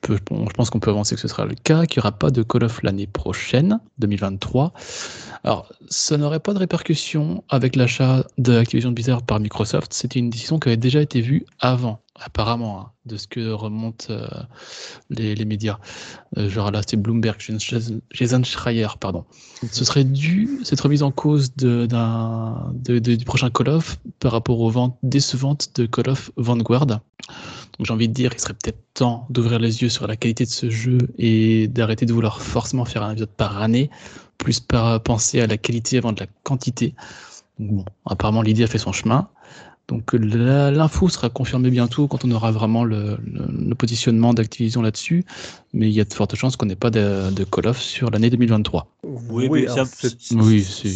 peux, 0.00 0.18
bon, 0.30 0.46
je 0.48 0.52
pense 0.54 0.70
qu'on 0.70 0.80
peut 0.80 0.90
avancer 0.90 1.14
que 1.16 1.20
ce 1.20 1.28
sera 1.28 1.44
le 1.44 1.54
cas, 1.56 1.84
qu'il 1.86 2.00
n'y 2.00 2.04
aura 2.04 2.12
pas 2.16 2.30
de 2.30 2.42
Call 2.42 2.64
of 2.64 2.82
l'année 2.84 3.06
prochaine, 3.08 3.80
2023. 3.98 4.72
Alors, 5.42 5.70
ça 5.90 6.16
n'aurait 6.16 6.40
pas 6.40 6.54
de 6.54 6.58
répercussions 6.58 7.42
avec 7.50 7.76
l'achat 7.76 8.24
de 8.38 8.56
Activision 8.56 8.92
Blizzard 8.92 9.22
par 9.24 9.40
Microsoft. 9.40 9.92
C'était 9.92 10.20
une 10.20 10.30
décision 10.30 10.58
qui 10.60 10.68
avait 10.68 10.76
déjà 10.78 11.02
été 11.02 11.20
vue 11.20 11.44
avant, 11.60 12.00
apparemment, 12.20 12.80
hein, 12.80 12.90
de 13.06 13.16
ce 13.16 13.26
que 13.26 13.50
remontent 13.50 14.06
euh, 14.10 14.26
les, 15.10 15.34
les 15.34 15.44
médias. 15.44 15.78
Euh, 16.38 16.48
genre 16.48 16.70
là, 16.70 16.80
c'est 16.86 16.96
Bloomberg, 16.96 17.40
Jason 18.12 18.42
Schreier, 18.44 18.86
pardon. 19.00 19.24
Ce 19.72 19.84
serait 19.84 20.04
dû, 20.04 20.60
cette 20.62 20.80
remise 20.80 21.02
en 21.02 21.10
cause 21.10 21.54
de, 21.56 21.86
d'un, 21.86 22.72
de- 22.74 22.98
de- 23.00 23.16
du 23.16 23.24
prochain 23.24 23.50
Call 23.50 23.68
of 23.68 23.98
par 24.20 24.32
rapport 24.32 24.60
aux 24.60 24.70
ventes 24.70 24.96
décevantes 25.02 25.70
de 25.74 25.86
Call 25.86 26.08
of 26.10 26.30
Vanguard. 26.36 26.86
Donc 26.86 27.00
j'ai 27.80 27.92
envie 27.92 28.08
de 28.08 28.12
dire, 28.14 28.30
il 28.32 28.40
serait 28.40 28.54
peut-être 28.54 28.78
temps 28.94 29.26
d'ouvrir 29.30 29.58
les 29.58 29.82
yeux 29.82 29.88
sur 29.88 30.06
la 30.06 30.14
qualité 30.16 30.44
de 30.44 30.50
ce 30.50 30.70
jeu 30.70 30.98
et 31.18 31.66
d'arrêter 31.66 32.06
de 32.06 32.12
vouloir 32.12 32.40
forcément 32.40 32.84
faire 32.84 33.02
un 33.02 33.10
épisode 33.10 33.30
par 33.30 33.60
année, 33.60 33.90
plus 34.38 34.60
par 34.60 35.02
penser 35.02 35.40
à 35.40 35.48
la 35.48 35.56
qualité 35.56 35.98
avant 35.98 36.12
de 36.12 36.20
la 36.20 36.26
quantité. 36.44 36.94
Donc 37.58 37.72
bon, 37.72 37.84
apparemment 38.06 38.42
l'idée 38.42 38.62
a 38.62 38.66
fait 38.68 38.78
son 38.78 38.92
chemin. 38.92 39.28
Donc 39.88 40.14
la- 40.14 40.70
l'info 40.70 41.10
sera 41.10 41.28
confirmée 41.28 41.70
bientôt 41.70 42.08
quand 42.08 42.24
on 42.24 42.30
aura 42.30 42.50
vraiment 42.50 42.84
le, 42.84 43.18
le- 43.22 43.46
le 43.68 43.74
positionnement 43.74 44.32
d'Activision 44.32 44.80
là-dessus, 44.80 45.24
mais 45.74 45.88
il 45.88 45.92
y 45.92 46.00
a 46.00 46.04
de 46.04 46.12
fortes 46.14 46.34
chances 46.36 46.56
qu'on 46.56 46.64
n'ait 46.66 46.74
pas 46.74 46.88
de, 46.90 47.30
de 47.30 47.44
Call 47.44 47.66
of 47.68 47.78
sur 47.78 48.10
l'année 48.10 48.30
2023. 48.30 48.86
Oui, 49.02 49.48
mais 49.64 49.68
Oui, 50.40 50.62
c'est. 50.62 50.88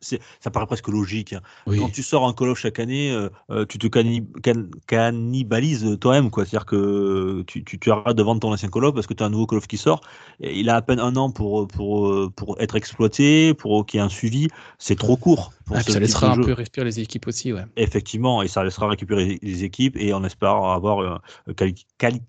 c'est- 0.00 0.20
ça 0.40 0.50
paraît 0.50 0.66
presque 0.66 0.88
logique. 0.88 1.34
hein. 1.34 1.40
Oui. 1.66 1.78
Quand 1.78 1.90
tu 1.90 2.02
sors 2.02 2.26
un 2.26 2.32
Call 2.32 2.48
of 2.48 2.58
chaque 2.58 2.80
année, 2.80 3.12
euh, 3.12 3.28
euh, 3.50 3.66
tu 3.68 3.78
te 3.78 3.86
cani- 3.86 4.24
can- 4.42 4.64
cannibalises 4.86 5.98
toi-même. 6.00 6.30
quoi. 6.30 6.44
C'est-à-dire 6.44 6.66
que 6.66 7.42
tu, 7.46 7.62
tu, 7.64 7.78
tu 7.78 7.90
arrêtes 7.90 8.16
de 8.16 8.22
vendre 8.22 8.40
ton 8.40 8.52
ancien 8.52 8.68
Call 8.68 8.86
of 8.86 8.94
parce 8.94 9.06
que 9.06 9.14
tu 9.14 9.22
as 9.22 9.26
un 9.26 9.30
nouveau 9.30 9.46
Call 9.46 9.58
of 9.58 9.66
qui 9.66 9.76
sort. 9.76 10.00
Et 10.40 10.58
il 10.58 10.70
a 10.70 10.76
à 10.76 10.82
peine 10.82 11.00
un 11.00 11.14
an 11.16 11.30
pour, 11.30 11.68
pour, 11.68 12.32
pour 12.34 12.60
être 12.60 12.76
exploité, 12.76 13.54
pour 13.54 13.84
qu'il 13.86 13.98
y 13.98 14.02
ait 14.02 14.06
un 14.06 14.08
suivi. 14.08 14.48
C'est 14.78 14.96
trop 14.98 15.16
court. 15.16 15.52
Pour 15.64 15.76
Ah, 15.76 15.82
ça 15.82 15.98
laissera 15.98 16.32
un 16.32 16.34
jeu. 16.36 16.42
peu 16.42 16.52
respirer 16.52 16.84
les 16.86 17.00
équipes 17.00 17.26
aussi, 17.26 17.52
ouais. 17.52 17.64
Effectivement, 17.76 18.42
et 18.42 18.48
ça 18.48 18.64
laissera 18.64 18.88
récupérer 18.88 19.38
les 19.42 19.64
équipes 19.64 19.96
et 19.98 20.12
on 20.14 20.24
espère 20.24 20.50
avoir 20.54 21.00
euh, 21.00 21.52
quali- 21.54 21.86
quali- 21.98 22.22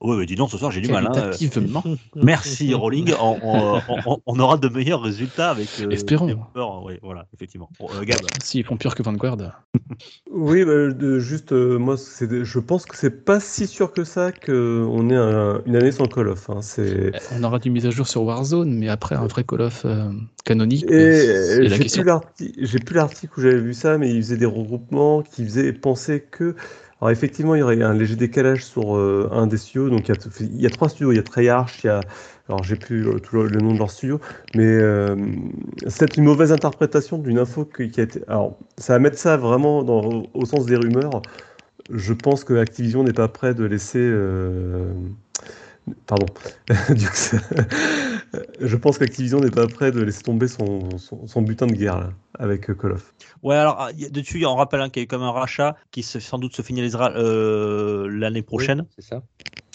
Ouais, 0.00 0.16
mais 0.16 0.24
dis 0.24 0.36
donc, 0.36 0.50
ce 0.50 0.56
soir 0.56 0.70
j'ai 0.70 0.80
du 0.80 0.90
mal. 0.90 1.06
hein. 1.06 1.10
Qualitativement. 1.12 1.84
Merci 2.16 2.72
Rolling, 2.72 3.12
on, 3.20 3.36
on- 3.42 3.80
on- 4.06 4.18
on 4.24 4.38
aura 4.40 4.56
de 4.56 4.68
meilleurs 4.70 5.02
résultats 5.02 5.50
avec. 5.50 5.68
euh, 5.80 5.90
Espérons. 5.90 6.46
oui, 6.86 6.94
voilà, 7.02 7.26
effectivement. 7.34 7.68
Bon, 7.78 7.88
euh, 7.94 8.02
Gab. 8.04 8.20
S'ils 8.42 8.64
font 8.64 8.78
pire 8.78 8.94
que 8.94 9.02
Vanguard. 9.02 9.36
Oui, 10.32 10.64
bah, 10.64 10.88
de- 10.92 11.18
juste, 11.18 11.52
euh, 11.52 11.76
moi, 11.78 11.96
je 11.96 12.58
pense 12.60 12.86
que 12.86 12.96
c'est 12.96 13.24
pas 13.24 13.38
si 13.40 13.66
sûr 13.66 13.92
que 13.92 14.04
ça 14.04 14.32
qu'on 14.32 15.10
ait 15.10 15.16
un- 15.16 15.60
une 15.66 15.76
année 15.76 15.92
sans 15.92 16.06
Call 16.06 16.28
of. 16.28 16.48
hein. 16.48 16.62
C'est... 16.62 17.12
On 17.32 17.42
aura 17.44 17.58
du 17.58 17.68
mise 17.70 17.84
à 17.84 17.90
jour 17.90 18.06
sur 18.08 18.22
Warzone, 18.22 18.72
mais 18.72 18.88
après 18.88 19.16
un 19.16 19.26
vrai 19.26 19.44
Call 19.44 19.60
of 19.62 19.82
euh, 19.84 20.10
canonique, 20.44 20.84
Et 20.84 20.94
euh, 20.94 21.58
euh, 21.58 21.68
la 21.68 21.76
j'ai 21.76 22.02
l'arti- 22.04 22.52
j'ai 22.70 22.78
plus 22.78 22.94
l'article 22.94 23.32
où 23.38 23.42
j'avais 23.42 23.60
vu 23.60 23.74
ça, 23.74 23.98
mais 23.98 24.10
il 24.10 24.22
faisait 24.22 24.36
des 24.36 24.46
regroupements 24.46 25.22
qui 25.22 25.44
faisaient 25.44 25.72
penser 25.72 26.20
que. 26.20 26.54
Alors 27.00 27.10
effectivement, 27.10 27.54
il 27.54 27.60
y 27.60 27.62
aurait 27.62 27.82
un 27.82 27.94
léger 27.94 28.14
décalage 28.14 28.64
sur 28.64 28.96
euh, 28.96 29.28
un 29.32 29.46
des 29.46 29.56
studios. 29.56 29.88
Donc 29.88 30.08
il 30.08 30.60
y, 30.60 30.66
a, 30.66 30.70
trois 30.70 30.88
studios. 30.88 31.12
Il 31.12 31.16
y 31.16 31.18
a 31.18 31.22
Treyarch, 31.22 31.82
il 31.82 31.86
y 31.86 31.90
a. 31.90 32.00
Alors 32.48 32.62
j'ai 32.62 32.76
plus 32.76 33.02
le, 33.02 33.20
tout 33.20 33.42
le, 33.42 33.60
nom 33.60 33.72
de 33.72 33.78
leur 33.78 33.90
studio, 33.90 34.20
mais 34.56 34.66
euh, 34.66 35.14
c'est 35.86 36.16
une 36.16 36.24
mauvaise 36.24 36.50
interprétation 36.52 37.18
d'une 37.18 37.38
info 37.38 37.64
qui, 37.64 38.00
a 38.00 38.02
été. 38.02 38.22
Alors 38.28 38.58
ça 38.76 38.94
va 38.94 38.98
mettre 38.98 39.18
ça 39.18 39.36
vraiment 39.36 39.82
dans, 39.82 40.24
au 40.34 40.44
sens 40.44 40.66
des 40.66 40.76
rumeurs. 40.76 41.22
Je 41.92 42.12
pense 42.12 42.44
que 42.44 42.54
Activision 42.54 43.04
n'est 43.04 43.12
pas 43.12 43.28
prêt 43.28 43.54
de 43.54 43.64
laisser. 43.64 44.00
Pardon. 46.06 46.26
Je 48.60 48.76
pense 48.76 48.98
qu'Activision 48.98 49.40
n'est 49.40 49.50
pas 49.50 49.66
prêt 49.66 49.92
de 49.92 50.00
laisser 50.00 50.22
tomber 50.22 50.48
son, 50.48 50.98
son, 50.98 51.26
son 51.26 51.42
butin 51.42 51.66
de 51.66 51.72
guerre 51.74 51.98
là, 51.98 52.12
avec 52.38 52.70
euh, 52.70 52.74
Call 52.74 52.92
of. 52.92 53.14
Ouais, 53.42 53.56
alors 53.56 53.76
ah, 53.78 53.90
y 53.92 54.04
a- 54.04 54.10
dessus, 54.10 54.44
on 54.46 54.54
rappelle 54.56 54.80
hein, 54.80 54.90
qu'il 54.90 55.00
y 55.00 55.02
a 55.02 55.04
eu 55.04 55.08
comme 55.08 55.22
un 55.22 55.32
rachat 55.32 55.76
qui 55.90 56.02
se- 56.02 56.20
sans 56.20 56.38
doute 56.38 56.54
se 56.54 56.62
finalisera 56.62 57.12
euh, 57.12 58.08
l'année 58.08 58.42
prochaine. 58.42 58.84
C'est 58.96 59.04
ça. 59.06 59.22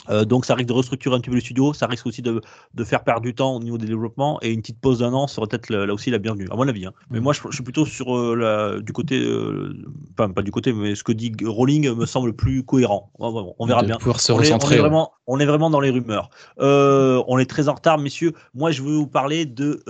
Euh, 0.09 0.25
donc 0.25 0.45
ça 0.45 0.55
risque 0.55 0.67
de 0.69 0.73
restructurer 0.73 1.15
un 1.15 1.19
petit 1.19 1.29
peu 1.29 1.35
le 1.35 1.41
studio, 1.41 1.73
ça 1.73 1.87
risque 1.87 2.05
aussi 2.07 2.21
de, 2.21 2.41
de 2.73 2.83
faire 2.83 3.03
perdre 3.03 3.21
du 3.21 3.33
temps 3.33 3.55
au 3.55 3.59
niveau 3.59 3.77
des 3.77 3.87
développements 3.87 4.39
et 4.41 4.51
une 4.51 4.61
petite 4.61 4.79
pause 4.79 4.99
d'un 4.99 5.13
an 5.13 5.27
serait 5.27 5.47
peut-être 5.47 5.69
là 5.69 5.91
aussi 5.93 6.11
la 6.11 6.17
bienvenue, 6.17 6.47
à 6.51 6.55
mon 6.55 6.67
avis. 6.67 6.85
hein. 6.85 6.93
Mais 7.09 7.17
Mhm. 7.19 7.23
moi 7.23 7.33
je, 7.33 7.41
je 7.49 7.55
suis 7.55 7.63
plutôt 7.63 7.85
sur 7.85 8.15
euh, 8.17 8.35
la, 8.35 8.79
du 8.81 8.93
côté, 8.93 9.19
euh, 9.19 9.73
enfin 10.17 10.29
pas 10.31 10.41
du 10.41 10.51
côté, 10.51 10.73
mais 10.73 10.95
ce 10.95 11.03
que 11.03 11.11
dit 11.11 11.31
Rowling 11.43 11.93
me 11.95 12.05
semble 12.05 12.33
plus 12.33 12.63
cohérent. 12.63 13.11
On 13.19 13.65
verra 13.65 13.81
de 13.81 13.87
bien. 13.87 13.97
pouvoir 13.97 14.19
se 14.19 14.31
On 14.31 14.41
est, 14.41 14.51
on 14.53 14.57
est 14.71 14.77
vraiment, 14.77 15.11
on 15.27 15.39
est 15.39 15.45
vraiment 15.45 15.69
dans 15.69 15.79
les 15.79 15.89
rumeurs. 15.89 16.29
Euh, 16.59 17.23
on 17.27 17.37
est 17.39 17.49
très 17.49 17.67
en 17.69 17.73
retard, 17.75 17.97
messieurs. 17.97 18.33
Moi, 18.53 18.71
je 18.71 18.81
veux 18.83 18.95
vous 18.95 19.07
parler 19.07 19.45
de 19.45 19.81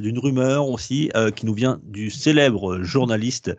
d'une 0.00 0.18
rumeur 0.18 0.68
aussi 0.68 1.10
qui 1.36 1.46
nous 1.46 1.54
vient 1.54 1.80
du 1.84 2.10
célèbre 2.10 2.82
journaliste 2.82 3.56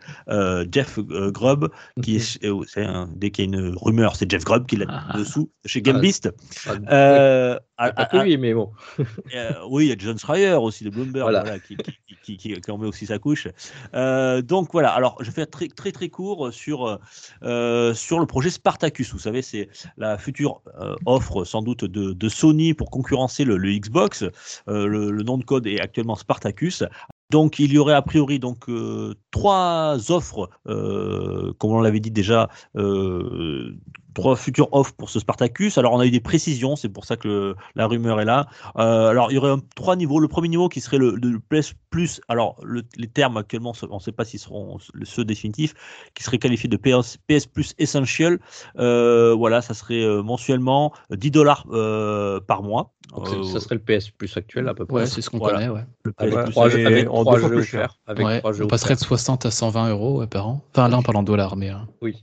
Jeff 0.70 0.98
Grubb, 0.98 1.68
qui 2.02 2.16
est, 2.16 2.38
c'est 2.66 2.84
un- 2.84 3.08
dès 3.14 3.30
qu'il 3.30 3.44
y 3.44 3.48
a 3.54 3.58
une 3.60 3.74
rumeur, 3.76 4.16
c'est 4.16 4.30
Jeff 4.30 4.44
Grubb 4.44 4.66
qui 4.66 4.76
l'a 4.76 4.86
Ah. 4.88 5.16
dessous 5.18 5.50
chez 5.64 5.81
GameBeast. 5.82 6.30
Ah, 6.66 6.72
Euh, 6.90 7.58
pas 7.78 8.24
lui, 8.24 8.36
mais 8.38 8.54
bon. 8.54 8.70
euh, 9.34 9.50
oui, 9.68 9.86
il 9.86 9.88
y 9.88 9.92
a 9.92 9.96
John 9.98 10.18
Schreier 10.18 10.54
aussi 10.54 10.84
de 10.84 10.90
Bloomberg 10.90 11.22
Voilà. 11.24 11.40
voilà, 11.42 11.58
qui, 11.58 11.76
qui, 11.76 11.92
qui, 12.22 12.36
qui- 12.36 12.60
qui 12.60 12.70
en 12.70 12.78
met 12.78 12.86
aussi 12.86 13.06
sa 13.06 13.18
couche. 13.18 13.48
Euh, 13.94 14.40
donc 14.42 14.68
voilà, 14.72 14.90
alors 14.90 15.16
je 15.20 15.26
vais 15.26 15.32
faire 15.32 15.50
très 15.50 15.68
très, 15.68 15.90
très 15.92 16.08
court 16.08 16.52
sur, 16.52 16.98
sur 17.42 18.18
le 18.20 18.26
projet 18.26 18.50
Spartacus. 18.50 19.12
Vous 19.12 19.18
savez, 19.18 19.42
c'est 19.42 19.68
la 19.96 20.18
future 20.18 20.62
offre 21.06 21.44
sans 21.44 21.62
doute 21.62 21.84
de, 21.84 22.12
de 22.12 22.28
Sony 22.28 22.74
pour 22.74 22.90
concurrencer 22.90 23.44
le, 23.44 23.56
le 23.56 23.72
Xbox. 23.72 24.24
Le, 24.66 25.10
le 25.10 25.22
nom 25.22 25.38
de 25.38 25.44
code 25.44 25.66
est 25.66 25.80
actuellement 25.80 26.14
Spartacus. 26.16 26.84
Donc 27.30 27.58
il 27.58 27.72
y 27.72 27.78
aurait 27.78 27.94
a 27.94 28.02
priori 28.02 28.38
donc 28.38 28.68
euh, 28.68 29.14
trois 29.30 30.10
offres, 30.12 30.50
euh, 30.68 31.54
comme 31.58 31.70
on 31.72 31.80
l'avait 31.80 31.98
dit 32.00 32.10
déjà, 32.10 32.50
euh, 32.76 33.74
trois 34.14 34.36
futures 34.36 34.68
offres 34.72 34.92
pour 34.96 35.10
ce 35.10 35.18
Spartacus. 35.20 35.78
Alors 35.78 35.92
on 35.92 36.00
a 36.00 36.06
eu 36.06 36.10
des 36.10 36.20
précisions, 36.20 36.76
c'est 36.76 36.88
pour 36.88 37.04
ça 37.04 37.16
que 37.16 37.28
le- 37.28 37.56
la 37.74 37.86
rumeur 37.86 38.20
est 38.20 38.24
là. 38.24 38.46
Euh, 38.76 39.08
alors, 39.08 39.30
il 39.30 39.34
y 39.34 39.38
aurait 39.38 39.50
un- 39.50 39.60
trois 39.76 39.96
niveaux. 39.96 40.20
Le 40.20 40.28
premier 40.28 40.48
niveau 40.48 40.68
qui 40.68 40.80
serait 40.80 40.98
le, 40.98 41.14
le 41.16 41.38
PS 41.40 41.74
Plus. 41.90 42.20
Alors, 42.28 42.56
le- 42.62 42.82
les 42.96 43.06
termes 43.06 43.36
actuellement, 43.36 43.72
on 43.90 43.94
ne 43.96 44.00
sait 44.00 44.12
pas 44.12 44.24
s'ils 44.24 44.40
seront 44.40 44.78
ceux 45.04 45.24
définitifs, 45.24 45.74
qui 46.14 46.22
serait 46.22 46.38
qualifié 46.38 46.68
de 46.68 46.76
PS, 46.76 47.18
PS 47.26 47.46
Plus 47.46 47.74
Essential. 47.78 48.38
Euh, 48.78 49.34
voilà, 49.36 49.60
ça 49.62 49.74
serait 49.74 50.02
euh, 50.02 50.22
mensuellement 50.22 50.92
10 51.10 51.30
dollars 51.30 51.66
euh, 51.72 52.40
par 52.40 52.62
mois. 52.62 52.92
Donc, 53.14 53.28
Euh, 53.28 53.42
ça 53.44 53.60
serait 53.60 53.74
le 53.74 53.80
PS 53.82 54.08
Plus 54.10 54.34
actuel 54.38 54.68
à 54.68 54.74
peu 54.74 54.86
près. 54.86 55.00
Ouais, 55.00 55.06
c'est 55.06 55.20
ce 55.20 55.28
qu'on 55.28 55.36
Voilà. 55.38 55.58
connaît, 55.58 55.68
ouais. 55.68 55.84
le 56.04 56.12
PS 56.12 56.50
trois, 56.50 56.68
jeux- 56.70 56.86
avec 56.86 57.06
trois 57.06 57.38
jeux 57.38 57.48
plus 57.48 57.64
cher. 57.64 57.80
offerts. 57.80 57.98
Avec 58.06 58.26
Ouais, 58.26 58.38
trois 58.38 58.52
jeux 58.52 58.64
on 58.64 58.68
passerait 58.68 58.94
de 58.94 59.00
offerts. 59.00 59.08
60 59.08 59.46
à 59.46 59.50
120 59.50 59.90
euros 59.90 60.20
ouais, 60.20 60.26
par 60.26 60.48
an. 60.48 60.62
Enfin, 60.72 60.88
là, 60.88 60.96
on 60.98 61.02
parle 61.02 61.18
en 61.18 61.22
dollars, 61.22 61.56
mais 61.56 61.70
euh, 61.70 61.74
Oui. 62.00 62.16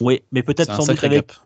Oui, 0.00 0.20
mais 0.32 0.42
peut-être 0.42 0.74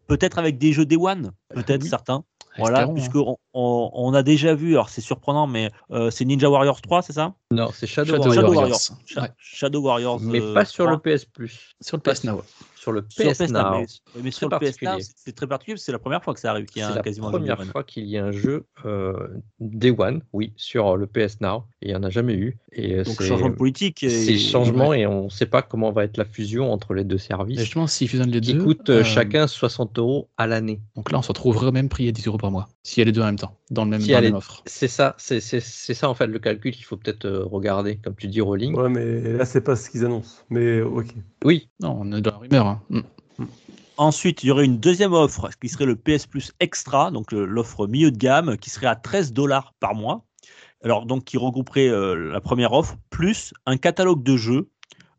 peut-être 0.06 0.38
avec 0.38 0.58
des 0.58 0.72
jeux 0.72 0.86
Day 0.86 0.96
One, 0.96 1.32
peut-être 1.54 1.82
Oui. 1.82 1.88
certains. 1.88 2.24
Voilà, 2.58 2.78
Espérons, 2.80 2.90
hein. 2.92 2.94
puisque 2.94 3.14
on, 3.16 3.36
on- 3.54 3.90
on 3.94 4.12
a 4.12 4.22
déjà 4.24 4.54
vu, 4.54 4.72
alors 4.72 4.88
c'est 4.88 5.00
surprenant, 5.00 5.46
mais 5.46 5.70
euh, 5.92 6.10
c'est 6.10 6.24
Ninja 6.24 6.50
Warriors 6.50 6.80
3, 6.82 7.00
c'est 7.02 7.12
ça? 7.12 7.34
Non, 7.52 7.70
c'est 7.72 7.86
Shadow, 7.86 8.14
Shadow 8.14 8.24
Warrior. 8.24 8.34
Shadow 8.34 8.52
Warriors. 8.52 8.80
Warriors. 8.80 8.98
Sha- 9.06 9.22
Ouais. 9.22 9.28
Shadow 9.38 9.80
Warriors. 9.82 10.20
Mais 10.20 10.40
euh, 10.40 10.52
pas 10.52 10.64
sur 10.64 10.84
3. 10.86 11.00
le 11.04 11.16
PS 11.16 11.24
Plus. 11.26 11.74
Sur 11.80 11.96
le 11.96 12.02
PS 12.02 12.24
Now. 12.24 12.42
Sur 12.80 12.92
le 12.92 13.04
Sur 13.10 13.30
PS 13.30 13.40
Now, 13.40 13.46
Now. 13.48 13.84
mais, 14.22 14.30
sur 14.30 14.48
le 14.48 14.58
PS 14.58 14.80
Now, 14.80 14.92
c'est- 15.00 15.32
très 15.32 15.46
particulier, 15.46 15.74
parce 15.74 15.82
que 15.82 15.84
c'est 15.84 15.92
la 15.92 15.98
première 15.98 16.24
fois 16.24 16.32
que 16.32 16.40
ça 16.40 16.50
arrive 16.50 16.64
qu'il 16.64 16.80
y 16.80 16.82
a 16.82 16.86
C'est 16.88 16.92
un- 16.92 17.20
la 17.20 17.28
première 17.28 17.62
fois 17.66 17.84
qu'il 17.84 18.06
y 18.06 18.16
a 18.16 18.24
un 18.24 18.30
jeu 18.32 18.64
euh, 18.86 19.28
Day 19.60 19.94
One, 19.96 20.22
oui, 20.32 20.54
sur 20.56 20.96
le 20.96 21.06
PS 21.06 21.42
Now. 21.42 21.64
Et 21.82 21.88
il 21.88 21.90
n'y 21.90 21.94
en 21.94 22.02
a 22.04 22.08
jamais 22.08 22.32
eu. 22.32 22.56
Et 22.72 22.94
euh, 22.94 23.04
Donc 23.04 23.16
c'est 23.18 23.28
changement 23.28 23.50
de 23.50 23.54
politique. 23.54 24.02
et- 24.02 24.08
c'est 24.08 24.38
changement 24.38 24.94
et 24.94 25.06
on 25.06 25.24
ne 25.24 25.28
sait 25.28 25.44
pas 25.44 25.60
comment 25.60 25.92
va 25.92 26.04
être 26.04 26.16
la 26.16 26.24
fusion 26.24 26.72
entre 26.72 26.94
les 26.94 27.04
deux 27.04 27.18
services 27.18 27.60
justement, 27.60 27.86
s'ils 27.86 28.08
fusionnent 28.08 28.30
les 28.30 28.40
qui 28.40 28.54
deux, 28.54 28.64
coûtent 28.64 28.88
euh, 28.88 29.00
euh, 29.00 29.04
chacun 29.04 29.46
60 29.46 29.98
euros 29.98 30.30
à 30.38 30.46
l'année. 30.46 30.80
donc 30.96 31.12
là, 31.12 31.18
on 31.18 31.22
se 31.22 31.28
retrouverait 31.28 31.66
au 31.66 31.72
même 31.72 31.90
prix 31.90 32.08
à 32.08 32.12
10 32.12 32.26
euros 32.28 32.38
par 32.38 32.50
mois. 32.50 32.68
S'il 32.82 33.00
y 33.00 33.02
a 33.02 33.04
les 33.04 33.12
deux 33.12 33.20
en 33.20 33.26
même 33.26 33.38
temps, 33.38 33.54
dans 33.70 33.84
le 33.84 33.90
même, 33.90 34.00
Si 34.00 34.08
dans 34.08 34.12
la 34.14 34.18
elle 34.18 34.24
même 34.24 34.34
est- 34.34 34.36
offre. 34.36 34.62
C'est 34.66 34.88
ça, 34.88 35.14
c'est 35.18 35.40
c'est- 35.40 35.60
c'est 35.60 35.94
ça 35.94 36.08
en 36.08 36.14
fait 36.14 36.26
le 36.26 36.38
calcul 36.38 36.72
qu'il 36.72 36.84
faut 36.84 36.96
peut-être 36.96 37.24
euh, 37.24 37.44
regarder, 37.44 37.96
comme 37.96 38.14
tu 38.16 38.26
dis, 38.28 38.40
Rolling. 38.40 38.74
Ouais, 38.74 38.88
mais 38.88 39.20
là, 39.34 39.44
c'est 39.44 39.60
pas 39.60 39.76
ce 39.76 39.88
qu'ils 39.90 40.04
annoncent. 40.04 40.42
Mais 40.50 40.80
ok. 40.82 41.06
Oui, 41.44 41.68
Non, 41.80 41.96
on 42.00 42.12
est 42.12 42.20
dans 42.20 42.30
la 42.32 42.36
rumeur. 42.38 42.66
hein. 42.66 42.82
Mm. 42.90 43.00
Ensuite, 43.96 44.42
il 44.42 44.46
y 44.46 44.50
aurait 44.50 44.64
une 44.64 44.78
deuxième 44.78 45.12
offre 45.12 45.50
qui 45.60 45.68
serait 45.68 45.84
le 45.86 45.94
PS 45.96 46.26
Plus 46.26 46.52
Extra, 46.58 47.10
donc 47.10 47.32
l'offre 47.32 47.86
milieu 47.86 48.10
de 48.10 48.16
gamme, 48.16 48.56
qui 48.56 48.70
serait 48.70 48.86
à 48.86 48.96
13 48.96 49.32
dollars 49.32 49.74
par 49.78 49.94
mois. 49.94 50.24
Alors, 50.82 51.04
donc, 51.04 51.24
qui 51.24 51.36
regrouperait 51.36 51.88
euh, 51.88 52.14
la 52.32 52.40
première 52.40 52.72
offre, 52.72 52.96
plus 53.10 53.52
un 53.66 53.76
catalogue 53.76 54.22
de 54.22 54.36
jeux 54.38 54.70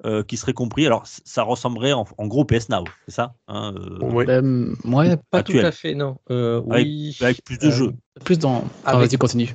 euh, 0.05 0.23
qui 0.23 0.37
serait 0.37 0.53
compris. 0.53 0.85
Alors, 0.85 1.03
ça 1.05 1.43
ressemblerait 1.43 1.93
en, 1.93 2.05
en 2.17 2.27
gros 2.27 2.45
PS 2.45 2.69
Now, 2.69 2.83
c'est 3.07 3.13
ça 3.15 3.33
hein, 3.47 3.73
euh, 3.77 3.99
Oui. 4.01 4.25
Ben, 4.25 4.73
ouais, 4.85 5.17
pas 5.29 5.39
Actuel. 5.39 5.61
tout 5.61 5.67
à 5.67 5.71
fait, 5.71 5.95
non. 5.95 6.17
Euh, 6.29 6.61
Avec- 6.71 6.85
oui, 6.87 7.17
Avec 7.21 7.43
plus 7.43 7.57
de 7.59 7.67
euh, 7.67 7.71
jeux. 7.71 7.93
plus 8.23 8.39
dans. 8.39 8.63
Ah, 8.85 8.91
Avec- 8.91 9.09
vas-y, 9.09 9.17
continue. 9.17 9.53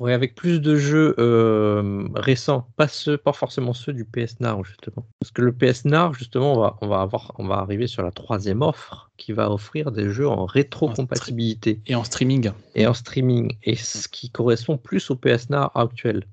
Ouais, 0.00 0.12
avec 0.12 0.36
plus 0.36 0.60
de 0.60 0.76
jeux 0.76 1.16
euh, 1.18 2.06
récents, 2.14 2.68
pas 2.76 2.86
ceux, 2.86 3.16
pas 3.18 3.32
forcément 3.32 3.72
ceux 3.72 3.92
du 3.92 4.04
PS 4.04 4.38
Now 4.38 4.62
justement. 4.62 5.04
Parce 5.18 5.32
que 5.32 5.42
le 5.42 5.50
PS 5.52 5.84
Now 5.86 6.12
justement, 6.14 6.52
on 6.54 6.60
va, 6.60 6.76
on 6.82 6.86
va 6.86 7.00
avoir, 7.00 7.32
on 7.38 7.48
va 7.48 7.56
arriver 7.56 7.88
sur 7.88 8.04
la 8.04 8.12
troisième 8.12 8.62
offre 8.62 9.10
qui 9.16 9.32
va 9.32 9.50
offrir 9.50 9.90
des 9.90 10.08
jeux 10.10 10.28
en 10.28 10.46
rétrocompatibilité 10.46 11.80
Et 11.88 11.96
en 11.96 12.04
streaming. 12.04 12.52
et 12.76 12.86
en 12.86 12.94
streaming, 12.94 13.56
et 13.64 13.74
ce 13.74 14.06
qui 14.06 14.30
correspond 14.30 14.76
plus 14.78 15.10
au 15.10 15.16
PS 15.16 15.50
Now 15.50 15.68
actuel. 15.74 16.24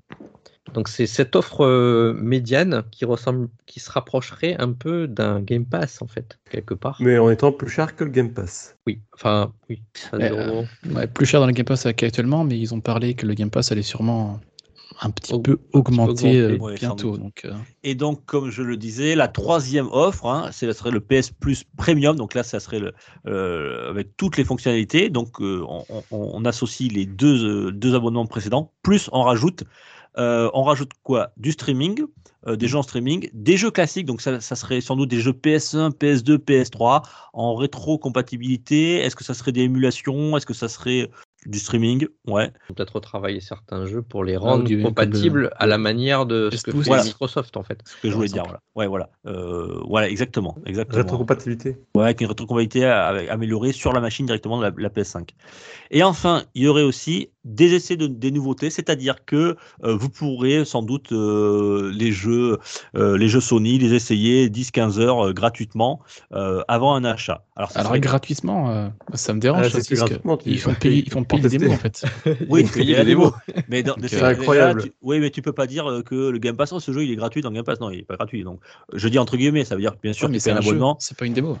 Donc 0.74 0.88
c'est 0.88 1.06
cette 1.06 1.36
offre 1.36 1.64
euh, 1.64 2.12
médiane 2.14 2.82
qui 2.90 3.04
ressemble, 3.04 3.48
qui 3.66 3.80
se 3.80 3.90
rapprocherait 3.90 4.56
un 4.58 4.72
peu 4.72 5.06
d'un 5.06 5.40
Game 5.40 5.64
Pass 5.64 6.02
en 6.02 6.06
fait, 6.06 6.38
quelque 6.50 6.74
part. 6.74 6.96
Mais 7.00 7.18
en 7.18 7.30
étant 7.30 7.52
plus 7.52 7.68
cher 7.70 7.94
que 7.94 8.04
le 8.04 8.10
Game 8.10 8.32
Pass. 8.32 8.76
Oui, 8.86 9.00
enfin 9.14 9.52
oui. 9.70 9.80
Mais, 10.18 10.30
euh, 10.32 10.62
Ouais, 10.92 11.06
plus 11.06 11.24
cher 11.26 11.40
dans 11.40 11.46
le 11.46 11.52
Game 11.52 11.64
Pass 11.66 11.86
qu'actuellement, 11.96 12.44
mais 12.44 12.58
ils 12.58 12.74
ont 12.74 12.80
parlé 12.80 13.14
que 13.14 13.26
le 13.26 13.34
Game 13.34 13.50
Pass 13.50 13.70
allait 13.72 13.82
sûrement 13.82 14.40
un 15.00 15.10
petit 15.10 15.34
Aug- 15.34 15.42
peu 15.42 15.58
augmenter 15.72 16.40
euh, 16.40 16.54
augmenter. 16.54 16.60
Ouais, 16.64 16.76
sans 16.78 16.94
bientôt. 16.96 17.18
Donc, 17.18 17.44
euh, 17.44 17.52
Et 17.84 17.94
donc, 17.94 18.24
comme 18.24 18.50
je 18.50 18.62
le 18.62 18.76
disais, 18.76 19.14
la 19.14 19.28
troisième 19.28 19.88
offre, 19.92 20.26
hein, 20.26 20.48
c'est- 20.52 20.66
ça 20.66 20.72
serait 20.72 20.90
le 20.90 21.00
PS 21.00 21.30
Plus 21.30 21.64
Premium. 21.76 22.16
Donc 22.16 22.34
là, 22.34 22.42
ça 22.42 22.60
serait 22.60 22.78
le, 22.80 22.92
euh, 23.26 23.90
avec 23.90 24.16
toutes 24.16 24.36
les 24.36 24.44
fonctionnalités. 24.44 25.10
Donc, 25.10 25.40
euh, 25.40 25.62
on, 25.68 25.84
on- 25.88 26.04
on 26.10 26.44
associe 26.44 26.90
les 26.90 27.04
deux, 27.06 27.66
euh, 27.68 27.72
deux 27.72 27.94
abonnements 27.94 28.26
précédents, 28.26 28.72
plus 28.82 29.10
on 29.12 29.22
rajoute, 29.22 29.64
euh, 30.18 30.50
on 30.54 30.62
rajoute 30.62 30.90
quoi? 31.02 31.30
Du 31.36 31.52
streaming, 31.52 32.04
euh, 32.46 32.56
des 32.56 32.68
jeux 32.68 32.78
en 32.78 32.82
streaming, 32.82 33.28
des 33.32 33.56
jeux 33.56 33.70
classiques. 33.70 34.06
Donc 34.06 34.20
ça, 34.20 34.40
ça 34.40 34.56
serait 34.56 34.80
sans 34.80 34.96
doute 34.96 35.10
des 35.10 35.20
jeux 35.20 35.32
PS1, 35.32 35.90
PS2, 35.90 36.38
PS3 36.38 37.02
en 37.32 37.54
rétro-compatibilité. 37.54 38.96
Est-ce 38.96 39.16
que 39.16 39.24
ça 39.24 39.34
serait 39.34 39.52
des 39.52 39.62
émulations? 39.62 40.36
Est-ce 40.36 40.46
que 40.46 40.54
ça 40.54 40.68
serait 40.68 41.10
du 41.46 41.58
streaming, 41.58 42.06
ouais. 42.26 42.50
Peut-être 42.68 42.94
retravailler 42.96 43.40
certains 43.40 43.86
jeux 43.86 44.02
pour 44.02 44.24
les 44.24 44.36
rendre 44.36 44.64
du- 44.64 44.82
compatibles 44.82 45.50
à 45.56 45.66
la 45.66 45.78
manière 45.78 46.26
de 46.26 46.50
ce 46.52 46.62
que 46.62 46.70
PS2, 46.70 46.78
fait 46.82 46.88
voilà. 46.88 47.04
Microsoft 47.04 47.56
en 47.56 47.62
fait. 47.62 47.80
Ce 47.84 47.96
que 48.02 48.10
je 48.10 48.14
voulais 48.16 48.28
dire, 48.28 48.42
voilà. 48.44 48.60
Ouais, 48.74 48.86
voilà. 48.86 49.10
Euh, 49.26 49.80
voilà, 49.88 50.08
exactement. 50.08 50.56
exactement. 50.66 50.98
Rétrocompatibilité. 51.02 51.76
Ouais, 51.94 52.04
avec 52.04 52.20
une 52.20 52.26
rétrocompatibilité 52.26 52.84
améliorée 52.86 53.72
sur 53.72 53.92
la 53.92 54.00
machine 54.00 54.26
directement 54.26 54.58
de 54.58 54.64
la, 54.64 54.72
la 54.76 54.88
PS5. 54.88 55.28
Et 55.90 56.02
enfin, 56.02 56.42
il 56.54 56.62
y 56.64 56.68
aurait 56.68 56.82
aussi 56.82 57.30
des 57.44 57.74
essais 57.74 57.96
de 57.96 58.08
des 58.08 58.32
nouveautés, 58.32 58.70
c'est-à-dire 58.70 59.24
que 59.24 59.56
euh, 59.84 59.94
vous 59.96 60.08
pourrez 60.08 60.64
sans 60.64 60.82
doute 60.82 61.12
euh, 61.12 61.92
les 61.94 62.10
jeux 62.10 62.58
euh, 62.96 63.16
les 63.16 63.28
jeux 63.28 63.40
Sony 63.40 63.78
les 63.78 63.94
essayer 63.94 64.48
10-15 64.48 64.98
heures 64.98 65.28
euh, 65.28 65.32
gratuitement 65.32 66.00
euh, 66.32 66.62
avant 66.66 66.94
un 66.96 67.04
achat. 67.04 67.44
Alors, 67.54 67.70
ça 67.70 67.80
Alors 67.80 67.90
serait- 67.92 68.00
gratuitement, 68.00 68.70
euh, 68.70 68.88
ça 69.14 69.32
me 69.32 69.38
dérange 69.38 69.66
Ah, 69.66 69.70
parce 69.72 69.86
que 69.86 69.94
ils 70.46 70.58
font 70.58 70.74
payer, 70.74 71.04
ils 71.06 71.12
font 71.12 71.22
pour 71.40 71.50
démos 71.50 71.74
en 71.74 71.78
fait. 71.78 72.04
oui, 72.50 72.64
tu 72.64 72.80
les 72.80 72.94
la 72.94 73.04
démo. 73.04 73.30
démos. 73.30 73.32
Mais 73.68 73.82
dans, 73.82 73.96
C'est 74.02 74.08
ces 74.08 74.22
incroyable. 74.22 74.82
tu- 74.82 74.92
oui, 75.02 75.20
mais 75.20 75.30
tu 75.30 75.42
peux 75.42 75.52
pas 75.52 75.66
dire 75.66 75.86
euh, 75.90 76.02
que 76.02 76.14
le 76.30 76.38
Game 76.38 76.56
Pass, 76.56 76.72
oh, 76.72 76.80
ce 76.80 76.92
jeu 76.92 77.04
il 77.04 77.10
est 77.12 77.16
gratuit 77.16 77.42
dans 77.42 77.50
le 77.50 77.54
Game 77.54 77.64
Pass. 77.64 77.80
Non, 77.80 77.90
il 77.90 78.00
est 78.00 78.02
pas 78.02 78.16
gratuit. 78.16 78.42
Donc, 78.44 78.60
je 78.94 79.08
dis 79.08 79.18
entre 79.18 79.36
guillemets, 79.36 79.64
ça 79.64 79.74
veut 79.74 79.80
dire 79.80 79.92
que 79.92 80.00
bien 80.02 80.12
sûr 80.12 80.28
Ouais, 80.28 80.32
mais 80.32 80.38
c'est 80.38 80.50
un 80.50 80.56
un 80.56 80.60
jeu, 80.60 80.70
abonnement. 80.70 80.96
c'est 81.00 81.16
pas 81.18 81.26
une 81.26 81.32
démo. 81.34 81.58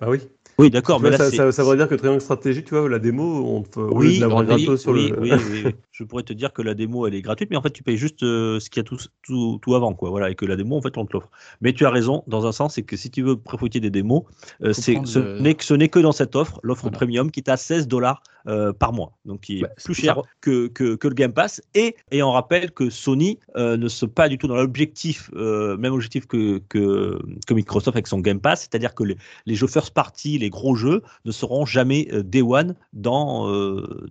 Bah 0.00 0.06
oui. 0.08 0.18
Oui, 0.60 0.70
d'accord, 0.70 0.98
mais 0.98 1.10
vois, 1.10 1.18
là 1.18 1.24
ça, 1.24 1.30
c'est 1.30 1.36
ça, 1.36 1.52
ça 1.52 1.62
voudrait 1.62 1.76
dire 1.76 1.88
que 1.88 1.94
Triangle 1.94 2.20
Stratégie, 2.20 2.64
tu 2.64 2.70
vois, 2.70 2.88
la 2.88 2.98
démo, 2.98 3.44
on 3.46 3.62
te, 3.62 3.78
au 3.78 4.00
lieu 4.00 4.08
Oui, 4.08 4.16
de 4.16 4.20
l'avoir 4.22 4.40
oui, 4.40 4.46
gratos 4.46 4.80
sur 4.80 4.90
oui, 4.92 5.08
le. 5.10 5.20
oui, 5.20 5.30
oui, 5.32 5.62
oui. 5.66 5.72
je 5.92 6.02
pourrais 6.02 6.24
te 6.24 6.32
dire 6.32 6.52
que 6.52 6.62
la 6.62 6.74
démo 6.74 7.06
elle 7.06 7.14
est 7.14 7.22
gratuite, 7.22 7.50
mais 7.50 7.56
en 7.56 7.62
fait 7.62 7.70
tu 7.70 7.84
payes 7.84 7.96
juste 7.96 8.24
euh, 8.24 8.58
ce 8.58 8.68
qu'il 8.68 8.80
y 8.80 8.84
a 8.84 8.84
tout, 8.84 8.98
tout, 9.22 9.58
tout 9.62 9.74
avant, 9.76 9.94
quoi. 9.94 10.10
Voilà, 10.10 10.30
et 10.30 10.34
que 10.34 10.44
la 10.46 10.56
démo 10.56 10.76
en 10.76 10.82
fait 10.82 10.96
on 10.98 11.06
te 11.06 11.12
l'offre. 11.12 11.30
Mais 11.60 11.72
tu 11.74 11.86
as 11.86 11.90
raison 11.90 12.24
dans 12.26 12.44
un 12.46 12.50
sens, 12.52 12.74
c'est 12.74 12.82
que 12.82 12.96
si 12.96 13.08
tu 13.08 13.22
veux 13.22 13.36
profiter 13.36 13.78
des 13.78 13.90
démos, 13.90 14.22
euh, 14.64 14.72
c'est 14.72 14.98
ce 15.04 15.18
le- 15.20 15.40
n'est 15.40 15.54
que 15.54 15.64
ce 15.64 15.74
n'est 15.74 15.88
que 15.88 16.00
dans 16.00 16.10
cette 16.12 16.34
offre, 16.34 16.58
l'offre 16.64 16.82
Voilà. 16.82 16.96
premium 16.98 17.30
qui 17.30 17.38
est 17.38 17.48
à 17.48 17.56
16 17.56 17.86
dollars 17.86 18.22
euh, 18.48 18.72
par 18.72 18.92
mois, 18.92 19.12
donc 19.24 19.42
qui 19.42 19.58
est 19.58 19.62
plus 19.84 19.94
cher 19.94 20.14
que, 20.40 20.66
que, 20.68 20.94
que 20.96 21.08
le 21.08 21.14
Game 21.14 21.32
Pass. 21.32 21.60
Et, 21.74 21.94
et 22.10 22.22
on 22.22 22.32
rappelle 22.32 22.70
que 22.72 22.90
Sony 22.90 23.38
euh, 23.56 23.76
ne 23.76 23.88
se 23.88 24.06
pas 24.06 24.28
du 24.28 24.38
tout 24.38 24.48
dans 24.48 24.56
l'objectif, 24.56 25.30
euh, 25.34 25.76
même 25.76 25.92
objectif 25.92 26.26
que, 26.26 26.58
que, 26.68 27.18
que 27.46 27.54
Microsoft 27.54 27.96
avec 27.96 28.06
son 28.06 28.20
Game 28.20 28.40
Pass, 28.40 28.60
c'est-à-dire 28.62 28.94
que 28.94 29.04
les, 29.04 29.16
les 29.46 29.54
jeux 29.54 29.66
first 29.66 29.92
party, 29.92 30.38
les 30.38 30.50
gros 30.50 30.74
jeux, 30.74 31.02
ne 31.24 31.32
seront 31.32 31.66
jamais 31.66 32.08
euh, 32.12 32.22
day 32.22 32.42
one 32.42 32.74
dans, 32.92 33.46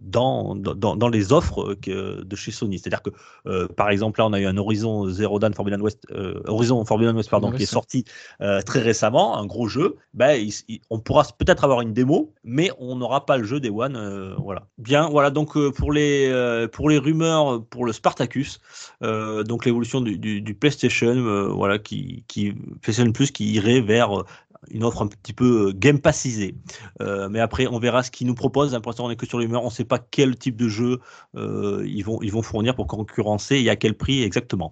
dans, 0.02 0.56
dans, 0.56 0.96
dans 0.96 1.10
les 1.10 1.34
offres 1.34 1.74
que, 1.76 2.24
de 2.24 2.36
chez 2.36 2.52
Sony. 2.52 2.80
C'est-à-dire 2.80 3.02
que, 3.02 3.66
par 3.74 3.90
exemple, 3.90 4.20
là, 4.20 4.28
on 4.28 4.34
a 4.34 4.40
eu 4.40 4.46
un 4.46 4.58
Horizon 4.58 5.10
Zero 5.10 5.40
Dawn 5.40 5.54
Forbidden 5.54 5.82
West, 5.82 6.06
Horizon 6.46 6.84
Forbidden 6.86 7.16
West, 7.16 7.30
pardon, 7.30 7.52
qui 7.52 7.64
est 7.64 7.66
sorti 7.66 8.06
très 8.66 8.82
récemment, 8.82 9.38
un 9.38 9.46
gros 9.46 9.68
jeu. 9.68 9.96
Ben, 10.14 10.34
il- 10.34 10.54
il- 10.68 10.82
on 10.90 11.00
pourra 11.00 11.24
peut-être 11.38 11.64
avoir 11.64 11.82
une 11.82 11.94
démo, 11.94 12.34
mais 12.44 12.70
on 12.80 12.96
n'aura 12.96 13.26
pas 13.26 13.38
le 13.38 13.44
jeu 13.44 13.60
day 13.60 13.70
one. 13.70 13.96
Euh, 14.28 14.36
voilà. 14.38 14.68
Bien, 14.78 15.10
voilà. 15.10 15.30
Donc 15.30 15.56
euh, 15.56 15.72
pour 15.72 15.92
les 15.92 16.28
euh, 16.28 16.68
pour 16.68 16.90
les 16.90 16.98
rumeurs 16.98 17.64
pour 17.66 17.86
le 17.86 17.94
Spartacus, 17.94 18.60
donc 19.02 19.66
l'évolution 19.66 20.02
du, 20.02 20.54
PlayStation, 20.60 21.50
voilà, 21.54 21.80
qui 21.80 22.24
qui 22.28 22.54
Plus 23.14 23.32
qui 23.32 23.52
irait 23.52 23.82
vers 23.82 24.24
une 24.72 24.84
offre 24.84 25.04
un 25.04 25.08
petit 25.08 25.34
peu 25.34 25.72
game 25.74 26.00
passisée. 26.00 26.56
Mais 27.00 27.40
après, 27.40 27.68
on 27.68 27.80
verra 27.80 28.04
ce 28.04 28.12
qu'ils 28.12 28.28
nous 28.28 28.36
proposent. 28.36 28.78
Pour 28.82 28.92
l'instant, 28.92 29.06
on 29.06 29.10
est 29.10 29.16
que 29.16 29.26
sur 29.26 29.40
les 29.40 29.46
rumeurs. 29.46 29.64
On 29.64 29.68
ne 29.68 29.72
sait 29.72 29.86
pas 29.86 30.00
quel 30.00 30.36
type 30.36 30.56
de 30.56 30.68
jeu 30.68 31.00
ils, 31.36 32.04
vont, 32.04 32.20
ils 32.22 32.32
vont 32.32 32.42
fournir 32.42 32.76
pour 32.76 32.88
concurrencer 32.88 33.58
et 33.58 33.70
à 33.70 33.76
quel 33.76 33.94
prix 33.94 34.24
exactement. 34.24 34.72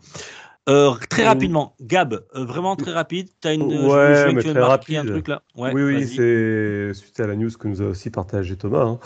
Euh, 0.67 0.93
très 1.09 1.25
rapidement, 1.25 1.75
Gab, 1.79 2.13
euh, 2.13 2.45
vraiment 2.45 2.75
très 2.75 2.91
rapide. 2.91 3.29
Tu 3.39 3.47
as 3.47 3.53
une. 3.53 3.63
Ouais, 3.63 4.25
je 4.27 4.35
mais 4.35 4.41
très 4.41 4.97
un 4.97 5.05
truc 5.05 5.27
là. 5.27 5.43
Ouais, 5.55 5.71
oui, 5.73 5.83
oui, 5.83 6.07
c'est 6.07 6.93
suite 6.93 7.19
à 7.19 7.27
la 7.27 7.35
news 7.35 7.51
que 7.51 7.67
nous 7.67 7.81
a 7.83 7.85
aussi 7.85 8.09
partagé 8.09 8.55
Thomas. 8.55 8.83
hein. 8.83 8.99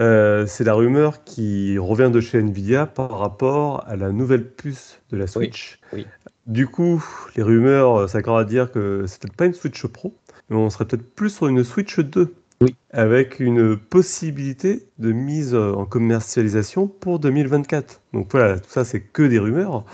Euh, 0.00 0.44
c'est 0.46 0.64
la 0.64 0.74
rumeur 0.74 1.22
qui 1.22 1.78
revient 1.78 2.10
de 2.12 2.20
chez 2.20 2.38
Nvidia 2.38 2.86
par 2.86 3.16
rapport 3.16 3.84
à 3.86 3.94
la 3.94 4.10
nouvelle 4.10 4.50
puce 4.50 5.00
de 5.10 5.16
la 5.16 5.26
Switch. 5.26 5.78
oui. 5.92 6.06
Du 6.46 6.66
coup, 6.66 7.02
les 7.36 7.42
rumeurs 7.42 8.06
s'accordent 8.06 8.42
à 8.42 8.44
dire 8.44 8.70
que 8.70 9.04
c'est 9.06 9.18
peut-être 9.22 9.36
pas 9.36 9.46
une 9.46 9.54
Switch 9.54 9.86
Pro, 9.86 10.14
mais 10.50 10.56
on 10.56 10.68
serait 10.68 10.84
peut-être 10.84 11.14
plus 11.14 11.30
sur 11.30 11.46
une 11.46 11.64
Switch 11.64 11.98
2. 11.98 12.34
Oui. 12.60 12.76
Avec 12.90 13.40
une 13.40 13.78
possibilité 13.78 14.86
de 14.98 15.12
mise 15.12 15.54
en 15.54 15.86
commercialisation 15.86 16.86
pour 16.86 17.18
2024. 17.18 18.02
Donc 18.12 18.30
voilà, 18.30 18.58
tout 18.58 18.68
ça 18.68 18.84
c'est 18.84 19.00
que 19.00 19.22
des 19.22 19.38
rumeurs. 19.38 19.84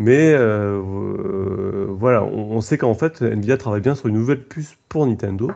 Mais 0.00 0.32
euh, 0.32 0.80
euh, 0.82 1.86
voilà, 1.90 2.24
on, 2.24 2.52
on 2.52 2.60
sait 2.62 2.78
qu'en 2.78 2.94
fait, 2.94 3.20
Nvidia 3.20 3.58
travaille 3.58 3.82
bien 3.82 3.94
sur 3.94 4.08
une 4.08 4.14
nouvelle 4.14 4.42
puce 4.42 4.76
pour 4.88 5.06
Nintendo. 5.06 5.50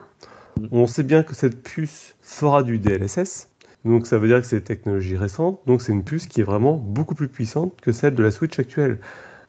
On 0.70 0.86
sait 0.86 1.02
bien 1.02 1.22
que 1.22 1.34
cette 1.34 1.62
puce 1.62 2.14
fera 2.20 2.62
du 2.62 2.78
DLSS. 2.78 3.48
Donc 3.86 4.06
ça 4.06 4.18
veut 4.18 4.28
dire 4.28 4.42
que 4.42 4.46
c'est 4.46 4.58
une 4.58 4.62
technologie 4.62 5.16
récente. 5.16 5.60
Donc 5.66 5.80
c'est 5.80 5.92
une 5.92 6.04
puce 6.04 6.26
qui 6.26 6.42
est 6.42 6.44
vraiment 6.44 6.74
beaucoup 6.74 7.14
plus 7.14 7.28
puissante 7.28 7.80
que 7.80 7.90
celle 7.90 8.14
de 8.14 8.22
la 8.22 8.30
Switch 8.30 8.58
actuelle. 8.58 9.00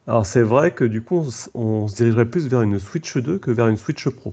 Alors 0.06 0.24
c'est 0.24 0.42
vrai 0.42 0.70
que 0.72 0.84
du 0.84 1.02
coup, 1.02 1.26
on, 1.54 1.60
on 1.60 1.88
se 1.88 1.96
dirigerait 1.96 2.26
plus 2.26 2.48
vers 2.48 2.62
une 2.62 2.78
Switch 2.78 3.18
2 3.18 3.38
que 3.38 3.50
vers 3.50 3.68
une 3.68 3.76
Switch 3.76 4.08
Pro. 4.08 4.32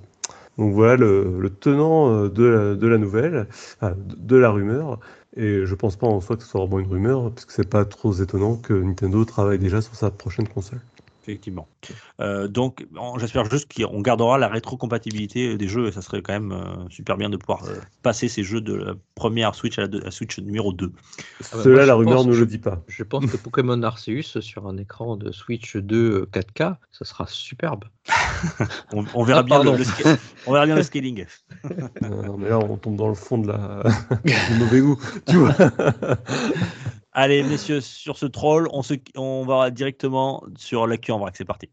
Donc 0.57 0.73
voilà 0.73 0.95
le, 0.95 1.39
le 1.41 1.49
tenant 1.49 2.09
euh, 2.09 2.29
de 2.29 2.43
la, 2.45 2.75
de 2.75 2.87
la 2.87 2.97
nouvelle, 2.97 3.47
de 3.81 4.37
la 4.37 4.49
rumeur. 4.49 4.99
Et 5.35 5.65
je 5.65 5.75
pense 5.75 5.95
pas 5.95 6.07
en 6.07 6.21
soi 6.21 6.37
que 6.37 6.43
ce 6.43 6.49
soit 6.49 6.61
vraiment 6.61 6.79
une 6.79 6.91
rumeur, 6.91 7.31
puisque 7.31 7.51
c'est 7.51 7.69
pas 7.69 7.85
trop 7.85 8.13
étonnant 8.13 8.55
que 8.55 8.73
Nintendo 8.73 9.25
travaille 9.25 9.59
déjà 9.59 9.81
sur 9.81 9.95
sa 9.95 10.11
prochaine 10.11 10.47
console. 10.47 10.81
Effectivement. 11.23 11.69
Euh, 12.19 12.49
donc, 12.49 12.85
on- 12.97 13.17
j'espère 13.17 13.49
juste 13.49 13.73
qu'on 13.73 14.01
gardera 14.01 14.37
la 14.37 14.49
rétrocompatibilité 14.49 15.57
des 15.57 15.67
jeux 15.69 15.87
et 15.87 15.91
ça 15.93 16.01
serait 16.01 16.21
quand 16.21 16.33
même 16.33 16.51
euh, 16.51 16.89
super 16.89 17.15
bien 17.15 17.29
de 17.29 17.37
pouvoir 17.37 17.63
euh, 17.63 17.75
passer 18.01 18.27
ces 18.27 18.43
jeux 18.43 18.59
de 18.59 18.73
la 18.73 18.93
première 19.15 19.55
Switch 19.55 19.79
à 19.79 19.83
la, 19.83 19.87
deux- 19.87 20.01
à 20.01 20.05
la 20.05 20.11
Switch 20.11 20.37
numéro 20.39 20.73
2. 20.73 20.91
Ah 20.97 21.31
bah, 21.39 21.63
Cela, 21.63 21.75
moi, 21.75 21.85
la 21.85 21.95
rumeur 21.95 22.25
ne 22.25 22.35
le 22.35 22.45
dit 22.45 22.57
pas. 22.57 22.83
Je 22.89 23.03
pense 23.03 23.25
que 23.25 23.37
Pokémon 23.37 23.81
Arceus 23.83 24.41
sur 24.41 24.67
un 24.67 24.75
écran 24.77 25.15
de 25.15 25.31
Switch 25.31 25.77
2 25.77 26.25
4K, 26.25 26.75
ça 26.91 27.05
sera 27.05 27.25
superbe. 27.25 27.85
On, 28.93 29.03
on 29.13 29.23
verra 29.23 29.39
Ah, 29.39 29.43
bien 29.43 29.63
le, 29.63 29.77
le 29.77 29.83
sca- 29.83 30.17
on 30.45 30.53
verra 30.53 30.65
bien 30.65 30.75
le 30.75 30.83
scaling. 30.83 31.25
Non, 32.01 32.37
mais 32.37 32.49
là, 32.49 32.59
on 32.59 32.77
tombe 32.77 32.95
dans 32.95 33.07
le 33.09 33.15
fond 33.15 33.37
de 33.37 33.47
la 33.47 33.83
du 34.25 34.55
mauvais 34.59 34.81
goût. 34.81 34.99
Tu 35.27 35.37
vois 35.37 35.53
Allez, 37.13 37.43
messieurs, 37.43 37.79
sur 37.81 38.17
ce 38.17 38.25
troll, 38.25 38.67
on, 38.71 38.81
se, 38.81 38.95
on 39.15 39.45
va 39.45 39.69
directement 39.69 40.43
sur 40.57 40.87
l'actu 40.87 41.11
en 41.11 41.19
vrac. 41.19 41.35
C'est 41.37 41.45
parti. 41.45 41.69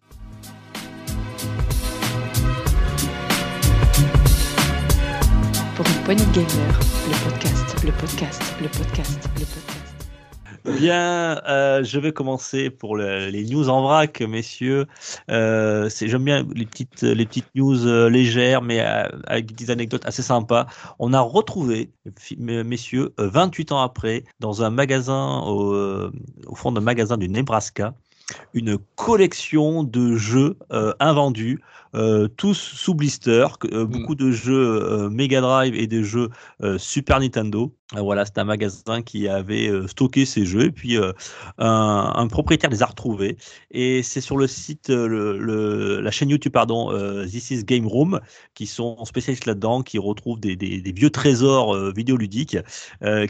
Pour 5.77 5.87
une 5.87 6.03
poignée 6.05 6.25
de 6.27 6.33
gamers, 6.33 6.81
le 7.09 7.31
podcast, 7.31 7.85
le 7.85 7.93
podcast, 7.93 8.43
le 8.61 8.69
podcast, 8.69 9.29
le 9.39 9.45
podcast. 9.47 9.80
Bien, 10.67 11.41
euh, 11.49 11.83
je 11.83 11.99
vais 11.99 12.13
commencer 12.13 12.69
pour 12.69 12.95
le- 12.95 13.29
les 13.31 13.45
news 13.47 13.71
en 13.71 13.81
vrac, 13.83 14.21
messieurs. 14.21 14.87
Euh, 15.31 15.89
J'aime 16.01 16.25
bien 16.25 16.47
les 16.55 16.67
petites, 16.67 17.01
les 17.03 17.25
petites 17.25 17.49
news 17.55 17.87
euh, 17.87 18.11
légères, 18.11 18.61
mais 18.61 18.79
avec 18.81 19.55
des 19.55 19.71
anecdotes 19.71 20.05
assez 20.05 20.23
sympas. 20.23 20.67
On 20.99 21.15
a 21.15 21.21
retrouvé, 21.21 21.91
messieurs, 22.39 23.15
euh, 23.21 23.29
28 23.31 23.73
ans 23.73 23.81
après, 23.81 24.25
dans 24.39 24.63
un 24.63 24.69
magasin, 24.71 25.41
au, 25.47 26.11
au 26.47 26.55
fond 26.55 26.73
d'un 26.73 26.83
magasin 26.83 27.17
du 27.17 27.29
Nebraska, 27.31 27.95
une 28.55 28.79
collection 28.97 29.83
de 29.85 30.17
jeux 30.17 30.59
euh, 30.73 30.93
invendus, 31.01 31.61
euh, 31.95 32.29
tous 32.29 32.55
sous 32.55 32.95
blister, 32.95 33.47
euh, 33.73 33.85
beaucoup 33.87 34.15
de 34.15 34.31
jeux 34.31 35.09
Mega 35.11 35.41
Drive 35.41 35.75
et 35.75 35.87
des 35.87 36.05
jeux 36.05 36.31
Super 36.79 37.21
Nintendo. 37.21 37.73
Euh, 37.97 38.03
voilà, 38.03 38.25
c'est 38.25 38.39
un 38.39 38.45
magasin 38.45 39.03
qui 39.03 39.27
avait 39.27 39.69
euh, 39.69 39.89
stocké 39.89 40.25
ces 40.25 40.47
jeux 40.47 40.67
et 40.67 40.71
puis 40.71 40.97
euh, 40.97 41.13
un, 41.59 42.27
propriétaire 42.29 42.71
les 42.71 42.85
a 42.85 42.87
retrouvés 42.87 43.37
et 43.73 44.05
c'est 44.05 44.21
sur 44.21 44.37
le 44.37 44.47
site, 44.47 44.91
la 44.91 46.11
chaîne 46.13 46.31
YouTube 46.31 46.53
pardon, 46.53 46.91
This 47.27 47.51
is 47.51 47.65
Game 47.65 47.87
Room 47.89 48.21
qui 48.55 48.67
sont 48.67 49.05
spécialistes 49.05 49.47
là-dedans, 49.47 49.83
qui 49.83 49.99
retrouvent 49.99 50.39
des, 50.39 50.57
vieux 50.95 51.11
trésors 51.11 51.93
vidéoludiques 51.93 52.59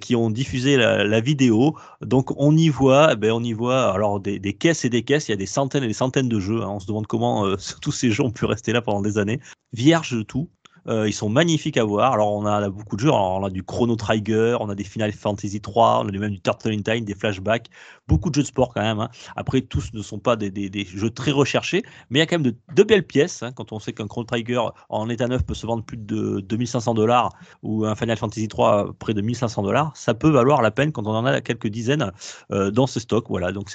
qui 0.00 0.16
ont 0.16 0.30
diffusé 0.30 0.76
la, 0.76 1.20
vidéo. 1.20 1.76
Donc 2.00 2.30
on 2.36 2.56
y 2.56 2.68
voit, 2.68 3.10
eh 3.12 3.16
ben, 3.16 3.32
on 3.32 3.42
y 3.42 3.52
voit 3.52 3.92
alors 3.92 4.20
des, 4.20 4.40
caisses 4.54 4.84
et 4.84 4.90
des 4.90 5.02
caisses. 5.02 5.28
Il 5.28 5.32
y 5.32 5.34
a 5.34 5.36
des 5.36 5.46
centaines 5.46 5.84
et 5.84 5.88
des 5.88 5.92
centaines 5.92 6.28
de 6.28 6.40
jeux. 6.40 6.62
hein. 6.62 6.68
On 6.68 6.80
se 6.80 6.86
demande 6.86 7.06
comment 7.06 7.46
tous 7.82 7.92
ces 7.92 8.10
jeux 8.10 8.24
ont 8.24 8.30
pu 8.30 8.44
rester 8.44 8.72
là 8.72 8.82
pendant 8.82 9.02
des 9.02 9.18
années, 9.18 9.40
vierges 9.72 10.16
de 10.16 10.22
tout. 10.22 10.48
Euh, 10.88 11.08
ils 11.08 11.12
sont 11.12 11.28
magnifiques 11.28 11.76
à 11.76 11.84
voir. 11.84 12.12
Alors, 12.12 12.32
on 12.32 12.46
a 12.46 12.68
beaucoup 12.70 12.96
de 12.96 13.00
jeux. 13.00 13.10
On 13.10 13.44
a 13.44 13.50
du 13.50 13.62
Chrono 13.62 13.96
Trigger, 13.96 14.56
on 14.60 14.68
a 14.68 14.74
des 14.74 14.84
Final 14.84 15.12
Fantasy 15.12 15.60
3, 15.60 16.02
on 16.04 16.08
a 16.08 16.12
même 16.12 16.30
du 16.30 16.40
Turtle 16.40 16.72
in 16.72 16.82
Time, 16.82 17.04
des 17.04 17.14
flashbacks, 17.14 17.66
beaucoup 18.08 18.30
de 18.30 18.34
jeux 18.34 18.42
de 18.42 18.46
sport 18.46 18.72
quand 18.74 18.82
même. 18.82 19.00
hein. 19.00 19.10
Après, 19.36 19.60
tous 19.60 19.92
ne 19.92 20.02
sont 20.02 20.18
pas 20.18 20.36
des, 20.36 20.86
jeux 20.86 21.10
très 21.10 21.30
recherchés, 21.30 21.82
mais 22.10 22.18
il 22.18 22.20
y 22.20 22.22
a 22.22 22.26
quand 22.26 22.38
même 22.38 22.52
de, 22.74 22.82
belles 22.82 23.06
pièces. 23.06 23.42
hein. 23.42 23.52
Quand 23.52 23.72
on 23.72 23.78
sait 23.78 23.92
qu'un 23.92 24.06
Chrono 24.06 24.24
Trigger 24.24 24.62
en 24.88 25.08
état 25.08 25.28
neuf 25.28 25.44
peut 25.44 25.54
se 25.54 25.66
vendre 25.66 25.84
plus 25.84 25.96
de 25.96 26.40
2500 26.40 26.94
dollars 26.94 27.30
ou 27.62 27.84
un 27.84 27.94
Final 27.94 28.16
Fantasy 28.16 28.48
3 28.48 28.94
près 28.98 29.14
de 29.14 29.20
1500 29.20 29.62
dollars, 29.62 29.92
ça 29.94 30.14
peut 30.14 30.30
valoir 30.30 30.62
la 30.62 30.70
peine 30.70 30.92
quand 30.92 31.06
on 31.06 31.14
en 31.14 31.24
a 31.24 31.40
quelques 31.40 31.68
dizaines 31.68 32.12
euh, 32.52 32.70
dans 32.70 32.86
ce 32.86 33.00
stock. 33.00 33.26
Voilà, 33.28 33.52
donc 33.52 33.70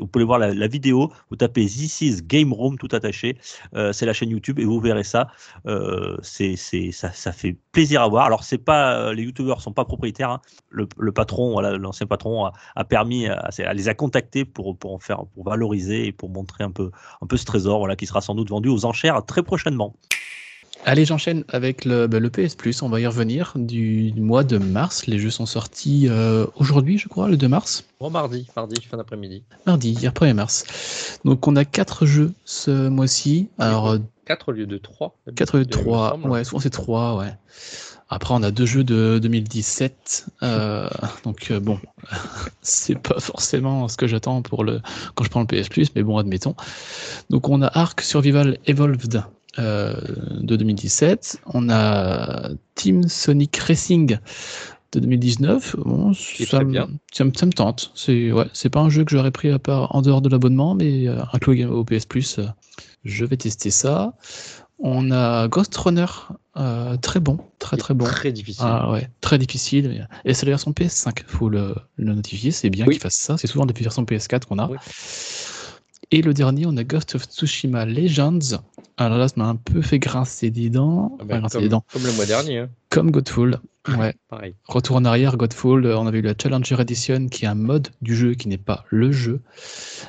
vous 0.00 0.06
pouvez 0.06 0.24
voir 0.24 0.38
la, 0.38 0.66
vidéo. 0.66 1.10
Vous 1.30 1.36
tapez 1.36 1.66
This 1.66 2.00
is 2.00 2.22
Game 2.22 2.52
Room 2.52 2.78
tout 2.78 2.88
attaché. 2.92 3.38
Euh, 3.74 3.92
c'est 3.92 4.06
la 4.06 4.12
chaîne 4.12 4.30
YouTube 4.30 4.58
et 4.58 4.64
vous 4.64 4.80
verrez 4.80 5.04
ça. 5.04 5.28
C'est 6.22 6.39
c'est, 6.40 6.56
c'est, 6.56 6.90
ça, 6.92 7.12
ça 7.12 7.32
fait 7.32 7.56
plaisir 7.72 8.00
à 8.02 8.08
voir. 8.08 8.24
Alors, 8.24 8.44
c'est 8.44 8.58
pas, 8.58 8.94
euh, 8.96 9.12
les 9.12 9.24
youtubeurs 9.24 9.60
sont 9.60 9.72
pas 9.72 9.84
propriétaires. 9.84 10.30
hein. 10.30 10.40
Le, 10.70 10.88
le 10.98 11.12
patron, 11.12 11.52
voilà, 11.52 11.76
l'ancien 11.76 12.06
patron 12.06 12.46
a, 12.46 12.52
a 12.76 12.84
permis, 12.84 13.26
à, 13.26 13.50
à 13.66 13.74
les 13.74 13.88
a 13.88 13.94
contactés 13.94 14.44
pour, 14.46 14.76
pour 14.76 14.94
en 14.94 14.98
faire, 14.98 15.24
pour 15.34 15.44
valoriser 15.44 16.06
et 16.06 16.12
pour 16.12 16.30
montrer 16.30 16.64
un 16.64 16.70
peu, 16.70 16.90
un 17.20 17.26
peu 17.26 17.36
ce 17.36 17.44
trésor, 17.44 17.78
voilà, 17.78 17.94
qui 17.96 18.06
sera 18.06 18.22
sans 18.22 18.34
doute 18.34 18.48
vendu 18.48 18.70
aux 18.70 18.86
enchères 18.86 19.22
très 19.26 19.42
prochainement. 19.42 19.94
Allez, 20.86 21.04
j'enchaîne 21.04 21.44
avec 21.48 21.84
le, 21.84 22.06
bah, 22.06 22.20
le 22.20 22.30
PS 22.30 22.54
Plus. 22.54 22.80
On 22.80 22.88
va 22.88 23.00
y 23.00 23.06
revenir 23.06 23.52
du 23.54 24.14
mois 24.16 24.44
de 24.44 24.56
mars. 24.56 25.06
Les 25.06 25.18
jeux 25.18 25.28
sont 25.28 25.44
sortis 25.44 26.06
euh, 26.08 26.46
aujourd'hui, 26.56 26.96
je 26.96 27.06
crois, 27.06 27.28
le 27.28 27.36
2 27.36 27.48
mars. 27.48 27.84
Bon, 28.00 28.08
mardi, 28.08 28.46
mardi, 28.56 28.80
fin 28.80 28.96
d'après-midi. 28.96 29.42
Mardi, 29.66 29.90
hier 29.90 30.10
1er 30.10 30.32
mars. 30.32 31.20
Donc, 31.26 31.46
on 31.46 31.54
a 31.56 31.66
quatre 31.66 32.06
jeux 32.06 32.32
ce 32.46 32.88
mois-ci. 32.88 33.50
Alors, 33.58 33.98
4 34.30 34.50
au 34.50 34.52
lieu 34.52 34.66
de 34.66 34.78
3. 34.78 35.18
4 35.34 35.60
et 35.60 35.66
3. 35.66 36.16
Ouais, 36.18 36.44
souvent 36.44 36.60
c'est 36.60 36.70
3, 36.70 37.16
ouais. 37.16 37.32
Après, 38.08 38.32
on 38.32 38.44
a 38.44 38.52
deux 38.52 38.64
jeux 38.64 38.84
de 38.84 39.18
2017. 39.20 40.26
euh, 40.44 40.88
donc, 41.24 41.48
euh, 41.50 41.58
bon, 41.58 41.80
c'est 42.62 42.96
pas 42.96 43.18
forcément 43.18 43.88
ce 43.88 43.96
que 43.96 44.06
j'attends 44.06 44.40
pour 44.42 44.62
le 44.62 44.80
quand 45.16 45.24
je 45.24 45.30
prends 45.30 45.40
le 45.40 45.46
PS 45.48 45.68
Plus, 45.68 45.88
mais 45.96 46.04
bon, 46.04 46.16
admettons. 46.16 46.54
Donc, 47.28 47.48
on 47.48 47.60
a 47.60 47.66
Ark 47.66 48.02
Survival 48.02 48.58
Evolved 48.66 49.24
euh, 49.58 49.94
de 50.40 50.54
2017. 50.54 51.40
On 51.46 51.68
a 51.68 52.50
Team 52.76 53.08
Sonic 53.08 53.56
Racing 53.56 54.16
de 54.92 55.00
2019. 55.00 55.74
Bon, 55.78 56.12
ça, 56.14 56.60
me- 56.60 56.70
bien. 56.70 56.88
ça, 57.12 57.24
me- 57.24 57.32
ça 57.34 57.46
me 57.46 57.52
tente. 57.52 57.90
C'est 57.96 58.30
ouais, 58.30 58.46
pas 58.70 58.80
un 58.80 58.90
jeu 58.90 59.04
que 59.04 59.10
j'aurais 59.10 59.32
pris 59.32 59.50
à 59.50 59.58
part 59.58 59.92
en 59.94 60.02
dehors 60.02 60.20
de 60.22 60.28
l'abonnement, 60.28 60.76
mais 60.76 61.08
euh, 61.08 61.18
inclus 61.32 61.64
au 61.64 61.82
PS 61.84 62.06
Plus, 62.06 62.38
euh, 62.38 62.44
je 63.04 63.24
vais 63.24 63.36
tester 63.36 63.70
ça. 63.70 64.14
On 64.78 65.10
a 65.10 65.46
Ghost 65.48 65.76
Runner, 65.76 66.06
euh, 66.56 66.96
très 66.96 67.20
bon, 67.20 67.38
très 67.58 67.76
très 67.76 67.92
bon. 67.92 68.06
Très 68.06 68.32
difficile. 68.32 68.64
Ah 68.66 68.90
ouais, 68.90 69.08
très 69.20 69.36
difficile. 69.36 70.08
Et 70.24 70.32
c'est 70.32 70.46
la 70.46 70.52
version 70.52 70.72
PS5, 70.72 71.22
faut 71.26 71.50
le, 71.50 71.74
le 71.96 72.14
notifier, 72.14 72.50
c'est 72.50 72.70
bien 72.70 72.86
Oui. 72.86 72.94
qu'il 72.94 73.02
fasse 73.02 73.16
ça. 73.16 73.36
C'est 73.36 73.46
souvent 73.46 73.66
depuis 73.66 73.82
la 73.82 73.88
version 73.88 74.04
PS4 74.04 74.46
qu'on 74.46 74.58
a. 74.58 74.68
Oui. 74.68 74.76
Et 76.12 76.22
le 76.22 76.34
dernier, 76.34 76.66
on 76.66 76.76
a 76.76 76.82
Ghost 76.82 77.14
of 77.14 77.24
Tsushima 77.24 77.84
Legends. 77.84 78.38
Alors 78.96 79.18
là, 79.18 79.28
ça 79.28 79.34
m'a 79.36 79.46
un 79.48 79.56
peu 79.56 79.80
fait 79.82 79.98
grincer 79.98 80.50
des 80.50 80.70
dents. 80.70 81.16
Ah 81.20 81.24
bah, 81.24 81.34
Enfin, 81.34 81.38
grincer 81.40 81.54
comme, 81.56 81.62
des 81.64 81.68
dents. 81.70 81.84
comme 81.92 82.04
le 82.06 82.12
mois 82.12 82.26
dernier. 82.26 82.58
hein. 82.58 82.68
Comme 82.88 83.10
Godfall. 83.10 83.58
Ouais. 83.88 84.14
Pareil. 84.28 84.54
Retour 84.66 84.96
en 84.96 85.06
arrière, 85.06 85.38
Godfall, 85.38 85.86
euh, 85.86 85.98
on 85.98 86.06
avait 86.06 86.18
eu 86.18 86.22
la 86.22 86.34
Challenger 86.40 86.76
Edition 86.80 87.28
qui 87.28 87.46
est 87.46 87.48
un 87.48 87.54
mode 87.54 87.88
du 88.02 88.14
jeu 88.14 88.34
qui 88.34 88.46
n'est 88.48 88.58
pas 88.58 88.84
le 88.90 89.10
jeu. 89.10 89.40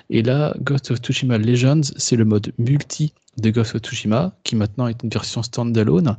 Et 0.09 0.23
là, 0.23 0.53
Ghost 0.61 0.91
of 0.91 0.99
Tsushima 0.99 1.37
Legends, 1.37 1.81
c'est 1.95 2.17
le 2.17 2.25
mode 2.25 2.51
multi 2.57 3.13
de 3.37 3.49
Ghost 3.49 3.73
of 3.75 3.81
Tsushima 3.81 4.33
qui 4.43 4.57
maintenant 4.57 4.87
est 4.87 5.01
une 5.03 5.09
version 5.09 5.41
standalone, 5.41 6.17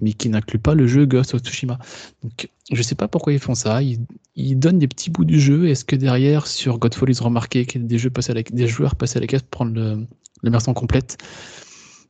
mais 0.00 0.14
qui 0.14 0.30
n'inclut 0.30 0.58
pas 0.58 0.74
le 0.74 0.86
jeu 0.86 1.04
Ghost 1.04 1.34
of 1.34 1.42
Tsushima. 1.42 1.78
Donc, 2.22 2.48
je 2.72 2.82
sais 2.82 2.94
pas 2.94 3.06
pourquoi 3.06 3.34
ils 3.34 3.38
font 3.38 3.54
ça. 3.54 3.82
Ils, 3.82 3.98
ils 4.34 4.58
donnent 4.58 4.78
des 4.78 4.88
petits 4.88 5.10
bouts 5.10 5.26
du 5.26 5.38
jeu. 5.38 5.68
Est-ce 5.68 5.84
que 5.84 5.96
derrière, 5.96 6.46
sur 6.46 6.78
Godfall, 6.78 7.10
ils 7.10 7.20
ont 7.20 7.26
remarqué 7.26 7.66
a 7.74 7.78
des, 7.78 7.98
jeux 7.98 8.10
passés 8.10 8.30
à 8.32 8.34
la- 8.34 8.42
des 8.42 8.66
joueurs 8.66 8.94
passés 8.94 9.18
à 9.18 9.20
la 9.20 9.26
caisse 9.26 9.42
pour 9.42 9.50
prendre 9.50 9.74
le, 9.74 10.06
la 10.42 10.50
version 10.50 10.72
complète? 10.72 11.18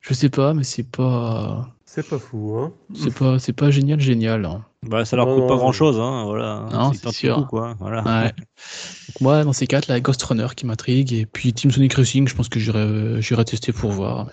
Je 0.06 0.14
sais 0.14 0.28
pas, 0.28 0.52
mais 0.54 0.64
c'est 0.64 0.82
pas. 0.90 1.68
C'est 1.86 2.06
pas 2.08 2.18
fou, 2.18 2.56
hein. 2.58 2.72
C'est 2.94 3.14
pas, 3.14 3.38
c'est 3.38 3.52
pas 3.52 3.70
génial, 3.70 4.00
génial. 4.00 4.44
hein. 4.44 4.64
Bah, 4.82 5.04
ça 5.04 5.16
leur 5.16 5.26
Non, 5.26 5.36
coûte 5.36 5.46
pas 5.46 5.54
non, 5.54 5.58
grand 5.60 5.72
chose, 5.72 5.98
hein, 6.00 6.24
voilà. 6.24 6.66
Non, 6.72 6.92
c'est 6.92 7.10
sûr. 7.12 7.36
coup, 7.36 7.44
quoi. 7.44 7.74
Voilà. 7.78 8.02
Ouais. 8.02 8.32
Donc 9.08 9.20
moi, 9.20 9.44
dans 9.44 9.52
ces 9.52 9.66
quatre, 9.66 9.86
la 9.88 10.00
Ghost 10.00 10.22
Runner 10.24 10.48
qui 10.56 10.66
m'intrigue, 10.66 11.12
et 11.12 11.24
puis 11.24 11.52
Team 11.52 11.70
Sonic 11.70 11.94
Racing, 11.94 12.26
je 12.28 12.34
pense 12.34 12.48
que 12.48 12.58
j'irai 12.60 13.22
j'irai 13.22 13.44
tester 13.44 13.72
pour 13.72 13.92
voir. 13.92 14.26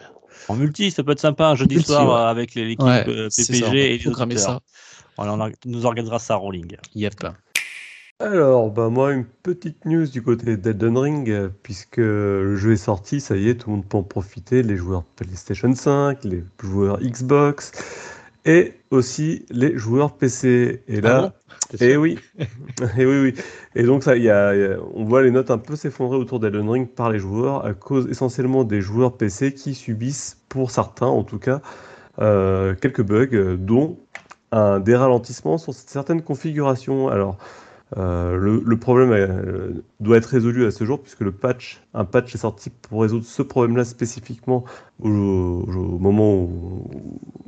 En 0.49 0.55
multi, 0.55 0.89
ça 0.91 1.03
peut 1.03 1.11
être 1.11 1.19
sympa 1.19 1.47
un 1.49 1.55
jeudi 1.55 1.75
Multi, 1.75 1.91
soir 1.91 2.07
ouais. 2.25 2.29
avec 2.29 2.55
les- 2.55 2.65
l'équipe 2.65 2.81
Ouais, 2.85 3.05
euh, 3.07 3.29
PPG 3.29 3.59
ça, 3.59 3.67
on 3.69 3.73
et 3.73 3.89
les 3.89 3.99
programmer 3.99 4.37
ça. 4.37 4.59
Voilà, 5.17 5.33
on 5.35 5.39
or- 5.39 5.49
nous 5.65 5.85
organisera 5.85 6.17
ça 6.19 6.35
en 6.37 6.41
rolling. 6.41 6.75
Yep. 6.95 7.13
Alors, 8.23 8.69
bah 8.71 8.89
moi, 8.89 9.13
une 9.13 9.25
petite 9.25 9.85
news 9.85 10.05
du 10.05 10.21
côté 10.21 10.55
d'Elden 10.55 10.97
Ring, 10.97 11.49
puisque 11.63 11.97
le 11.97 12.55
jeu 12.55 12.73
est 12.73 12.77
sorti, 12.77 13.19
ça 13.19 13.35
y 13.35 13.49
est, 13.49 13.55
tout 13.55 13.69
le 13.71 13.77
monde 13.77 13.85
peut 13.87 13.97
en 13.97 14.03
profiter, 14.03 14.61
les 14.61 14.77
joueurs 14.77 15.03
PlayStation 15.03 15.73
5, 15.73 16.23
les 16.23 16.43
joueurs 16.61 16.99
Xbox, 17.01 17.71
et 18.45 18.73
aussi 18.91 19.45
les 19.49 19.75
joueurs 19.77 20.15
PC. 20.17 20.83
Et 20.87 21.01
Ah 21.03 21.11
là, 21.11 21.31
bon? 21.31 21.33
C'est 21.69 21.77
et 21.79 21.97
sûr 21.97 21.97
oui, 21.97 22.19
et 22.97 23.05
oui, 23.05 23.21
oui. 23.23 23.33
Et 23.75 23.83
donc 23.83 24.03
ça, 24.03 24.15
y 24.17 24.29
a, 24.29 24.55
il 24.55 24.61
y 24.61 24.65
a- 24.65 24.77
on 24.93 25.05
voit 25.05 25.23
les 25.23 25.31
notes 25.31 25.49
un 25.51 25.57
peu 25.57 25.75
s'effondrer 25.75 26.17
autour 26.17 26.39
d'Elden 26.39 26.69
Ring 26.69 26.87
par 26.89 27.09
les 27.11 27.19
joueurs, 27.19 27.65
à 27.65 27.73
cause 27.73 28.07
essentiellement 28.09 28.63
des 28.65 28.81
joueurs 28.81 29.17
PC 29.17 29.53
qui 29.53 29.73
subissent, 29.73 30.37
pour 30.49 30.69
certains 30.71 31.07
en 31.07 31.23
tout 31.23 31.39
cas, 31.39 31.61
euh, 32.19 32.75
quelques 32.75 33.03
bugs, 33.03 33.57
dont 33.57 33.99
un 34.51 34.79
des 34.79 34.95
ralentissements 34.95 35.57
sur 35.57 35.73
certaines 35.73 36.21
configurations. 36.21 37.07
Alors, 37.09 37.37
euh, 37.97 38.37
le, 38.37 38.61
le 38.65 38.77
problème 38.77 39.11
euh, 39.11 39.83
doit 39.99 40.17
être 40.17 40.25
résolu 40.27 40.65
à 40.65 40.71
ce 40.71 40.85
jour, 40.85 41.01
puisque 41.01 41.21
le 41.21 41.31
patch, 41.31 41.81
un 41.93 42.05
patch 42.05 42.33
est 42.35 42.37
sorti 42.39 42.69
pour 42.69 43.01
résoudre 43.01 43.25
ce 43.25 43.41
problème-là 43.41 43.83
spécifiquement 43.85 44.63
au, 45.01 45.09
au- 45.09 45.65
au 45.67 45.99
moment 45.99 46.33
où, 46.35 46.89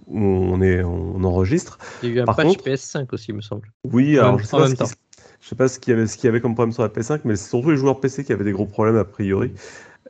où 0.08 0.20
on, 0.20 0.62
est, 0.62 0.84
on 0.84 1.24
enregistre. 1.24 1.78
Il 2.02 2.10
y 2.10 2.12
a 2.12 2.16
eu 2.16 2.20
un 2.22 2.26
Par 2.26 2.36
patch 2.36 2.48
contre- 2.48 2.64
PS5 2.66 3.08
aussi, 3.14 3.28
il 3.30 3.36
me 3.36 3.42
semble. 3.42 3.72
Oui, 3.92 4.18
En 4.20 4.24
alors 4.24 4.36
même- 4.36 4.42
je 4.42 4.48
sais 4.86 4.96
je 5.42 5.50
sais 5.50 5.56
pas 5.56 5.68
ce 5.68 5.78
qu'il 5.78 5.92
y 5.94 5.98
avait, 5.98 6.08
ce 6.08 6.16
qu'il 6.16 6.26
y 6.26 6.30
avait 6.30 6.40
comme 6.40 6.56
problème 6.56 6.72
sur 6.72 6.84
la 6.84 6.90
PS5, 6.90 7.22
mais 7.26 7.36
c'est 7.36 7.50
surtout 7.50 7.72
les 7.72 7.76
joueurs 7.78 8.00
PC 8.00 8.24
qui 8.24 8.32
avaient 8.32 8.46
des 8.46 8.54
gros 8.54 8.66
problèmes 8.66 8.96
a 8.96 9.04
priori. 9.04 9.52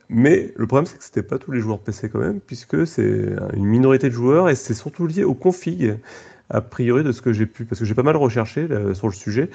Mais 0.08 0.52
le 0.56 0.66
problème, 0.66 0.86
c'est 0.86 0.98
que 0.98 1.04
c'était 1.04 1.22
pas 1.24 1.38
tous 1.38 1.50
les 1.50 1.60
joueurs 1.60 1.80
PC 1.80 2.08
quand 2.08 2.20
même, 2.20 2.40
puisque 2.40 2.86
c'est 2.86 3.30
une 3.54 3.64
minorité 3.64 4.08
de 4.10 4.14
joueurs 4.14 4.48
et 4.48 4.54
c'est 4.54 4.74
surtout 4.74 5.06
lié 5.06 5.24
aux 5.24 5.34
configs, 5.34 5.96
a 6.50 6.60
priori 6.60 7.02
de 7.02 7.10
ce 7.10 7.22
que 7.22 7.32
j'ai 7.32 7.46
pu, 7.46 7.64
parce 7.64 7.80
que 7.80 7.84
j'ai 7.84 7.94
pas 7.94 8.02
mal 8.04 8.16
recherché 8.16 8.68
là, 8.68 8.94
sur 8.94 9.08
le 9.08 9.14
sujet. 9.14 9.50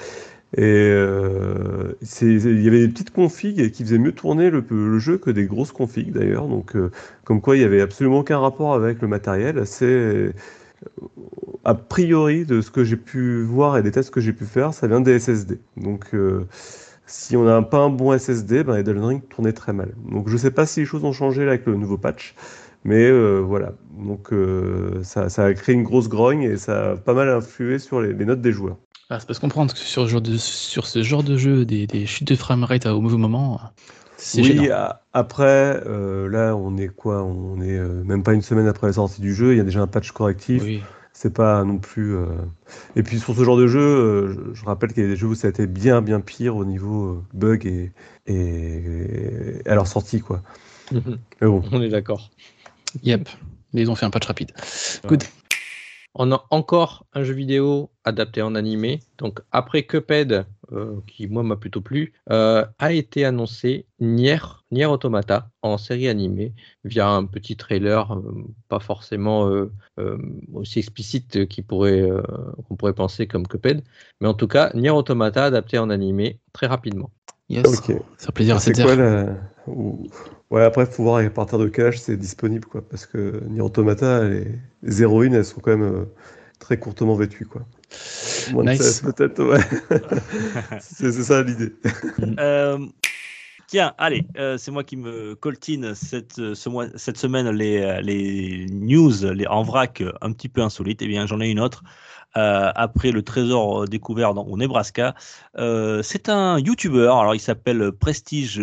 Et 0.57 0.63
euh, 0.63 1.93
il 2.21 2.61
y 2.63 2.67
avait 2.67 2.79
des 2.79 2.87
petites 2.87 3.11
configs 3.11 3.71
qui 3.71 3.83
faisaient 3.83 3.99
mieux 3.99 4.13
tourner 4.13 4.49
le, 4.49 4.99
jeu 4.99 5.17
que 5.17 5.29
des 5.29 5.45
grosses 5.45 5.71
configs 5.71 6.11
d'ailleurs. 6.11 6.47
Donc, 6.47 6.75
euh, 6.75 6.91
comme 7.23 7.41
quoi 7.41 7.55
il 7.55 7.61
y 7.61 7.65
avait 7.65 7.81
absolument 7.81 8.19
aucun 8.19 8.39
rapport 8.39 8.73
avec 8.73 9.01
le 9.01 9.07
matériel. 9.07 9.65
C'est 9.67 9.85
euh, 9.85 10.33
a 11.65 11.75
priori 11.75 12.45
de 12.45 12.61
ce 12.61 12.71
que 12.71 12.83
j'ai 12.83 12.95
pu 12.97 13.43
voir 13.43 13.77
et 13.77 13.83
des 13.83 13.91
tests 13.91 14.11
que 14.11 14.21
j'ai 14.21 14.33
pu 14.33 14.45
faire, 14.45 14.73
ça 14.73 14.87
vient 14.87 15.01
des 15.01 15.19
SSD. 15.19 15.59
Donc, 15.77 16.07
euh, 16.13 16.47
si 17.05 17.35
on 17.37 17.43
n'a 17.43 17.61
pas 17.61 17.79
un 17.79 17.89
bon 17.89 18.17
SSD, 18.17 18.63
ben 18.63 18.75
Elden 18.75 19.03
Ring 19.03 19.21
tournait 19.29 19.53
très 19.53 19.73
mal. 19.73 19.93
Donc, 20.11 20.29
je 20.29 20.37
sais 20.37 20.51
pas 20.51 20.65
si 20.65 20.81
les 20.81 20.85
choses 20.85 21.03
ont 21.03 21.13
changé 21.13 21.43
avec 21.43 21.65
le 21.65 21.75
nouveau 21.75 21.97
patch. 21.97 22.35
Mais 22.85 23.09
euh, 23.09 23.39
voilà, 23.39 23.73
donc 23.97 24.31
euh, 24.31 25.03
ça, 25.03 25.29
ça 25.29 25.45
a 25.45 25.53
créé 25.53 25.75
une 25.75 25.83
grosse 25.83 26.07
grogne 26.07 26.43
et 26.43 26.57
ça 26.57 26.91
a 26.91 26.95
pas 26.95 27.13
mal 27.13 27.27
influé 27.29 27.77
sur 27.77 28.01
les 28.01 28.13
notes 28.25 28.41
des 28.41 28.53
joueurs. 28.53 28.77
Ah, 29.09 29.19
c'est 29.19 29.25
parce 29.25 29.39
comprendre 29.39 29.73
que 29.73 29.79
sur, 29.79 30.03
ce 30.03 30.07
genre 30.07 30.21
de- 30.21 30.37
sur 30.37 30.85
ce 30.85 31.01
genre 31.01 31.23
de 31.23 31.35
jeu, 31.35 31.65
des, 31.65 31.87
des 31.87 32.05
chutes 32.05 32.27
de 32.27 32.35
framerate 32.35 32.85
au 32.85 33.01
mauvais 33.01 33.17
moment, 33.17 33.59
c'est 34.17 34.41
Oui, 34.41 34.47
gênant. 34.49 34.89
après, 35.13 35.81
euh, 35.87 36.27
là, 36.29 36.55
on 36.55 36.77
est 36.77 36.89
quoi? 36.89 37.23
On 37.23 37.59
est 37.61 37.77
euh, 37.77 38.03
même 38.03 38.21
pas 38.21 38.33
une 38.33 38.41
semaine 38.43 38.67
après 38.67 38.87
la 38.87 38.93
sortie 38.93 39.21
du 39.21 39.33
jeu, 39.33 39.53
il 39.53 39.57
y 39.57 39.61
a 39.61 39.63
déjà 39.63 39.81
un 39.81 39.87
patch 39.87 40.11
correctif. 40.11 40.61
Oui. 40.63 40.81
C'est 41.11 41.33
pas 41.33 41.63
non 41.65 41.79
plus. 41.79 42.15
euh, 42.15 42.27
Et 42.95 43.03
puis 43.03 43.19
sur 43.19 43.35
ce 43.35 43.43
genre 43.43 43.57
de 43.57 43.67
jeu, 43.67 43.79
euh, 43.81 44.51
je, 44.53 44.59
je 44.61 44.65
rappelle 44.65 44.93
qu'il 44.93 45.03
y 45.03 45.05
a 45.05 45.09
des 45.09 45.17
jeux 45.17 45.27
où 45.27 45.35
ça 45.35 45.47
a 45.47 45.49
été 45.49 45.67
bien, 45.67 46.01
bien 46.01 46.21
pire 46.21 46.55
au 46.55 46.63
niveau 46.63 47.05
euh, 47.07 47.23
bug 47.33 47.65
et, 47.65 47.91
et... 48.27 49.61
à 49.65 49.75
leur 49.75 49.87
sortie, 49.87 50.21
quoi. 50.21 50.41
Mais 50.91 51.47
bon. 51.47 51.63
On 51.71 51.81
est 51.81 51.89
d'accord. 51.89 52.29
Yep. 53.03 53.27
Mais 53.73 53.81
ils 53.81 53.91
ont 53.91 53.95
fait 53.95 54.05
un 54.05 54.11
patch 54.11 54.27
rapide. 54.27 54.51
Good. 55.07 55.23
On 56.21 56.33
a 56.33 56.45
encore 56.49 57.05
un 57.13 57.23
jeu 57.23 57.33
vidéo 57.33 57.91
adapté 58.03 58.41
en 58.41 58.53
animé. 58.53 58.99
Donc 59.19 59.39
après 59.53 59.83
Cuphead, 59.83 60.45
euh, 60.73 60.99
qui 61.07 61.27
moi 61.27 61.43
m'a 61.43 61.55
plutôt 61.55 61.79
plu, 61.79 62.11
euh, 62.29 62.65
a 62.77 62.91
été 62.91 63.23
annoncé 63.23 63.85
Nier, 64.01 64.37
Automata 64.85 65.49
en 65.61 65.77
série 65.77 66.09
animée 66.09 66.53
via 66.83 67.07
un 67.07 67.23
petit 67.23 67.55
trailer, 67.55 68.11
euh, 68.11 68.43
pas 68.67 68.81
forcément 68.81 69.49
aussi 70.53 70.79
explicite 70.79 71.47
qu'il 71.47 71.63
pourrait, 71.63 72.05
qu'on 72.67 72.75
pourrait 72.75 72.93
penser 72.93 73.25
comme 73.25 73.47
Cuphead, 73.47 73.81
mais 74.19 74.27
en 74.27 74.33
tout 74.33 74.47
cas 74.49 74.71
Nier 74.73 74.89
Automata 74.89 75.45
adapté 75.45 75.77
en 75.77 75.89
animé 75.89 76.41
très 76.51 76.67
rapidement. 76.67 77.11
Yes. 77.49 77.65
Ok. 77.65 77.95
Ça 78.17 78.27
fait 78.27 78.31
plaisir 78.31 78.55
à 78.55 78.59
C'est 78.59 78.75
cette 78.75 78.85
la... 78.85 79.35
Ouais, 80.51 80.63
après, 80.63 80.85
faut 80.85 81.03
voir 81.03 81.23
à 81.23 81.29
partir 81.29 81.59
de 81.59 81.67
quel 81.67 81.87
âge 81.87 81.99
c'est 81.99 82.17
disponible, 82.17 82.65
quoi. 82.65 82.81
Parce 82.87 83.05
que 83.05 83.43
Nier 83.49 83.61
Automata, 83.61 84.23
les, 84.27 84.47
les 84.81 85.01
héroïnes, 85.01 85.33
elles 85.33 85.45
sont 85.45 85.59
quand 85.59 85.77
même 85.77 85.83
euh, 85.83 86.05
très 86.59 86.77
courtement 86.79 87.15
vêtues, 87.15 87.45
quoi. 87.45 87.65
Moins 88.51 88.63
Nice. 88.63 88.81
16, 88.81 89.01
peut-être, 89.13 89.43
ouais. 89.43 89.59
c'est 90.79 91.11
c'est 91.11 91.23
ça 91.23 91.43
l'idée. 91.43 91.73
Euh, 92.39 92.79
tiens, 93.69 93.93
allez, 93.99 94.25
euh, 94.37 94.57
c'est 94.57 94.71
moi 94.71 94.83
qui 94.83 94.97
me 94.97 95.35
coltine 95.35 95.93
cette, 95.93 96.39
euh, 96.39 96.55
semaine 96.55 97.49
les, 97.51 97.81
euh, 97.81 98.01
les 98.01 98.65
news 98.71 99.11
les, 99.31 99.45
en 99.45 99.61
vrac 99.61 100.03
un 100.21 100.31
petit 100.31 100.49
peu 100.49 100.61
insolites. 100.61 101.01
Eh 101.01 101.07
bien, 101.07 101.27
j'en 101.27 101.39
ai 101.39 101.49
une 101.49 101.59
autre. 101.59 101.83
Après 102.35 103.11
le 103.11 103.21
trésor 103.21 103.85
découvert 103.85 104.37
au 104.37 104.55
Nebraska, 104.55 105.13
c'est 105.57 106.29
un 106.29 106.59
YouTuber. 106.59 107.07
Alors, 107.07 107.35
il 107.35 107.39
s'appelle 107.39 107.91
Prestige 107.91 108.61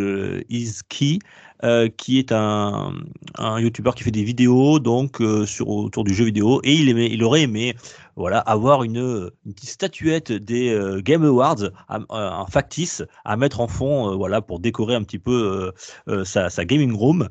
is 0.49 0.81
Key. 0.89 1.19
euh, 1.65 1.89
qui 1.89 2.19
est 2.19 2.33
un, 2.33 2.93
YouTuber 3.39 3.93
qui 3.97 4.03
fait 4.03 4.11
des 4.11 4.25
vidéos 4.25 4.79
donc 4.79 5.23
sur 5.47 5.69
autour 5.69 6.05
du 6.05 6.15
jeu 6.15 6.27
vidéo 6.27 6.61
et 6.65 6.75
il 6.75 7.25
aurait 7.25 7.43
aimé 7.43 7.75
voilà, 8.17 8.39
avoir 8.39 8.83
une, 8.83 9.31
une 9.45 9.55
petite 9.55 9.71
statuette 9.71 10.33
des 10.33 10.71
euh, 10.71 11.01
Game 11.01 11.25
Awards 11.25 11.63
euh, 11.63 12.01
en 12.09 12.47
factice 12.47 13.03
à 13.25 13.37
mettre 13.37 13.61
en 13.61 13.69
fond, 13.69 14.11
euh, 14.11 14.17
voilà, 14.17 14.41
pour 14.41 14.59
décorer 14.59 14.95
un 14.95 15.03
petit 15.03 15.19
peu 15.19 15.73
euh, 16.09 16.21
euh, 16.21 16.25
sa, 16.25 16.65
gaming 16.65 16.95
room. 16.95 17.29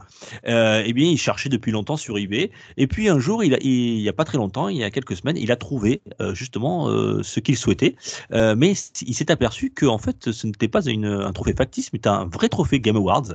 Euh, 0.48 0.84
eh 0.86 0.94
bien, 0.94 1.10
il 1.10 1.18
cherchait 1.18 1.50
depuis 1.50 1.72
longtemps 1.72 1.98
sur 1.98 2.18
eBay. 2.18 2.52
Et 2.78 2.88
puis 2.88 3.10
un 3.10 3.20
jour, 3.20 3.44
il, 3.44 3.56
a, 3.56 3.58
il, 3.62 4.00
y 4.00 4.10
a 4.10 4.14
pas 4.14 4.26
très 4.26 4.38
longtemps, 4.38 4.68
il 4.70 4.78
y 4.78 4.84
a 4.84 4.92
quelques 4.92 5.16
semaines, 5.16 5.38
il 5.38 5.52
a 5.52 5.56
trouvé 5.56 6.02
euh, 6.22 6.34
justement 6.36 6.88
euh, 6.90 7.24
ce 7.24 7.40
qu'il 7.40 7.58
souhaitait. 7.58 7.96
Euh, 8.32 8.56
mais 8.56 8.74
il 9.02 9.14
s'est 9.16 9.32
aperçu 9.32 9.72
que 9.72 9.86
en 9.86 9.98
fait, 9.98 10.32
ce 10.32 10.48
n'était 10.48 10.68
pas 10.68 10.88
un 10.88 11.34
trophée 11.34 11.54
factice, 11.54 11.92
mais 11.94 12.08
un 12.08 12.26
vrai 12.26 12.50
trophée 12.50 12.80
Game 12.80 12.96
Awards 12.96 13.34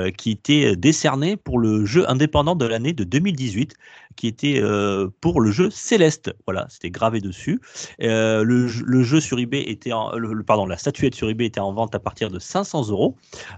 euh, 0.00 0.10
qui 0.10 0.30
était 0.30 0.76
décerné 0.76 1.36
pour 1.36 1.58
le 1.58 1.84
jeu 1.84 2.08
indépendant 2.08 2.54
de 2.54 2.64
l'année 2.64 2.92
de 2.92 3.04
2018, 3.04 3.74
qui 4.16 4.26
était 4.26 4.60
euh, 4.60 5.08
pour 5.20 5.40
le 5.40 5.50
jeu 5.50 5.70
Céleste. 5.70 6.32
Voilà, 6.46 6.66
c'était 6.68 6.90
gravé 6.92 7.20
dessus. 7.20 7.60
Euh, 8.02 8.44
le, 8.44 8.68
jeu- 8.68 8.84
le 8.86 9.02
jeu 9.02 9.20
sur 9.20 9.38
eBay 9.38 9.62
était, 9.62 9.92
en, 9.92 10.14
le, 10.16 10.42
pardon, 10.44 10.66
la 10.66 10.76
statuette 10.76 11.14
sur 11.14 11.28
eBay 11.28 11.46
était 11.46 11.60
en 11.60 11.72
vente 11.72 11.94
à 11.94 11.98
partir 11.98 12.30
de 12.30 12.38
500 12.38 12.88
euros. 12.90 13.16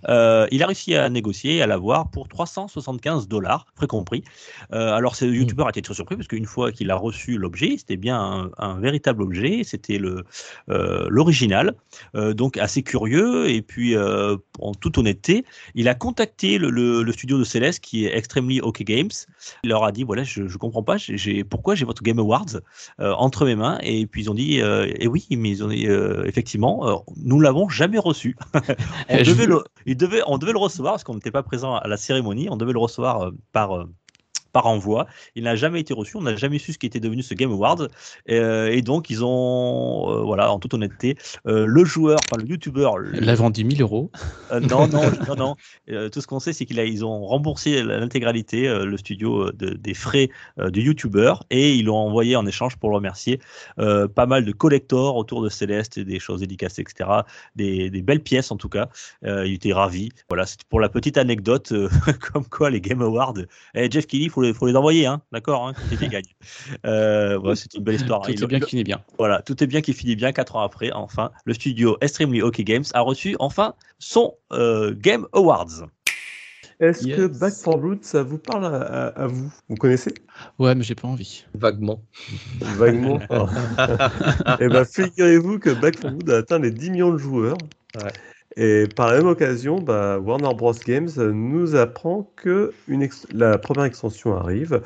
Euh, 0.09 0.47
il 0.51 0.63
a 0.63 0.67
réussi 0.67 0.95
à 0.95 1.09
négocier 1.11 1.61
à 1.63 1.67
l'avoir 1.67 2.11
pour 2.11 2.29
375 2.29 3.29
dollars, 3.29 3.67
frais 3.75 3.87
compris. 3.87 4.25
Euh, 4.73 4.93
alors, 4.95 5.17
ce 5.17 5.25
youtubeur 5.27 5.67
a 5.67 5.71
été 5.71 5.83
très 5.83 5.95
surpris 5.95 6.17
parce 6.17 6.29
qu'une 6.29 6.47
fois 6.47 6.73
qu'il 6.73 6.91
a 6.91 6.97
reçu 6.97 7.37
l'objet, 7.37 7.77
c'était 7.79 7.97
bien 7.97 8.19
un, 8.19 8.51
un 8.59 8.81
véritable 8.81 9.23
objet, 9.23 9.63
c'était 9.65 9.99
le 9.99 10.25
l'original, 11.09 11.75
donc 12.15 12.57
assez 12.59 12.83
curieux. 12.83 13.49
Et 13.51 13.63
puis, 13.63 13.97
en 13.97 14.75
toute 14.75 14.99
honnêteté, 14.99 15.45
il 15.75 15.89
a 15.89 15.95
contacté 15.95 16.59
le, 16.59 16.71
le- 16.71 17.03
le 17.03 17.13
studio 17.13 17.39
de 17.39 17.45
Céleste 17.45 17.81
qui 17.81 18.07
est 18.07 18.17
Extremely 18.17 18.61
OK 18.61 18.83
Games. 18.83 19.11
Il 19.63 19.71
leur 19.71 19.85
a 19.85 19.93
dit 19.93 20.05
voilà, 20.05 20.23
je, 20.25 20.47
je 20.49 20.59
comprends 20.59 20.83
pas, 20.83 20.97
j'ai- 20.97 21.45
pourquoi 21.45 21.75
j'ai 21.75 21.85
votre 21.85 22.03
Game 22.03 22.19
Awards? 22.19 22.61
Euh, 23.01 23.13
entre 23.25 23.45
mes 23.45 23.57
mains. 23.57 23.79
Et 23.83 24.07
puis 24.07 24.23
ils 24.23 24.31
ont 24.31 24.35
dit 24.35 24.59
et 24.59 25.09
oui, 25.09 25.27
mais 25.31 25.51
ils 25.51 25.65
ont 25.65 25.69
dit 25.69 25.87
euh, 25.89 26.25
effectivement, 26.27 26.87
euh, 26.89 26.95
nous 27.17 27.41
l'avons 27.41 27.69
jamais 27.69 27.99
reçu. 27.99 28.37
on 28.55 28.61
Eh, 29.09 29.23
devait 29.25 29.47
vous- 29.47 29.53
le, 29.53 29.65
il 29.87 29.97
devait, 29.97 30.23
on 30.27 30.39
devait 30.39 30.53
le 30.53 30.59
recevoir 30.59 30.95
parce 30.95 31.05
qu'on 31.05 31.15
n'était 31.15 31.31
pas 31.31 31.43
présent 31.43 31.75
à 31.77 31.89
la 31.89 31.97
cérémonie. 31.97 32.49
On 32.51 32.57
devait 32.57 32.73
le 32.73 32.79
recevoir 32.79 33.23
euh, 33.23 33.31
par 33.53 33.87
par 34.55 34.67
envoi. 34.67 35.07
Il 35.35 35.43
n'a 35.45 35.57
jamais 35.57 35.81
été 35.81 35.93
reçu. 35.93 36.17
On 36.17 36.23
n'a 36.23 36.37
jamais 36.37 36.59
su 36.59 36.73
ce 36.73 36.79
qui 36.79 36.87
était 36.87 37.01
devenu 37.01 37.23
ce 37.23 37.35
Game 37.35 37.51
Awards. 37.53 37.89
Euh, 38.31 38.69
et 38.69 38.81
donc 38.81 39.11
ils 39.11 39.23
ont, 39.25 40.07
euh, 40.11 40.23
voilà, 40.23 40.51
en 40.53 40.59
toute 40.59 40.73
honnêteté, 40.73 41.17
euh, 41.47 41.67
le 41.67 41.85
joueur, 41.85 42.19
enfin 42.31 42.41
le 42.43 42.49
Elle 43.15 43.25
l'a 43.25 43.35
vendu 43.35 43.65
1000 43.65 43.83
euros. 43.83 44.11
euh, 44.53 44.61
non, 44.61 44.87
non, 44.89 45.03
non, 45.29 45.35
non. 45.37 45.57
Euh, 45.91 46.09
tout 46.09 46.21
ce 46.21 46.27
qu'on 46.27 46.39
sait, 46.41 46.53
c'est 46.53 46.65
qu'ils 46.67 47.05
ont 47.05 47.27
remboursé 47.27 47.83
l'intégralité, 47.83 48.69
euh, 48.69 48.85
le 48.87 48.97
studio, 48.97 49.49
euh, 49.49 49.53
de- 49.53 49.75
des 49.75 49.95
frais 49.95 50.31
euh, 50.61 50.71
du 50.71 50.83
YouTuber, 50.83 51.35
et 51.51 51.75
ils 51.75 51.87
l'ont 51.87 51.97
envoyé 51.97 52.37
en 52.37 52.47
échange 52.47 52.77
pour 52.77 52.91
le 52.91 52.97
remercier. 52.97 53.41
Euh, 53.81 54.07
pas 54.07 54.27
mal 54.27 54.45
de 54.45 54.53
collectors 54.53 55.17
autour 55.17 55.43
de 55.43 55.49
Céleste, 55.49 55.99
et 55.99 56.05
des 56.05 56.21
choses 56.21 56.41
dédicacées, 56.41 56.83
etc. 56.83 57.11
Des, 57.57 57.91
des 57.91 58.03
belles 58.03 58.23
pièces, 58.23 58.53
en 58.53 58.57
tout 58.57 58.69
cas. 58.69 58.89
Euh, 59.25 59.47
il 59.47 59.55
était 59.55 59.73
ravi. 59.73 60.11
Voilà, 60.29 60.47
c'était 60.47 60.65
pour 60.71 60.79
la 60.81 60.89
petite 60.89 61.19
anecdote, 61.19 61.73
euh, 61.73 61.89
comme 62.33 62.45
quoi 62.47 62.71
les 62.71 62.81
Game 62.81 63.03
Awards. 63.03 63.35
Eh, 63.75 63.91
Jeff 63.91 64.07
Kelly, 64.07 64.25
il 64.25 64.31
faut 64.31 64.44
les, 64.45 64.55
faut 64.55 64.67
les 64.67 64.77
envoyer, 64.77 65.07
hein, 65.07 65.21
d'accord 65.33 65.67
hein, 65.69 65.73
quand 65.75 65.97
il 66.01 66.09
gagne. 66.09 66.25
Euh, 66.87 67.37
voilà, 67.39 67.57
c'est 67.57 67.73
une 67.75 67.83
belle 67.83 67.95
histoire. 67.97 68.23
Tout 68.23 68.31
est 68.33 68.47
bien 68.47 68.61
qui 68.61 68.71
finit 68.71 68.85
bien. 68.85 69.03
voilà, 69.19 69.43
tout 69.43 69.63
est 69.63 69.67
bien 69.67 69.81
qui 69.81 69.93
finit 69.93 70.17
bien. 70.17 70.33
Quatre 70.33 70.57
ans 70.57 70.61
après, 70.63 70.91
enfin, 70.93 71.31
le 71.45 71.55
studio 71.55 71.97
Extremely 72.01 72.43
OK 72.43 72.61
Games 72.61 72.85
a 72.95 73.01
reçu 73.01 73.37
enfin 73.39 73.75
son 73.99 74.35
euh, 74.53 74.95
Game 74.97 75.27
Awards. 75.33 75.87
Est-ce 76.81 77.07
que. 77.07 77.27
Back 77.27 77.55
for 77.55 77.79
Blood, 77.79 78.03
ça 78.03 78.23
vous 78.23 78.39
parle 78.39 78.65
à, 78.67 78.77
à- 78.83 79.07
à 79.23 79.27
vous? 79.29 79.53
Vous 79.69 79.77
connaissez? 79.77 80.13
Ouais, 80.59 80.75
mais 80.75 80.83
j'ai 80.83 80.95
pas 80.97 81.07
envie. 81.09 81.45
Vaguement. 81.55 82.03
Vaguement. 82.61 83.21
Et 84.61 84.69
ben, 84.69 84.85
figurez-vous 84.85 85.59
que 85.61 85.71
Back 85.71 85.99
for 86.01 86.11
Blood 86.11 86.31
a 86.31 86.39
atteint 86.39 86.59
les 86.59 86.71
10 86.73 86.91
millions 86.91 87.13
de 87.13 87.19
joueurs. 87.19 87.57
Ouais. 88.03 88.11
Et 88.57 88.87
par 88.95 89.09
la 89.11 89.19
même 89.19 89.27
occasion, 89.27 89.81
bah, 89.81 90.19
Warner 90.19 90.55
Bros. 90.57 90.73
Games 90.87 91.11
nous 91.33 91.75
apprend 91.75 92.31
que 92.37 92.73
une 92.89 93.03
ex- 93.03 93.27
la 93.33 93.59
première 93.59 93.85
extension 93.85 94.37
arrive. 94.37 94.81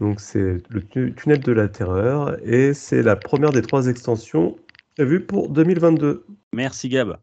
Donc, 0.00 0.20
c'est 0.20 0.58
le 0.68 0.82
tu- 0.90 1.14
tunnel 1.16 1.40
de 1.40 1.52
la 1.52 1.68
terreur. 1.68 2.36
Et 2.44 2.74
c'est 2.74 3.02
la 3.02 3.16
première 3.16 3.50
des 3.52 3.62
trois 3.62 3.86
extensions 3.86 4.56
prévues 4.96 5.20
pour 5.24 5.48
2022. 5.48 6.26
Merci 6.52 6.88
Gab. 6.88 7.16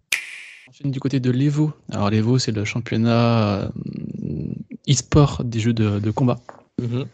Enchaîne 0.69 0.91
du 0.91 0.99
côté 0.99 1.19
de 1.19 1.29
l'Evo. 1.31 1.71
Alors 1.91 2.09
l'Evo, 2.09 2.39
c'est 2.39 2.51
le 2.51 2.63
championnat 2.65 3.63
euh, 3.65 3.69
e-sport 4.89 5.43
des 5.43 5.59
jeux 5.59 5.73
de, 5.73 5.99
de 5.99 6.11
combat 6.11 6.37
Mhm. 6.81 7.05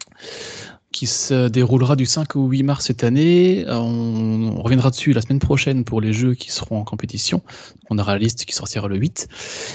Qui 0.91 1.07
se 1.07 1.47
déroulera 1.47 1.95
du 1.95 2.05
5 2.05 2.35
au 2.35 2.47
8 2.47 2.63
mars 2.63 2.85
cette 2.85 3.03
année. 3.03 3.65
Euh, 3.67 3.75
On, 3.75 4.61
reviendra 4.61 4.89
dessus 4.89 5.13
la 5.13 5.21
semaine 5.21 5.39
prochaine 5.39 5.83
pour 5.83 6.01
les 6.01 6.13
jeux 6.13 6.33
qui 6.33 6.51
seront 6.51 6.79
en 6.79 6.83
compétition. 6.83 7.41
On 7.89 7.99
aura 7.99 8.13
la 8.13 8.19
liste 8.19 8.45
qui 8.45 8.53
sortira 8.53 8.87
le 8.87 8.97
8. 8.97 9.27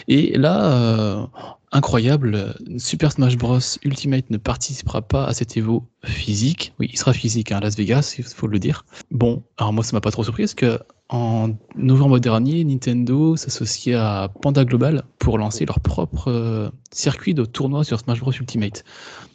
Et 0.09 0.37
là, 0.37 0.73
euh, 0.73 1.27
incroyable, 1.71 2.55
Super 2.79 3.13
Smash 3.13 3.37
Bros 3.37 3.59
Ultimate 3.85 4.31
ne 4.31 4.37
participera 4.37 5.03
pas 5.03 5.25
à 5.25 5.35
cet 5.35 5.57
Evo 5.57 5.85
physique. 6.05 6.75
Oui, 6.79 6.89
il 6.93 6.99
sera 6.99 7.13
physique 7.13 7.53
hein, 7.53 7.59
à 7.59 7.61
Las 7.61 7.77
Vegas, 7.77 8.15
il 8.19 8.25
faut 8.25 8.47
le 8.47 8.59
dire. 8.59 8.85
Bon, 9.11 9.43
alors 9.59 9.73
moi, 9.73 9.85
ça 9.85 9.95
m'a 9.95 10.01
pas 10.01 10.11
trop 10.11 10.25
surpris 10.25 10.45
parce 10.45 10.55
que 10.55 10.79
en 11.09 11.51
novembre 11.77 12.19
dernier, 12.19 12.65
Nintendo 12.65 13.37
s'associait 13.37 13.95
à 13.95 14.31
Panda 14.41 14.65
Global 14.65 15.03
pour 15.19 15.37
lancer 15.37 15.67
leur 15.67 15.79
propre 15.81 16.29
euh, 16.29 16.71
circuit 16.91 17.35
de 17.35 17.45
tournoi 17.45 17.85
sur 17.85 18.01
Smash 18.01 18.21
Bros 18.21 18.33
Ultimate. 18.33 18.83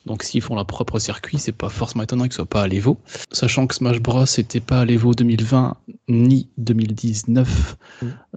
Donc 0.08 0.24
s'ils 0.24 0.41
font 0.41 0.55
leur 0.55 0.66
propre 0.66 0.97
circuit, 0.99 1.38
c'est 1.38 1.51
pas 1.51 1.70
forcément 1.70 2.03
étonnant 2.03 2.24
qu'ils 2.24 2.34
soient 2.34 2.45
pas 2.45 2.64
à 2.64 2.68
l'Evo. 2.68 2.97
Sachant 3.32 3.68
que 3.68 3.76
Smash 3.76 3.99
Bros 3.99 4.24
n'était 4.38 4.60
pas 4.62 4.80
à 4.82 4.86
l'Evo 4.86 5.14
2020 5.14 5.76
ni 6.10 6.49
2019, 6.58 7.76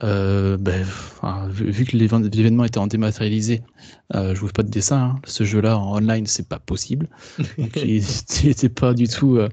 euh, 0.02 0.56
ben, 0.58 0.82
enfin, 0.82 1.48
vu, 1.48 1.70
vu 1.70 1.84
que 1.84 1.96
l'événement 1.96 2.64
était 2.64 2.78
en 2.78 2.86
dématérialisé, 2.86 3.62
euh, 4.14 4.34
je 4.34 4.40
vous 4.40 4.48
fais 4.48 4.52
pas 4.52 4.62
de 4.64 4.70
dessin. 4.70 4.98
hein. 5.00 5.20
Ce 5.24 5.44
jeu-là 5.44 5.78
en 5.78 5.96
online, 5.96 6.26
c'est 6.26 6.48
pas 6.48 6.58
possible. 6.58 7.08
Donc 7.58 7.76
il 7.76 8.02
n'était 8.44 8.68
pas 8.68 8.92
du 8.92 9.08
tout. 9.08 9.36
euh, 9.36 9.48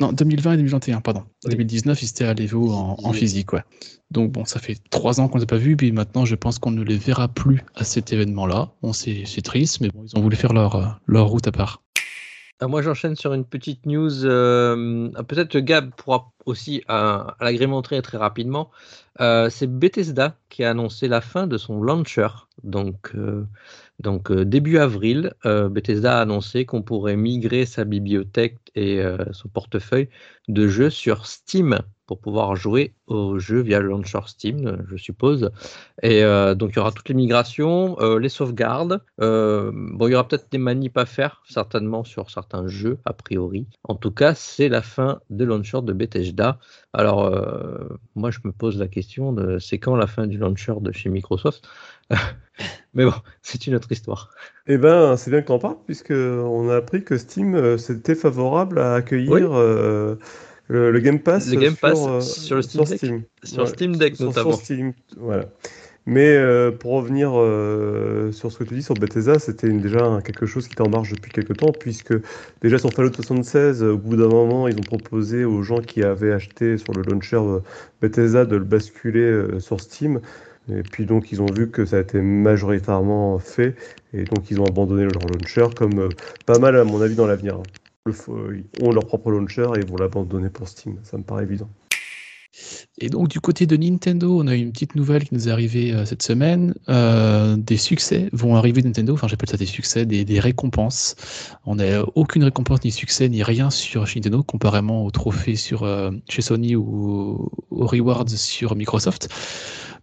Non, 0.00 0.12
2020 0.12 0.54
et 0.54 0.56
2021, 0.56 1.00
pardon. 1.02 1.24
Oui. 1.44 1.50
2019, 1.50 2.02
ils 2.02 2.08
étaient 2.08 2.24
à 2.24 2.34
l'Evo 2.34 2.72
en, 2.72 2.96
en 3.02 3.12
physique, 3.12 3.52
ouais. 3.52 3.62
Donc 4.10 4.32
bon, 4.32 4.44
ça 4.44 4.58
fait 4.58 4.76
trois 4.90 5.20
ans 5.20 5.28
qu'on 5.28 5.38
ne 5.38 5.40
les 5.40 5.44
a 5.44 5.46
pas 5.46 5.56
vus, 5.56 5.76
puis 5.76 5.92
maintenant 5.92 6.24
je 6.24 6.34
pense 6.34 6.58
qu'on 6.58 6.72
ne 6.72 6.82
les 6.82 6.96
verra 6.96 7.28
plus 7.28 7.62
à 7.76 7.84
cet 7.84 8.12
événement-là. 8.12 8.70
Bon, 8.82 8.92
c'est 8.92 9.24
triste, 9.42 9.80
mais 9.80 9.88
bon, 9.88 10.04
ils 10.04 10.18
ont 10.18 10.22
voulu 10.22 10.36
faire 10.36 10.52
leur, 10.52 10.76
euh, 10.76 10.86
leur 11.06 11.28
route 11.28 11.46
à 11.46 11.52
part. 11.52 11.82
Ah, 12.62 12.68
moi, 12.68 12.82
j'enchaîne 12.82 13.16
sur 13.16 13.32
une 13.32 13.46
petite 13.46 13.86
news. 13.86 14.26
euh, 14.26 15.08
ah, 15.14 15.22
Peut-être 15.22 15.56
Gab 15.58 15.92
pourra 15.96 16.30
aussi 16.44 16.82
euh, 16.90 17.24
l'agrémenter 17.40 18.02
très 18.02 18.18
rapidement. 18.18 18.70
Euh, 19.20 19.48
c'est 19.48 19.66
Bethesda 19.66 20.36
qui 20.50 20.62
a 20.64 20.70
annoncé 20.70 21.08
la 21.08 21.22
fin 21.22 21.46
de 21.46 21.56
son 21.56 21.80
launcher. 21.82 22.28
Donc, 22.62 23.12
euh, 23.14 23.46
donc 23.98 24.30
euh, 24.30 24.44
début 24.44 24.76
avril, 24.76 25.32
euh, 25.46 25.70
Bethesda 25.70 26.18
a 26.18 26.20
annoncé 26.20 26.66
qu'on 26.66 26.82
pourrait 26.82 27.16
migrer 27.16 27.64
sa 27.64 27.84
bibliothèque 27.84 28.58
et 28.74 29.00
euh, 29.00 29.16
son 29.32 29.48
portefeuille 29.48 30.10
de 30.52 30.68
jeux 30.68 30.90
sur 30.90 31.26
Steam 31.26 31.78
pour 32.10 32.18
pouvoir 32.18 32.56
jouer 32.56 32.96
aux 33.06 33.38
jeux 33.38 33.60
via 33.60 33.78
le 33.78 33.86
launcher 33.86 34.18
Steam, 34.26 34.84
je 34.90 34.96
suppose. 34.96 35.52
Et 36.02 36.24
euh, 36.24 36.56
donc, 36.56 36.72
il 36.72 36.76
y 36.76 36.78
aura 36.80 36.90
toutes 36.90 37.08
les 37.08 37.14
migrations, 37.14 37.96
euh, 38.00 38.18
les 38.18 38.28
sauvegardes. 38.28 39.00
Euh, 39.20 39.70
bon, 39.72 40.08
il 40.08 40.10
y 40.10 40.14
aura 40.16 40.26
peut-être 40.26 40.50
des 40.50 40.58
manips 40.58 40.98
à 40.98 41.06
faire, 41.06 41.40
certainement, 41.48 42.02
sur 42.02 42.28
certains 42.28 42.66
jeux, 42.66 42.98
a 43.04 43.12
priori. 43.12 43.68
En 43.84 43.94
tout 43.94 44.10
cas, 44.10 44.34
c'est 44.34 44.68
la 44.68 44.82
fin 44.82 45.20
des 45.30 45.44
launchers 45.44 45.82
de 45.82 45.92
Bethesda. 45.92 46.58
Alors, 46.92 47.32
moi, 48.16 48.32
je 48.32 48.40
me 48.42 48.50
pose 48.50 48.76
la 48.76 48.88
question 48.88 49.32
de 49.32 49.60
c'est 49.60 49.78
quand 49.78 49.94
la 49.94 50.08
fin 50.08 50.26
du 50.26 50.36
launcher 50.36 50.74
de 50.80 50.90
chez 50.90 51.10
Microsoft? 51.10 51.68
Mais 52.94 53.04
bon, 53.04 53.14
c'est 53.40 53.68
une 53.68 53.76
autre 53.76 53.92
histoire. 53.92 54.30
Eh 54.72 54.78
ben, 54.78 55.16
c'est 55.16 55.30
bien 55.32 55.40
que 55.40 55.46
tu 55.46 55.52
en 55.52 55.58
parles, 55.58 55.76
puisque 55.84 56.12
on 56.12 56.68
a 56.68 56.76
appris 56.76 57.02
que 57.02 57.16
Steam 57.16 57.54
euh, 57.56 57.76
c'était 57.76 58.14
favorable 58.14 58.78
à 58.78 58.94
accueillir 58.94 59.32
Oui. 59.32 59.40
euh, 59.42 60.14
le, 60.68 60.92
le 60.92 61.00
Game 61.00 61.18
Pass, 61.18 61.50
Le 61.50 61.56
Game 61.60 61.72
sur, 61.72 61.80
Pass 61.80 61.98
euh, 62.06 62.20
sur 62.20 62.56
le 62.56 62.62
Steam 62.62 62.84
Deck. 62.84 62.98
Steam. 62.98 63.22
Sur 63.42 63.62
Ouais, 63.64 63.66
Steam 63.66 63.96
Deck, 63.96 64.14
sur- 64.16 64.32
sur 64.32 64.44
notamment. 64.44 64.56
Steam, 64.56 64.92
voilà. 65.16 65.46
Mais 66.06 66.28
euh, 66.36 66.70
pour 66.70 66.92
revenir 66.92 67.32
euh, 67.34 68.30
sur 68.32 68.50
ce 68.52 68.58
que 68.58 68.64
tu 68.64 68.74
dis 68.74 68.82
sur 68.82 68.94
Bethesda, 68.96 69.38
c'était 69.40 69.70
déjà 69.70 70.20
quelque 70.24 70.46
chose 70.46 70.66
qui 70.66 70.72
était 70.72 70.82
en 70.82 70.88
marche 70.88 71.10
depuis 71.10 71.30
quelques 71.32 71.56
temps, 71.56 71.72
puisque 71.72 72.14
déjà 72.62 72.78
sur 72.78 72.92
Fallout 72.92 73.12
76, 73.12 73.82
euh, 73.82 73.92
au 73.94 73.98
bout 73.98 74.16
d'un 74.16 74.28
moment, 74.28 74.68
ils 74.68 74.78
ont 74.78 74.84
proposé 74.84 75.44
aux 75.44 75.62
gens 75.62 75.80
qui 75.82 76.02
avaient 76.04 76.32
acheté 76.32 76.78
sur 76.78 76.94
le 76.94 77.02
launcher 77.02 77.40
Bethesda 78.00 78.44
de 78.44 78.56
le 78.56 78.64
basculer 78.64 79.20
euh, 79.20 79.58
sur 79.60 79.80
Steam. 79.80 80.20
Et 80.68 80.82
puis 80.82 81.06
donc 81.06 81.32
ils 81.32 81.40
ont 81.42 81.46
vu 81.46 81.70
que 81.70 81.84
ça 81.84 81.96
a 81.96 82.00
été 82.00 82.20
majoritairement 82.20 83.38
fait, 83.38 83.74
et 84.12 84.24
donc 84.24 84.50
ils 84.50 84.60
ont 84.60 84.66
abandonné 84.66 85.02
leur 85.02 85.22
launcher, 85.26 85.66
comme 85.74 85.98
euh, 85.98 86.08
pas 86.46 86.58
mal 86.58 86.76
à 86.76 86.84
mon 86.84 87.00
avis 87.00 87.14
dans 87.14 87.26
l'avenir. 87.26 87.56
hein. 87.56 87.62
Le 88.06 88.12
fo- 88.12 88.54
Ils 88.54 88.84
ont 88.84 88.92
leur 88.92 89.06
propre 89.06 89.30
launcher 89.30 89.66
et 89.76 89.80
ils 89.80 89.86
vont 89.86 89.96
l'abandonner 89.96 90.48
pour 90.48 90.68
Steam, 90.68 90.98
ça 91.02 91.18
me 91.18 91.22
paraît 91.22 91.44
évident. 91.44 91.68
Et 92.98 93.08
donc 93.08 93.28
du 93.28 93.40
côté 93.40 93.64
de 93.66 93.76
Nintendo, 93.76 94.38
on 94.40 94.46
a 94.48 94.54
une 94.54 94.72
petite 94.72 94.96
nouvelle 94.96 95.24
qui 95.24 95.34
nous 95.34 95.48
est 95.48 95.52
arrivée 95.52 95.92
euh, 95.92 96.04
cette 96.04 96.22
semaine. 96.22 96.74
Euh, 96.88 97.56
des 97.56 97.76
succès 97.76 98.28
vont 98.32 98.56
arriver 98.56 98.82
Nintendo, 98.82 99.14
enfin 99.14 99.28
j'appelle 99.28 99.48
ça 99.48 99.56
des 99.56 99.66
succès, 99.66 100.04
des, 100.04 100.40
récompenses. 100.40 101.14
On 101.64 101.76
n'a 101.76 102.02
aucune 102.16 102.42
récompense 102.44 102.82
ni 102.84 102.90
succès 102.90 103.28
ni 103.28 103.42
rien 103.42 103.70
sur 103.70 104.02
Nintendo, 104.02 104.42
comparément 104.42 105.04
aux 105.06 105.10
trophées 105.10 105.56
sur, 105.56 105.84
euh, 105.84 106.10
chez 106.28 106.42
Sony 106.42 106.74
ou 106.74 107.50
aux 107.70 107.86
rewards 107.86 108.28
sur 108.28 108.74
Microsoft. 108.74 109.28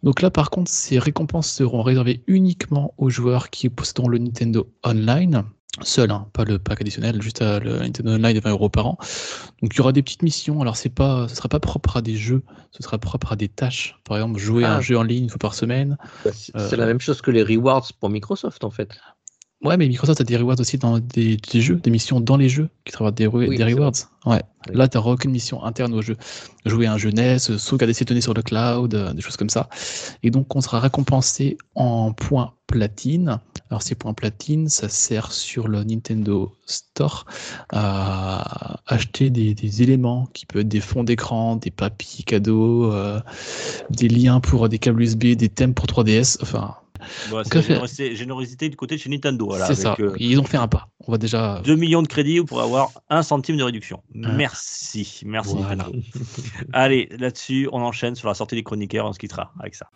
Donc 0.03 0.21
là 0.21 0.29
par 0.31 0.49
contre, 0.49 0.69
ces 0.71 0.99
récompenses 0.99 1.51
seront 1.51 1.81
réservées 1.83 2.23
uniquement 2.27 2.93
aux 2.97 3.09
joueurs 3.09 3.49
qui 3.49 3.69
posséderont 3.69 4.07
le 4.07 4.17
Nintendo 4.19 4.69
Online. 4.83 5.43
Seul, 5.83 6.09
hein, 6.09 6.27
pas 6.33 6.43
le 6.43 6.57
pack 6.57 6.81
additionnel, 6.81 7.21
juste 7.21 7.39
à 7.43 7.59
le 7.59 7.77
Nintendo 7.77 8.13
Online 8.15 8.33
de 8.33 8.39
20 8.39 8.49
euros 8.49 8.67
par 8.69 8.87
an. 8.87 8.97
Donc 9.61 9.73
il 9.75 9.77
y 9.77 9.81
aura 9.81 9.91
des 9.91 10.01
petites 10.01 10.23
missions. 10.23 10.59
Alors 10.61 10.75
c'est 10.75 10.89
pas, 10.89 11.27
ce 11.27 11.35
sera 11.35 11.49
pas 11.49 11.59
propre 11.59 11.97
à 11.97 12.01
des 12.01 12.15
jeux, 12.15 12.41
ce 12.71 12.81
sera 12.81 12.97
propre 12.97 13.33
à 13.33 13.35
des 13.35 13.47
tâches. 13.47 13.95
Par 14.03 14.17
exemple, 14.17 14.39
jouer 14.39 14.63
à 14.63 14.73
Ah. 14.73 14.77
un 14.77 14.81
jeu 14.81 14.97
en 14.97 15.03
ligne 15.03 15.25
une 15.25 15.29
fois 15.29 15.37
par 15.37 15.53
semaine. 15.53 15.95
Bah, 16.25 16.31
C'est 16.33 16.55
Euh, 16.55 16.67
c'est 16.67 16.77
la 16.77 16.87
même 16.87 16.99
chose 16.99 17.21
que 17.21 17.29
les 17.29 17.43
rewards 17.43 17.87
pour 17.99 18.09
Microsoft 18.09 18.63
en 18.63 18.71
fait. 18.71 18.89
Ouais, 19.63 19.75
mais 19.75 19.87
Microsoft 19.87 20.21
a 20.21 20.23
des 20.23 20.37
rewards 20.37 20.59
aussi 20.59 20.77
dans 20.77 20.99
des, 20.99 21.37
des 21.37 21.61
jeux, 21.61 21.77
des 21.77 21.89
missions 21.89 22.19
dans 22.21 22.37
les 22.37 22.47
jeux 22.47 22.69
qui 22.85 22.91
travaillent 22.93 23.13
des, 23.13 23.27
re- 23.27 23.47
Oui, 23.47 23.57
des 23.57 23.63
rewards. 23.63 23.91
Ouais. 24.25 24.43
Oui. 24.69 24.75
Là, 24.75 24.87
tu 24.87 24.97
n'auras 24.97 25.11
aucune 25.11 25.31
mission 25.31 25.63
interne 25.63 25.93
au 25.95 26.01
jeu. 26.03 26.15
Jouer 26.65 26.85
à 26.85 26.93
un 26.93 26.97
jeu 26.99 27.09
NES, 27.09 27.39
sauvegarder 27.39 27.93
ses 27.93 28.05
données 28.05 28.21
sur 28.21 28.35
le 28.35 28.43
cloud, 28.43 28.93
euh, 28.93 29.13
des 29.13 29.21
choses 29.21 29.35
comme 29.37 29.49
ça. 29.49 29.67
Et 30.21 30.29
donc, 30.29 30.55
on 30.55 30.61
sera 30.61 30.79
récompensé 30.79 31.57
en 31.73 32.11
points 32.13 32.53
platine. 32.67 33.39
Alors, 33.71 33.81
ces 33.81 33.95
points 33.95 34.13
platine, 34.13 34.69
ça 34.69 34.89
sert 34.89 35.31
sur 35.31 35.67
le 35.67 35.83
Nintendo 35.83 36.53
Store 36.67 37.25
à 37.69 38.79
acheter 38.85 39.29
des, 39.29 39.53
des 39.55 39.81
éléments 39.81 40.27
qui 40.33 40.45
peuvent 40.45 40.61
être 40.61 40.67
des 40.67 40.81
fonds 40.81 41.03
d'écran, 41.03 41.55
des 41.55 41.71
papiers 41.71 42.23
cadeaux, 42.23 42.91
euh, 42.91 43.19
des 43.89 44.09
liens 44.09 44.39
pour 44.39 44.69
des 44.69 44.79
câbles 44.79 45.01
USB, 45.01 45.35
des 45.35 45.49
thèmes 45.49 45.73
pour 45.73 45.85
3DS. 45.87 46.37
Enfin, 46.41 46.75
Bon, 47.29 47.37
Donc, 47.37 47.45
c'est 47.45 47.53
faire- 47.53 47.61
générosité, 47.63 48.15
générosité 48.15 48.69
du 48.69 48.75
côté 48.75 48.95
de 48.95 49.01
chez 49.01 49.09
Nintendo. 49.09 49.45
Voilà, 49.47 49.65
c'est 49.67 49.75
ça. 49.75 49.95
euh, 49.99 50.13
Ils 50.19 50.39
ont 50.39 50.43
fait 50.43 50.57
un 50.57 50.67
pas. 50.67 50.87
On 51.07 51.11
va 51.11 51.17
déjà. 51.17 51.61
2 51.63 51.75
millions 51.75 52.01
de 52.01 52.07
crédits 52.07 52.41
pour 52.41 52.61
avoir 52.61 52.91
un 53.09 53.23
centime 53.23 53.57
de 53.57 53.63
réduction. 53.63 54.01
Ah. 54.23 54.29
Merci. 54.33 55.21
Merci. 55.25 55.55
Voilà. 55.57 55.75
Nintendo. 55.75 55.99
Allez, 56.73 57.09
là-dessus, 57.17 57.69
on 57.71 57.81
enchaîne 57.81 58.15
sur 58.15 58.27
la 58.27 58.33
sortie 58.33 58.55
des 58.55 58.63
chroniqueurs. 58.63 59.05
On 59.05 59.13
se 59.13 59.19
quittera 59.19 59.53
avec 59.59 59.75
ça. 59.75 59.87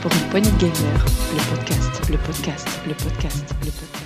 Pour 0.00 0.12
une 0.12 0.28
poignée 0.30 0.50
de 0.50 0.56
gamers, 0.58 1.04
le 1.32 1.56
podcast, 1.56 2.10
le 2.10 2.18
podcast, 2.18 2.68
le 2.88 2.94
podcast, 2.94 3.54
le 3.64 3.70
podcast. 3.70 4.01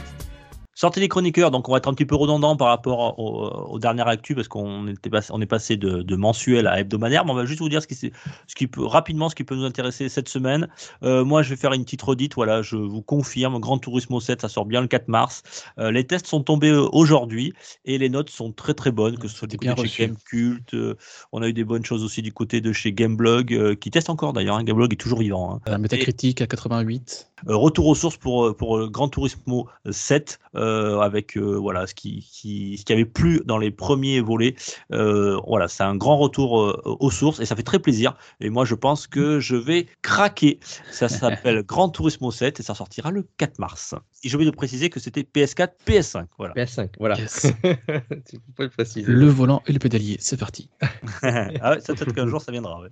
Sortie 0.78 1.00
des 1.00 1.08
chroniqueurs, 1.08 1.50
donc 1.50 1.70
on 1.70 1.72
va 1.72 1.78
être 1.78 1.88
un 1.88 1.94
petit 1.94 2.04
peu 2.04 2.16
redondant 2.16 2.54
par 2.54 2.68
rapport 2.68 3.18
au, 3.18 3.48
au 3.72 3.78
dernier 3.78 4.02
actu 4.06 4.34
parce 4.34 4.46
qu'on 4.46 4.86
était 4.88 5.08
passé, 5.08 5.30
on 5.32 5.40
est 5.40 5.46
passé 5.46 5.78
de, 5.78 6.02
de 6.02 6.16
mensuel 6.16 6.66
à 6.66 6.78
hebdomadaire, 6.78 7.24
mais 7.24 7.30
on 7.30 7.34
va 7.34 7.46
juste 7.46 7.60
vous 7.60 7.70
dire 7.70 7.80
ce 7.80 7.86
qui, 7.86 7.94
ce 7.94 8.10
qui 8.54 8.66
peut 8.66 8.84
rapidement 8.84 9.30
ce 9.30 9.34
qui 9.34 9.42
peut 9.42 9.56
nous 9.56 9.64
intéresser 9.64 10.10
cette 10.10 10.28
semaine. 10.28 10.68
Euh, 11.02 11.24
moi, 11.24 11.42
je 11.42 11.48
vais 11.48 11.56
faire 11.56 11.72
une 11.72 11.82
petite 11.84 12.02
redite. 12.02 12.34
Voilà, 12.34 12.60
je 12.60 12.76
vous 12.76 13.00
confirme, 13.00 13.58
Grand 13.58 13.78
Turismo 13.78 14.20
7, 14.20 14.42
ça 14.42 14.50
sort 14.50 14.66
bien 14.66 14.82
le 14.82 14.86
4 14.86 15.08
mars. 15.08 15.42
Euh, 15.78 15.90
les 15.90 16.06
tests 16.06 16.26
sont 16.26 16.42
tombés 16.42 16.68
euh, 16.72 16.86
aujourd'hui 16.92 17.54
et 17.86 17.96
les 17.96 18.10
notes 18.10 18.28
sont 18.28 18.52
très 18.52 18.74
très 18.74 18.90
bonnes, 18.90 19.16
que 19.16 19.28
ce 19.28 19.34
soit 19.36 19.48
du 19.48 19.56
côté 19.56 19.72
de 19.82 19.88
chez. 19.88 20.06
Gamecult. 20.08 20.74
euh, 20.74 20.94
on 21.32 21.40
a 21.40 21.48
eu 21.48 21.54
des 21.54 21.64
bonnes 21.64 21.86
choses 21.86 22.04
aussi 22.04 22.20
du 22.20 22.32
côté 22.34 22.60
de 22.60 22.74
chez 22.74 22.92
Gameblog, 22.92 23.76
qui 23.76 23.90
teste 23.90 24.10
encore 24.10 24.34
d'ailleurs. 24.34 24.56
hein, 24.56 24.62
Gameblog 24.62 24.92
est 24.92 24.96
toujours 24.96 25.20
vivant. 25.20 25.54
hein. 25.54 25.60
La 25.66 25.78
métacritique 25.78 26.42
à 26.42 26.46
88. 26.46 27.28
Euh, 27.48 27.56
retour 27.56 27.86
aux 27.86 27.94
sources 27.94 28.16
pour, 28.16 28.46
euh, 28.46 28.56
pour 28.56 28.78
euh, 28.78 28.88
Gran 28.88 29.08
Turismo 29.08 29.68
7, 29.90 30.38
euh, 30.54 31.00
avec 31.00 31.36
euh, 31.36 31.54
voilà, 31.56 31.86
ce 31.86 31.94
qui, 31.94 32.26
qui, 32.32 32.78
ce 32.78 32.84
qui 32.84 32.92
avait 32.92 33.04
plu 33.04 33.42
dans 33.44 33.58
les 33.58 33.70
premiers 33.70 34.20
volets. 34.20 34.54
Euh, 34.92 35.38
voilà, 35.46 35.68
c'est 35.68 35.82
un 35.82 35.94
grand 35.96 36.16
retour 36.16 36.60
euh, 36.60 36.80
aux 36.84 37.10
sources 37.10 37.40
et 37.40 37.44
ça 37.44 37.54
fait 37.54 37.62
très 37.62 37.78
plaisir. 37.78 38.14
Et 38.40 38.48
moi, 38.48 38.64
je 38.64 38.74
pense 38.74 39.06
que 39.06 39.38
je 39.38 39.54
vais 39.54 39.86
craquer. 40.00 40.58
Ça 40.90 41.08
s'appelle 41.08 41.62
Gran 41.66 41.90
Turismo 41.90 42.30
7 42.30 42.60
et 42.60 42.62
ça 42.62 42.74
sortira 42.74 43.10
le 43.10 43.28
4 43.36 43.58
mars. 43.58 43.94
Et 44.24 44.28
j'ai 44.28 44.34
oublié 44.36 44.50
de 44.50 44.56
préciser 44.56 44.88
que 44.88 44.98
c'était 44.98 45.22
PS4, 45.22 45.72
PS5. 45.86 46.26
Voilà. 46.38 46.54
PS5, 46.54 46.88
voilà. 46.98 47.18
Yes. 47.18 47.52
tu 47.62 48.38
peux 48.38 48.52
pas 48.56 48.62
le 48.64 48.70
préciser. 48.70 49.04
le 49.06 49.26
volant 49.26 49.62
et 49.66 49.72
le 49.72 49.78
pédalier, 49.78 50.16
c'est 50.20 50.38
parti. 50.38 50.70
ah 51.22 51.72
ouais, 51.72 51.80
ça 51.80 51.94
peut-être 51.94 52.14
qu'un 52.14 52.26
jour 52.26 52.40
ça 52.40 52.50
viendra. 52.50 52.80
ouais. 52.80 52.88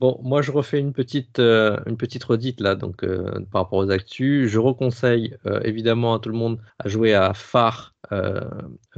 Bon, 0.00 0.20
moi 0.22 0.42
je 0.42 0.52
refais 0.52 0.78
une 0.78 0.92
petite, 0.92 1.40
euh, 1.40 1.76
une 1.86 1.96
petite 1.96 2.22
redite 2.22 2.60
là, 2.60 2.76
donc 2.76 3.02
euh, 3.02 3.27
par 3.50 3.62
rapport 3.62 3.78
aux 3.78 3.90
actus. 3.90 4.48
Je 4.48 4.58
reconseille 4.58 5.36
euh, 5.46 5.60
évidemment 5.64 6.14
à 6.14 6.18
tout 6.18 6.28
le 6.28 6.36
monde 6.36 6.60
à 6.78 6.88
jouer 6.88 7.14
à 7.14 7.34
Far 7.34 7.94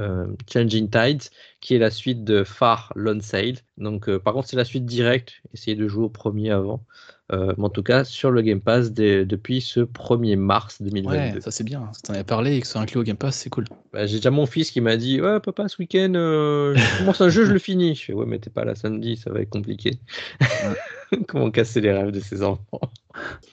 euh, 0.01 0.25
Changing 0.51 0.89
Tides, 0.89 1.23
qui 1.61 1.75
est 1.75 1.79
la 1.79 1.91
suite 1.91 2.23
de 2.23 2.43
Far 2.43 2.91
Lone 2.95 3.21
Sail. 3.21 3.55
Donc, 3.77 4.09
euh, 4.09 4.19
par 4.19 4.33
contre, 4.33 4.47
c'est 4.49 4.57
la 4.57 4.65
suite 4.65 4.85
directe. 4.85 5.33
Essayez 5.53 5.75
de 5.77 5.87
jouer 5.87 6.05
au 6.05 6.09
premier 6.09 6.51
avant. 6.51 6.83
Euh, 7.31 7.53
mais 7.57 7.63
en 7.63 7.69
tout 7.69 7.83
cas, 7.83 8.03
sur 8.03 8.29
le 8.29 8.41
Game 8.41 8.59
Pass 8.59 8.91
dès- 8.91 9.25
depuis 9.25 9.61
ce 9.61 9.79
1er 9.79 10.35
mars 10.35 10.81
2022. 10.81 11.35
Ouais, 11.35 11.41
ça 11.41 11.49
c'est 11.49 11.63
bien. 11.63 11.89
Si 11.93 12.01
t'en 12.01 12.13
avais 12.13 12.25
parlé 12.25 12.57
et 12.57 12.61
que 12.61 12.67
c'est 12.67 12.77
inclus 12.77 12.99
au 12.99 13.03
Game 13.03 13.15
Pass, 13.15 13.37
c'est 13.37 13.49
cool. 13.49 13.65
Bah, 13.93 14.05
j'ai 14.05 14.17
déjà 14.17 14.31
mon 14.31 14.45
fils 14.45 14.69
qui 14.69 14.81
m'a 14.81 14.97
dit 14.97 15.21
Ouais, 15.21 15.39
papa, 15.39 15.69
ce 15.69 15.77
week-end, 15.79 16.11
euh, 16.15 16.75
je 16.75 16.97
commence 16.97 17.21
un 17.21 17.29
jeu, 17.29 17.45
je 17.45 17.53
le 17.53 17.59
finis. 17.59 17.95
Je 17.95 18.03
fais 18.05 18.13
Ouais, 18.13 18.25
mais 18.25 18.39
t'es 18.39 18.49
pas 18.49 18.65
là 18.65 18.75
samedi, 18.75 19.15
ça 19.15 19.31
va 19.31 19.39
être 19.39 19.49
compliqué. 19.49 19.97
Comment 21.27 21.51
casser 21.51 21.81
les 21.81 21.91
rêves 21.91 22.11
de 22.11 22.19
ses 22.19 22.41
enfants? 22.43 22.79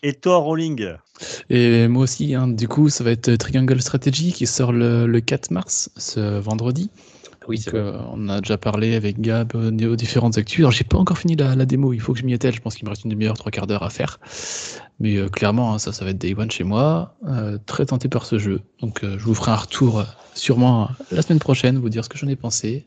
Et 0.02 0.14
toi, 0.14 0.36
Rolling 0.38 0.94
Et 1.50 1.88
moi 1.88 2.04
aussi, 2.04 2.34
hein, 2.34 2.46
du 2.48 2.68
coup, 2.68 2.88
ça 2.88 3.02
va 3.04 3.10
être 3.10 3.34
Triangle 3.36 3.80
Strategy 3.80 4.32
qui 4.32 4.46
sort 4.46 4.72
le, 4.72 5.06
le 5.06 5.20
4 5.20 5.50
mars, 5.50 5.90
ce 5.96 6.37
vendredi. 6.40 6.90
Oui, 7.48 7.58
Donc, 7.64 7.74
euh, 7.74 7.98
on 8.12 8.28
a 8.28 8.40
déjà 8.42 8.58
parlé 8.58 8.94
avec 8.94 9.20
Gab 9.22 9.52
euh, 9.54 9.70
aux 9.92 9.96
différentes 9.96 10.36
actus. 10.36 10.58
Alors, 10.60 10.70
j'ai 10.72 10.84
pas 10.84 10.98
encore 10.98 11.16
fini 11.16 11.34
la, 11.34 11.54
la 11.56 11.64
démo, 11.64 11.94
il 11.94 12.00
faut 12.00 12.12
que 12.12 12.18
je 12.18 12.24
m'y 12.24 12.34
attelle. 12.34 12.54
Je 12.54 12.60
pense 12.60 12.74
qu'il 12.74 12.84
me 12.84 12.90
reste 12.90 13.04
une 13.04 13.10
demi-heure, 13.10 13.38
trois 13.38 13.50
quarts 13.50 13.66
d'heure 13.66 13.82
à 13.82 13.88
faire. 13.90 14.20
Mais 15.00 15.16
euh, 15.16 15.28
clairement, 15.28 15.72
hein, 15.74 15.78
ça, 15.78 15.92
ça 15.94 16.04
va 16.04 16.10
être 16.10 16.18
Day 16.18 16.34
One 16.36 16.50
chez 16.50 16.64
moi. 16.64 17.14
Euh, 17.26 17.56
très 17.64 17.86
tenté 17.86 18.08
par 18.08 18.26
ce 18.26 18.38
jeu. 18.38 18.60
Donc, 18.80 19.02
euh, 19.02 19.18
je 19.18 19.24
vous 19.24 19.34
ferai 19.34 19.52
un 19.52 19.56
retour 19.56 20.00
euh, 20.00 20.04
sûrement 20.34 20.84
euh, 20.84 20.86
la 21.12 21.22
semaine 21.22 21.38
prochaine, 21.38 21.78
vous 21.78 21.88
dire 21.88 22.04
ce 22.04 22.10
que 22.10 22.18
j'en 22.18 22.28
ai 22.28 22.36
pensé. 22.36 22.84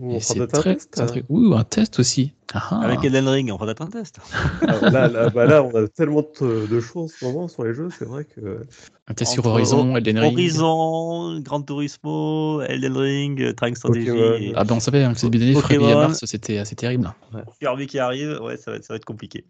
On 0.00 0.16
Et 0.16 0.20
c'est 0.20 0.44
très, 0.48 0.70
hein. 0.72 1.06
très- 1.06 1.24
Ouh, 1.28 1.54
un 1.54 1.62
test 1.62 2.00
aussi. 2.00 2.32
Ah. 2.54 2.80
Avec 2.82 3.02
Elden 3.04 3.28
Ring, 3.28 3.50
on 3.52 3.56
va 3.56 3.70
être 3.70 3.82
un 3.82 3.86
test. 3.86 4.18
Ah, 4.68 4.90
là, 4.90 5.08
là, 5.08 5.28
bah 5.30 5.46
là, 5.46 5.62
on 5.62 5.74
a 5.74 5.88
tellement 5.88 6.22
de, 6.40 6.80
choix 6.80 7.02
en 7.02 7.08
ce 7.08 7.24
moment 7.24 7.48
sur 7.48 7.64
les 7.64 7.74
jeux, 7.74 7.88
c'est 7.96 8.04
vrai 8.04 8.24
que. 8.24 8.60
Un 9.08 9.14
test 9.14 9.32
sur 9.32 9.44
Horizon, 9.46 9.96
Elden 9.96 10.18
Ring. 10.18 10.32
Horizon, 10.34 11.40
Gran 11.40 11.62
Turismo, 11.62 12.62
Elden 12.62 12.96
Ring, 12.96 13.54
Triangle 13.54 13.76
Strategy, 13.76 14.06
Pokémon. 14.06 14.34
et 14.34 14.52
Ah 14.56 14.64
ben 14.64 14.76
on 14.76 14.80
savait 14.80 15.02
hein, 15.02 15.12
que 15.12 15.18
cette 15.18 15.30
BD 15.30 15.54
février 15.54 15.94
mars, 15.94 16.20
c'était 16.24 16.58
assez 16.58 16.76
terrible. 16.76 17.12
Kirby 17.60 17.86
qui 17.86 17.98
arrive, 17.98 18.38
ouais, 18.42 18.56
ça 18.56 18.70
va 18.70 18.76
être, 18.76 18.84
ça 18.84 18.94
va 18.94 18.96
être 18.96 19.04
compliqué. 19.04 19.44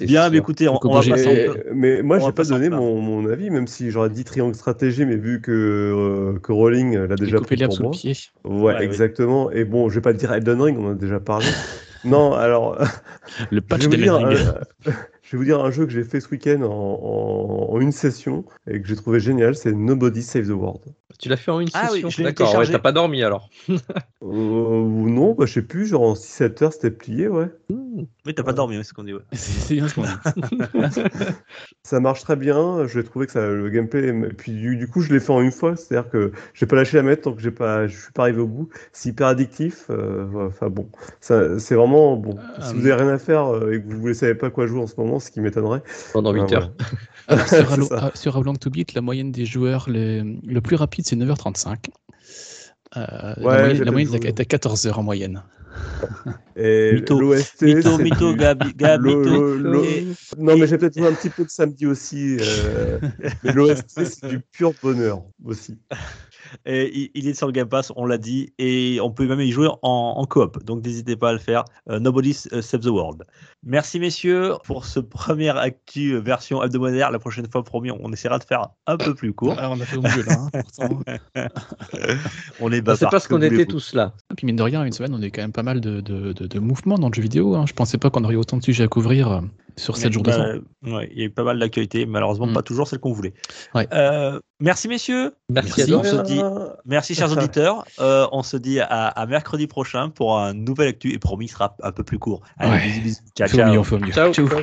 Bien, 0.00 0.30
mais 0.30 0.38
écoutez, 0.38 0.68
on, 0.68 0.78
on 0.82 0.94
va 1.00 1.02
passer 1.08 1.50
Mais 1.74 2.02
moi, 2.02 2.18
j'ai 2.18 2.32
pas 2.32 2.44
donné 2.44 2.70
mon, 2.70 3.00
mon 3.00 3.28
avis, 3.28 3.50
même 3.50 3.66
si 3.66 3.90
j'aurais 3.90 4.10
dit 4.10 4.24
Triangle 4.24 4.54
Stratégie, 4.54 5.04
mais 5.04 5.16
vu 5.16 5.40
que, 5.42 5.50
euh, 5.52 6.38
que 6.38 6.52
Rowling 6.52 6.96
l'a 6.96 7.16
J'ai 7.16 7.24
déjà 7.26 7.38
coupé 7.38 7.56
pris 7.56 7.66
pour 7.66 7.80
moi. 7.82 7.90
pied. 7.90 8.14
Ouais, 8.44 8.60
Ouais, 8.60 8.74
oui. 8.78 8.84
exactement. 8.84 9.50
Et 9.50 9.64
bon, 9.64 9.88
je 9.90 9.96
vais 9.96 10.00
pas 10.00 10.12
te 10.14 10.18
dire 10.18 10.32
Elden 10.32 10.60
Ring, 10.60 10.78
on 10.78 10.88
en 10.88 10.92
a 10.92 10.94
déjà 10.94 11.20
parlé. 11.20 11.46
non, 12.04 12.32
alors, 12.34 12.78
Le 13.50 13.60
patch 13.68 13.86
d'Elden 13.88 14.28
dire, 14.28 14.54
je 15.30 15.36
vais 15.36 15.38
vous 15.38 15.44
dire 15.44 15.64
un 15.64 15.70
jeu 15.70 15.86
que 15.86 15.92
j'ai 15.92 16.02
fait 16.02 16.18
ce 16.18 16.28
week-end 16.30 16.60
en, 16.62 16.66
en- 16.66 17.72
en 17.72 17.80
une 17.80 17.92
session 17.92 18.44
et 18.68 18.82
que 18.82 18.88
j'ai 18.88 18.96
trouvé 18.96 19.20
génial, 19.20 19.54
c'est 19.54 19.70
Nobody 19.72 20.22
Save 20.24 20.48
the 20.48 20.50
World. 20.50 20.80
Tu 21.20 21.28
l'as 21.28 21.36
fait 21.36 21.50
en 21.52 21.60
une 21.60 21.68
Ah 21.72 21.82
oui, 21.92 21.96
session 21.96 22.08
je 22.10 22.18
l'ai 22.18 22.24
D'accord, 22.24 22.54
ouais, 22.56 22.66
t'as 22.66 22.78
pas 22.80 22.90
dormi 22.92 23.22
alors. 23.22 23.48
Euh, 24.22 24.26
ou 24.26 25.08
non, 25.08 25.32
bah, 25.34 25.46
je 25.46 25.54
sais 25.54 25.62
plus, 25.62 25.86
genre 25.86 26.02
en 26.02 26.12
6-7 26.12 26.62
heures, 26.62 26.72
c'était 26.74 26.90
plié, 26.90 27.26
ouais. 27.26 27.46
Oui, 27.70 28.34
t'as 28.34 28.42
pas 28.42 28.52
dormi, 28.52 28.76
c'est 28.76 28.82
ce 28.84 28.92
qu'on 28.92 29.04
dit. 29.04 29.14
ouais. 29.14 29.22
C'est 29.32 29.74
bien 29.74 29.88
ce 29.88 29.94
qu'on 29.94 30.02
dit. 30.02 30.08
Ça 31.82 32.00
marche 32.00 32.20
très 32.22 32.36
bien. 32.36 32.86
J'ai 32.86 33.02
trouvé 33.02 33.26
que 33.26 33.32
ça, 33.32 33.46
le 33.48 33.68
gameplay. 33.70 34.08
Et 34.08 34.32
puis 34.34 34.52
du, 34.52 34.76
du 34.76 34.86
coup, 34.88 35.00
je 35.00 35.12
l'ai 35.12 35.20
fait 35.20 35.32
en 35.32 35.40
une 35.40 35.50
fois. 35.52 35.74
C'est-à-dire 35.76 36.10
que 36.10 36.32
j'ai 36.54 36.66
pas 36.66 36.76
lâché 36.76 36.98
la 36.98 37.02
mettre 37.02 37.22
tant 37.22 37.32
que 37.32 37.40
j'ai 37.40 37.50
pas, 37.50 37.86
je 37.86 37.96
suis 37.96 38.12
pas 38.12 38.22
arrivé 38.24 38.40
au 38.40 38.46
bout. 38.46 38.68
C'est 38.92 39.08
hyper 39.08 39.28
addictif. 39.28 39.86
euh, 39.90 40.48
Enfin 40.48 40.68
bon, 40.68 40.90
c'est 41.20 41.74
vraiment 41.74 42.16
bon. 42.16 42.36
Ah, 42.38 42.60
si 42.62 42.74
mais- 42.74 42.80
vous 42.80 42.86
avez 42.88 43.02
rien 43.02 43.12
à 43.12 43.18
faire 43.18 43.46
euh, 43.54 43.72
et 43.72 43.82
que 43.82 43.88
vous 43.88 44.08
ne 44.08 44.12
savez 44.12 44.34
pas 44.34 44.50
quoi 44.50 44.66
jouer 44.66 44.80
en 44.80 44.86
ce 44.86 44.94
moment, 44.98 45.18
ce 45.20 45.30
qui 45.30 45.40
m'étonnerait. 45.40 45.82
Pendant 46.12 46.32
8 46.32 46.40
bah, 46.50 46.56
heures. 46.56 46.72
sur, 47.48 47.84
ça. 47.86 47.98
ah, 48.02 48.10
sur 48.14 48.36
How 48.36 48.42
Long 48.42 48.54
to 48.56 48.70
Beat, 48.70 48.94
la 48.94 49.00
moyenne 49.00 49.30
des 49.30 49.44
joueurs, 49.46 49.88
les- 49.88 50.22
le 50.22 50.60
plus 50.60 50.76
rapide, 50.76 51.06
c'est 51.06 51.16
9h35. 51.16 51.90
Euh, 52.96 53.34
Ouais, 53.38 53.74
la 53.74 53.92
moyenne, 53.92 54.14
est 54.24 54.40
à 54.40 54.44
14h 54.44 54.92
en 54.94 55.02
moyenne. 55.04 55.44
Et 56.56 56.92
Mytho. 56.94 57.20
l'OST, 57.20 57.62
Mytho, 57.62 57.98
mytho, 57.98 58.34
Gab, 58.34 58.64
le- 58.64 58.98
mytho. 58.98 59.56
le- 59.56 59.56
le- 59.58 59.84
Et- 59.84 60.06
Non, 60.38 60.56
mais 60.56 60.66
j'ai 60.66 60.76
peut-être 60.76 61.00
un 61.02 61.14
petit 61.14 61.30
peu 61.30 61.44
de 61.44 61.50
samedi 61.50 61.86
aussi. 61.86 62.36
euh, 62.40 62.98
mais 63.44 63.52
l'OST, 63.52 64.04
c'est 64.04 64.26
du 64.28 64.40
pur 64.40 64.72
bonheur 64.82 65.22
aussi. 65.44 65.78
Et 66.66 67.10
il, 67.14 67.28
est 67.28 67.34
sur 67.34 67.46
le 67.46 67.52
Game 67.52 67.68
Pass, 67.68 67.92
on 67.96 68.06
l'a 68.06 68.18
dit, 68.18 68.52
et 68.58 68.98
on 69.02 69.10
peut 69.10 69.26
même 69.26 69.40
y 69.40 69.50
jouer 69.50 69.68
en, 69.82 70.14
en 70.16 70.24
coop. 70.26 70.62
Donc 70.64 70.84
n'hésitez 70.84 71.16
pas 71.16 71.30
à 71.30 71.32
le 71.32 71.38
faire. 71.38 71.64
Euh, 71.88 71.98
Nobody 71.98 72.34
Save 72.34 72.80
the 72.80 72.86
World. 72.86 73.24
Merci 73.62 74.00
messieurs 74.00 74.54
pour 74.64 74.86
ce 74.86 75.00
premier 75.00 75.50
actu 75.50 76.12
euh, 76.14 76.20
version 76.20 76.62
hebdomadaire. 76.62 77.10
La 77.10 77.18
prochaine 77.18 77.46
fois, 77.50 77.62
promis, 77.62 77.90
on 77.90 78.12
essaiera 78.12 78.38
de 78.38 78.44
faire 78.44 78.68
un 78.86 78.96
peu 78.96 79.14
plus 79.14 79.32
court. 79.32 79.54
Ah, 79.58 79.70
on 79.70 79.80
a 79.80 79.84
fait 79.84 79.96
au 79.96 80.02
mieux 80.02 80.22
là. 80.24 80.36
hein, 80.54 80.60
pourtant. 80.76 81.00
On 82.60 82.70
est 82.72 82.76
C'est 82.76 82.82
bavard, 82.82 83.10
parce 83.10 83.28
qu'on 83.28 83.42
était 83.42 83.66
tous 83.66 83.94
là. 83.94 84.12
Et 84.30 84.34
puis 84.34 84.46
mine 84.46 84.56
de 84.56 84.62
rien, 84.62 84.84
une 84.84 84.92
semaine, 84.92 85.14
on 85.14 85.22
a 85.22 85.26
eu 85.26 85.30
quand 85.30 85.42
même 85.42 85.52
pas 85.52 85.62
mal 85.62 85.80
de, 85.80 86.00
de, 86.00 86.32
de, 86.32 86.46
de 86.46 86.58
mouvements 86.58 86.98
dans 86.98 87.08
le 87.08 87.14
jeu 87.14 87.22
vidéo. 87.22 87.54
Hein. 87.54 87.64
Je 87.66 87.72
pensais 87.72 87.98
pas 87.98 88.10
qu'on 88.10 88.24
aurait 88.24 88.36
autant 88.36 88.56
de 88.56 88.62
sujets 88.62 88.84
à 88.84 88.88
couvrir 88.88 89.30
euh, 89.30 89.40
sur 89.80 89.96
7 89.96 90.12
jours 90.12 90.22
de 90.22 90.30
temps. 90.32 90.60
Ouais, 90.96 91.08
il 91.12 91.18
y 91.18 91.22
a 91.22 91.24
eu 91.26 91.30
pas 91.30 91.42
mal 91.42 91.58
d'actualités, 91.58 92.06
malheureusement 92.06 92.46
Mm. 92.46 92.52
pas 92.54 92.62
toujours 92.62 92.86
celle 92.86 92.98
qu'on 93.00 93.12
voulait. 93.12 93.34
Ouais. 93.74 93.88
Euh, 93.92 94.38
merci 94.60 94.86
messieurs, 94.88 95.34
Merci, 95.48 95.72
Merci. 95.78 95.92
à 95.92 95.98
on 95.98 96.04
se 96.04 96.16
dit 96.22 96.40
merci 96.84 97.14
chers 97.14 97.32
auditeurs. 97.32 97.84
Euh, 97.98 98.26
on 98.32 98.42
se 98.42 98.56
dit 98.56 98.78
à, 98.80 98.86
à 99.08 99.26
mercredi 99.26 99.66
prochain 99.66 100.10
pour 100.10 100.38
un 100.38 100.52
nouvel 100.54 100.88
actu 100.88 101.12
et 101.12 101.18
promis 101.18 101.46
il 101.46 101.48
sera 101.48 101.76
un 101.82 101.92
peu 101.92 102.04
plus 102.04 102.18
court. 102.18 102.42
Allez, 102.58 102.72
Ouais. 102.72 102.78
bisous, 102.86 103.00
bisous. 103.02 103.20
Ciao, 103.36 103.48
ciao. 103.48 103.72
mieux, 103.72 103.78
on 103.78 103.84
fait 103.84 103.94
au 103.96 103.98
mieux. 103.98 104.12
Ciao. 104.12 104.32
Ciao. 104.32 104.46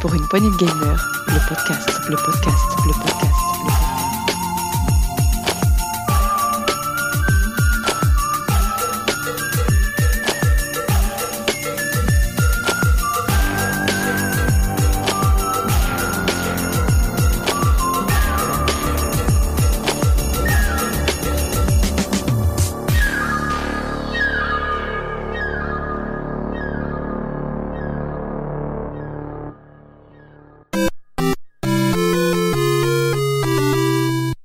Pour 0.00 0.12
une 0.14 0.26
poignée 0.28 0.50
de 0.50 0.56
gamers, 0.56 1.24
le 1.28 1.48
podcast, 1.48 1.88
le 2.10 2.16
podcast, 2.16 2.64
le 2.86 2.92
podcast. 2.92 3.43